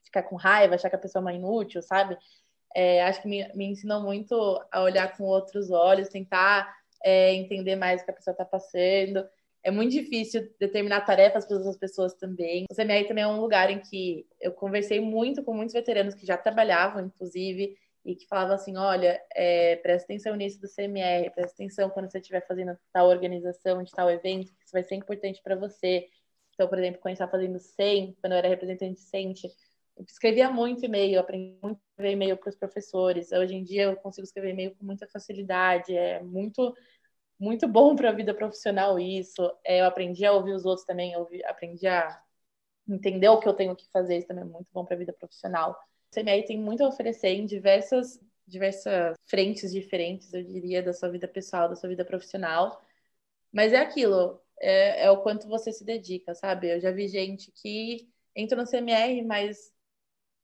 ficar 0.03 0.23
com 0.23 0.35
raiva, 0.35 0.75
achar 0.75 0.89
que 0.89 0.95
a 0.95 0.99
pessoa 0.99 1.21
é 1.21 1.23
uma 1.23 1.33
inútil, 1.33 1.81
sabe? 1.81 2.17
É, 2.75 3.03
acho 3.03 3.21
que 3.21 3.27
me, 3.27 3.47
me 3.53 3.65
ensinou 3.65 4.01
muito 4.01 4.35
a 4.71 4.81
olhar 4.81 5.15
com 5.15 5.23
outros 5.23 5.71
olhos, 5.71 6.09
tentar 6.09 6.75
é, 7.03 7.33
entender 7.33 7.75
mais 7.75 8.01
o 8.01 8.05
que 8.05 8.11
a 8.11 8.13
pessoa 8.13 8.35
tá 8.35 8.45
passando. 8.45 9.25
É 9.61 9.71
muito 9.71 9.91
difícil 9.91 10.49
determinar 10.59 11.01
tarefas 11.01 11.45
para 11.45 11.57
outras 11.57 11.77
pessoas 11.77 12.13
também. 12.13 12.65
O 12.71 12.75
CMI 12.75 13.07
também 13.07 13.23
é 13.23 13.27
um 13.27 13.41
lugar 13.41 13.69
em 13.69 13.79
que 13.79 14.25
eu 14.39 14.53
conversei 14.53 14.99
muito 14.99 15.43
com 15.43 15.53
muitos 15.53 15.73
veteranos 15.73 16.15
que 16.15 16.25
já 16.25 16.37
trabalhavam, 16.37 17.05
inclusive, 17.05 17.77
e 18.05 18.15
que 18.15 18.27
falava 18.27 18.53
assim, 18.53 18.77
olha, 18.77 19.21
é, 19.35 19.75
presta 19.77 20.05
atenção 20.05 20.35
nisso 20.35 20.61
do 20.61 20.67
CMR, 20.67 21.29
presta 21.31 21.53
atenção 21.53 21.89
quando 21.89 22.09
você 22.09 22.19
estiver 22.19 22.45
fazendo 22.47 22.77
tal 22.93 23.07
organização 23.07 23.83
de 23.83 23.91
tal 23.91 24.09
evento, 24.09 24.51
isso 24.63 24.71
vai 24.71 24.83
ser 24.83 24.95
importante 24.95 25.41
para 25.43 25.55
você. 25.55 26.07
Então, 26.53 26.67
por 26.67 26.79
exemplo, 26.79 26.99
quando 27.01 27.07
a 27.07 27.11
gente 27.11 27.21
estava 27.21 27.31
fazendo 27.31 27.59
100, 27.59 28.17
quando 28.21 28.33
eu 28.33 28.37
era 28.37 28.47
representante 28.47 29.01
docente, 29.01 29.47
eu 29.47 29.51
escrevia 30.07 30.49
muito 30.51 30.85
e-mail, 30.85 31.19
aprendi 31.19 31.57
muito 31.61 31.77
a 31.77 31.91
escrever 31.91 32.13
e-mail 32.13 32.37
para 32.37 32.49
os 32.49 32.55
professores. 32.55 33.31
Hoje 33.31 33.55
em 33.55 33.63
dia 33.63 33.83
eu 33.83 33.95
consigo 33.97 34.25
escrever 34.25 34.51
e-mail 34.51 34.75
com 34.75 34.85
muita 34.85 35.07
facilidade, 35.07 35.95
é 35.95 36.21
muito 36.21 36.75
muito 37.39 37.67
bom 37.67 37.95
para 37.95 38.09
a 38.09 38.13
vida 38.13 38.33
profissional 38.33 38.99
isso. 38.99 39.41
É, 39.63 39.81
eu 39.81 39.85
aprendi 39.85 40.25
a 40.25 40.33
ouvir 40.33 40.53
os 40.53 40.65
outros 40.65 40.85
também, 40.85 41.13
eu 41.13 41.27
aprendi 41.45 41.87
a 41.87 42.21
entender 42.87 43.29
o 43.29 43.39
que 43.39 43.47
eu 43.47 43.53
tenho 43.53 43.75
que 43.75 43.87
fazer, 43.91 44.17
isso 44.17 44.27
também 44.27 44.43
é 44.43 44.47
muito 44.47 44.67
bom 44.73 44.85
para 44.85 44.95
a 44.95 44.99
vida 44.99 45.13
profissional. 45.13 45.79
O 46.11 46.15
CMI 46.15 46.45
tem 46.45 46.57
muito 46.59 46.83
a 46.83 46.87
oferecer 46.87 47.29
em 47.29 47.45
diversas, 47.45 48.19
diversas 48.47 49.15
frentes 49.25 49.71
diferentes, 49.71 50.33
eu 50.33 50.43
diria, 50.43 50.83
da 50.83 50.93
sua 50.93 51.09
vida 51.09 51.27
pessoal, 51.27 51.69
da 51.69 51.75
sua 51.75 51.89
vida 51.89 52.03
profissional. 52.03 52.83
Mas 53.51 53.73
é 53.73 53.77
aquilo, 53.77 54.41
é, 54.59 55.05
é 55.05 55.11
o 55.11 55.21
quanto 55.21 55.47
você 55.47 55.71
se 55.71 55.83
dedica, 55.83 56.35
sabe? 56.35 56.73
Eu 56.75 56.79
já 56.79 56.91
vi 56.91 57.07
gente 57.07 57.51
que 57.51 58.09
entra 58.35 58.57
no 58.57 58.67
CMR, 58.67 59.23
mas 59.23 59.71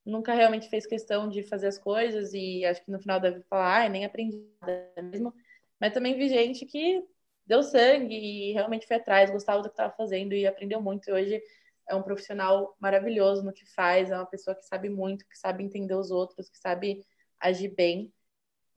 nunca 0.06 0.34
realmente 0.34 0.70
fez 0.70 0.86
questão 0.86 1.28
de 1.28 1.44
fazer 1.44 1.68
as 1.68 1.78
coisas 1.78 2.34
e 2.34 2.64
acho 2.66 2.84
que 2.84 2.92
no 2.92 3.00
final 3.00 3.20
deve 3.20 3.42
falar, 3.44 3.82
ai, 3.82 3.90
nem 3.90 4.06
aprendi 4.06 4.46
nada 4.62 4.92
mesmo. 5.02 5.34
Mas 5.80 5.94
também 5.94 6.18
vi 6.18 6.30
gente 6.30 6.66
que 6.66 7.04
deu 7.46 7.64
sangue 7.64 8.16
e 8.16 8.54
realmente 8.54 8.88
foi 8.88 8.98
atrás, 8.98 9.32
gostava 9.32 9.62
do 9.62 9.70
que 9.70 9.74
estava 9.74 9.94
fazendo 9.96 10.34
e 10.34 10.46
aprendeu 10.48 10.82
muito. 10.82 11.10
E 11.10 11.14
hoje 11.14 11.44
é 11.90 11.96
um 11.96 12.04
profissional 12.04 12.76
maravilhoso 12.80 13.44
no 13.44 13.54
que 13.54 13.66
faz, 13.74 14.12
é 14.12 14.16
uma 14.16 14.26
pessoa 14.26 14.56
que 14.56 14.66
sabe 14.66 14.90
muito, 14.90 15.28
que 15.28 15.38
sabe 15.38 15.64
entender 15.64 15.96
os 15.96 16.12
outros, 16.12 16.50
que 16.50 16.58
sabe 16.58 17.06
agir 17.40 17.70
bem. 17.70 18.14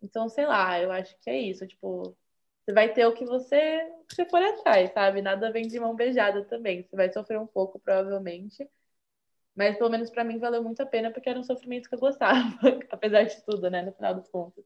Então, 0.02 0.28
sei 0.28 0.46
lá, 0.46 0.80
eu 0.80 0.92
acho 0.92 1.16
que 1.20 1.30
é 1.30 1.38
isso. 1.38 1.66
Tipo, 1.66 2.16
você 2.64 2.72
vai 2.72 2.92
ter 2.92 3.06
o 3.06 3.14
que 3.14 3.24
você, 3.24 3.80
você 4.10 4.24
for 4.26 4.42
atrás, 4.42 4.92
sabe? 4.92 5.22
Nada 5.22 5.50
vem 5.52 5.66
de 5.66 5.80
mão 5.80 5.94
beijada 5.96 6.44
também. 6.44 6.82
Você 6.82 6.96
vai 6.96 7.12
sofrer 7.12 7.38
um 7.38 7.46
pouco, 7.46 7.78
provavelmente. 7.80 8.68
Mas 9.59 9.76
pelo 9.76 9.90
menos 9.90 10.09
para 10.09 10.22
mim 10.22 10.38
valeu 10.38 10.62
muito 10.62 10.80
a 10.80 10.86
pena, 10.86 11.11
porque 11.11 11.28
era 11.28 11.38
um 11.38 11.42
sofrimento 11.42 11.88
que 11.88 11.94
eu 11.96 11.98
gostava, 11.98 12.38
apesar 12.92 13.24
de 13.24 13.44
tudo, 13.44 13.68
né? 13.68 13.82
No 13.82 13.92
final 13.92 14.14
dos 14.14 14.28
contos. 14.28 14.64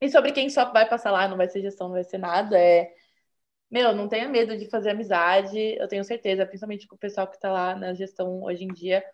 E 0.00 0.10
sobre 0.10 0.32
quem 0.32 0.50
só 0.50 0.72
vai 0.72 0.88
passar 0.88 1.12
lá, 1.12 1.28
não 1.28 1.36
vai 1.36 1.48
ser 1.48 1.62
gestão, 1.62 1.86
não 1.86 1.94
vai 1.94 2.02
ser 2.02 2.18
nada, 2.18 2.58
é 2.58 2.92
meu, 3.70 3.94
não 3.94 4.08
tenha 4.08 4.28
medo 4.28 4.56
de 4.56 4.68
fazer 4.68 4.90
amizade, 4.90 5.58
eu 5.78 5.88
tenho 5.88 6.04
certeza, 6.04 6.44
principalmente 6.46 6.86
com 6.88 6.96
o 6.96 6.98
pessoal 6.98 7.28
que 7.28 7.36
está 7.36 7.52
lá 7.52 7.76
na 7.76 7.94
gestão 7.94 8.42
hoje 8.42 8.64
em 8.64 8.68
dia. 8.68 9.04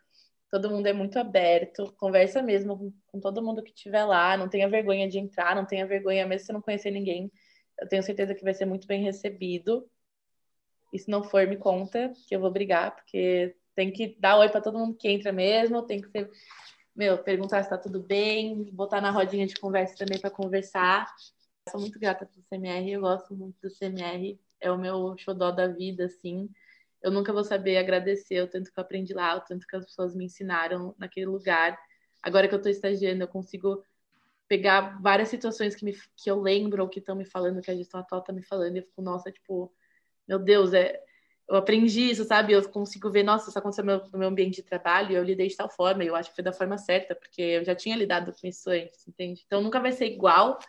Todo 0.50 0.70
mundo 0.70 0.86
é 0.86 0.92
muito 0.92 1.18
aberto, 1.18 1.94
conversa 1.98 2.42
mesmo 2.42 2.78
com, 2.78 2.92
com 3.06 3.20
todo 3.20 3.42
mundo 3.42 3.62
que 3.62 3.70
estiver 3.70 4.04
lá, 4.04 4.36
não 4.36 4.48
tenha 4.48 4.68
vergonha 4.68 5.08
de 5.08 5.18
entrar, 5.18 5.54
não 5.54 5.66
tenha 5.66 5.86
vergonha, 5.86 6.26
mesmo 6.26 6.46
se 6.46 6.52
não 6.52 6.62
conhecer 6.62 6.90
ninguém, 6.90 7.30
eu 7.80 7.88
tenho 7.88 8.02
certeza 8.02 8.34
que 8.34 8.44
vai 8.44 8.54
ser 8.54 8.66
muito 8.66 8.86
bem 8.86 9.02
recebido. 9.02 9.88
E 10.92 10.98
se 10.98 11.10
não 11.10 11.22
for, 11.22 11.46
me 11.46 11.56
conta, 11.56 12.12
que 12.26 12.34
eu 12.34 12.40
vou 12.40 12.50
brigar, 12.50 12.96
porque 12.96 13.54
tem 13.80 13.90
que 13.90 14.14
dar 14.20 14.36
oi 14.36 14.50
para 14.50 14.60
todo 14.60 14.78
mundo 14.78 14.94
que 14.94 15.08
entra 15.08 15.32
mesmo, 15.32 15.82
tem 15.82 16.02
que 16.02 16.10
ser, 16.10 16.30
meu, 16.94 17.16
perguntar 17.16 17.62
se 17.62 17.68
está 17.68 17.78
tudo 17.78 17.98
bem, 17.98 18.64
botar 18.64 19.00
na 19.00 19.10
rodinha 19.10 19.46
de 19.46 19.54
conversa 19.54 19.96
também 19.96 20.20
para 20.20 20.28
conversar. 20.30 21.06
sou 21.70 21.80
muito 21.80 21.98
grata 21.98 22.26
pelo 22.26 22.44
CMR, 22.44 22.90
eu 22.92 23.00
gosto 23.00 23.34
muito 23.34 23.58
do 23.62 23.74
CMR 23.74 24.38
é 24.60 24.70
o 24.70 24.76
meu 24.76 25.16
xodó 25.16 25.50
da 25.50 25.66
vida, 25.66 26.04
assim. 26.04 26.50
Eu 27.02 27.10
nunca 27.10 27.32
vou 27.32 27.42
saber 27.42 27.78
agradecer 27.78 28.42
o 28.42 28.46
tanto 28.46 28.70
que 28.70 28.78
eu 28.78 28.82
aprendi 28.82 29.14
lá, 29.14 29.34
o 29.34 29.40
tanto 29.40 29.66
que 29.66 29.74
as 29.74 29.86
pessoas 29.86 30.14
me 30.14 30.26
ensinaram 30.26 30.94
naquele 30.98 31.24
lugar. 31.24 31.78
Agora 32.22 32.46
que 32.46 32.52
eu 32.52 32.58
estou 32.58 32.70
estagiando, 32.70 33.22
eu 33.22 33.28
consigo 33.28 33.82
pegar 34.46 35.00
várias 35.00 35.28
situações 35.28 35.74
que, 35.74 35.86
me, 35.86 35.96
que 36.14 36.30
eu 36.30 36.38
lembro 36.38 36.82
ou 36.82 36.88
que 36.90 36.98
estão 36.98 37.16
me 37.16 37.24
falando, 37.24 37.62
que 37.62 37.70
a 37.70 37.74
gestão 37.74 38.00
atual 38.00 38.20
está 38.20 38.30
me 38.30 38.42
falando, 38.42 38.76
e 38.76 38.80
eu 38.80 38.84
fico, 38.84 39.00
nossa, 39.00 39.32
tipo, 39.32 39.72
meu 40.28 40.38
Deus, 40.38 40.74
é, 40.74 41.02
eu 41.50 41.56
aprendi 41.56 42.10
isso, 42.10 42.24
sabe? 42.24 42.52
Eu 42.52 42.68
consigo 42.68 43.10
ver, 43.10 43.24
nossa, 43.24 43.50
isso 43.50 43.58
aconteceu 43.58 43.84
no 43.84 43.96
meu, 43.96 44.10
no 44.12 44.18
meu 44.20 44.28
ambiente 44.28 44.56
de 44.56 44.62
trabalho, 44.62 45.16
eu 45.16 45.24
lidei 45.24 45.48
de 45.48 45.56
tal 45.56 45.68
forma, 45.68 46.04
e 46.04 46.06
eu 46.06 46.14
acho 46.14 46.30
que 46.30 46.36
foi 46.36 46.44
da 46.44 46.52
forma 46.52 46.78
certa, 46.78 47.12
porque 47.12 47.42
eu 47.42 47.64
já 47.64 47.74
tinha 47.74 47.96
lidado 47.96 48.32
com 48.32 48.46
isso 48.46 48.70
antes, 48.70 49.06
entende? 49.08 49.42
Então 49.44 49.60
nunca 49.60 49.80
vai 49.80 49.90
ser 49.90 50.06
igual, 50.06 50.60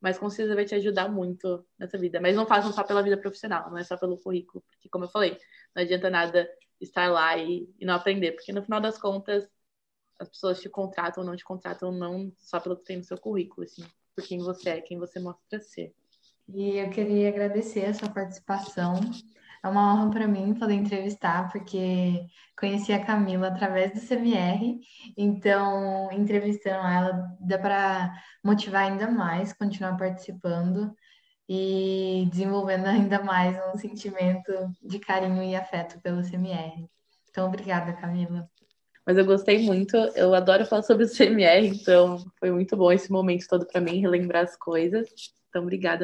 mas 0.00 0.18
com 0.18 0.30
certeza 0.30 0.54
vai 0.54 0.64
te 0.64 0.74
ajudar 0.74 1.10
muito 1.10 1.62
nessa 1.78 1.98
vida. 1.98 2.20
Mas 2.22 2.34
não 2.34 2.46
façam 2.46 2.72
só 2.72 2.82
pela 2.82 3.02
vida 3.02 3.18
profissional, 3.18 3.70
não 3.70 3.76
é 3.76 3.84
só 3.84 3.98
pelo 3.98 4.16
currículo, 4.16 4.64
porque 4.66 4.88
como 4.88 5.04
eu 5.04 5.08
falei, 5.10 5.36
não 5.76 5.82
adianta 5.82 6.08
nada 6.08 6.48
estar 6.80 7.10
lá 7.10 7.36
e, 7.36 7.68
e 7.78 7.84
não 7.84 7.94
aprender, 7.94 8.32
porque 8.32 8.50
no 8.50 8.62
final 8.62 8.80
das 8.80 8.98
contas 8.98 9.46
as 10.18 10.28
pessoas 10.30 10.58
te 10.58 10.70
contratam 10.70 11.22
ou 11.22 11.28
não 11.28 11.36
te 11.36 11.44
contratam 11.44 11.92
não 11.92 12.32
só 12.38 12.58
pelo 12.58 12.76
que 12.76 12.84
tem 12.84 12.96
no 12.96 13.04
seu 13.04 13.18
currículo, 13.18 13.64
assim, 13.64 13.84
por 14.14 14.24
quem 14.24 14.38
você 14.38 14.70
é, 14.70 14.80
quem 14.80 14.98
você 14.98 15.20
mostra 15.20 15.60
ser. 15.60 15.94
E 16.48 16.78
eu 16.78 16.88
queria 16.90 17.28
agradecer 17.28 17.84
a 17.84 17.94
sua 17.94 18.08
participação. 18.08 18.94
É 19.62 19.68
uma 19.68 19.92
honra 19.94 20.10
para 20.10 20.26
mim 20.26 20.54
poder 20.54 20.74
entrevistar, 20.74 21.50
porque 21.52 22.24
conheci 22.58 22.92
a 22.92 23.04
Camila 23.04 23.48
através 23.48 23.92
do 23.92 24.00
CMR, 24.00 24.80
então 25.16 26.10
entrevistando 26.12 26.86
ela 26.86 27.36
dá 27.40 27.58
para 27.58 28.12
motivar 28.42 28.84
ainda 28.84 29.10
mais, 29.10 29.52
continuar 29.52 29.96
participando 29.98 30.94
e 31.48 32.28
desenvolvendo 32.30 32.86
ainda 32.86 33.22
mais 33.22 33.56
um 33.74 33.76
sentimento 33.76 34.52
de 34.82 34.98
carinho 34.98 35.42
e 35.42 35.56
afeto 35.56 36.00
pelo 36.00 36.22
CMR. 36.22 36.88
Então, 37.28 37.48
obrigada, 37.48 37.92
Camila. 37.92 38.48
Mas 39.04 39.18
eu 39.18 39.24
gostei 39.24 39.62
muito, 39.64 39.96
eu 40.14 40.34
adoro 40.34 40.64
falar 40.64 40.82
sobre 40.82 41.04
o 41.04 41.08
CMR, 41.08 41.66
então 41.66 42.24
foi 42.38 42.50
muito 42.50 42.76
bom 42.76 42.92
esse 42.92 43.10
momento 43.10 43.48
todo 43.48 43.66
para 43.66 43.80
mim, 43.80 44.00
relembrar 44.00 44.44
as 44.44 44.56
coisas. 44.56 45.08
Então, 45.48 45.62
obrigada. 45.62 45.98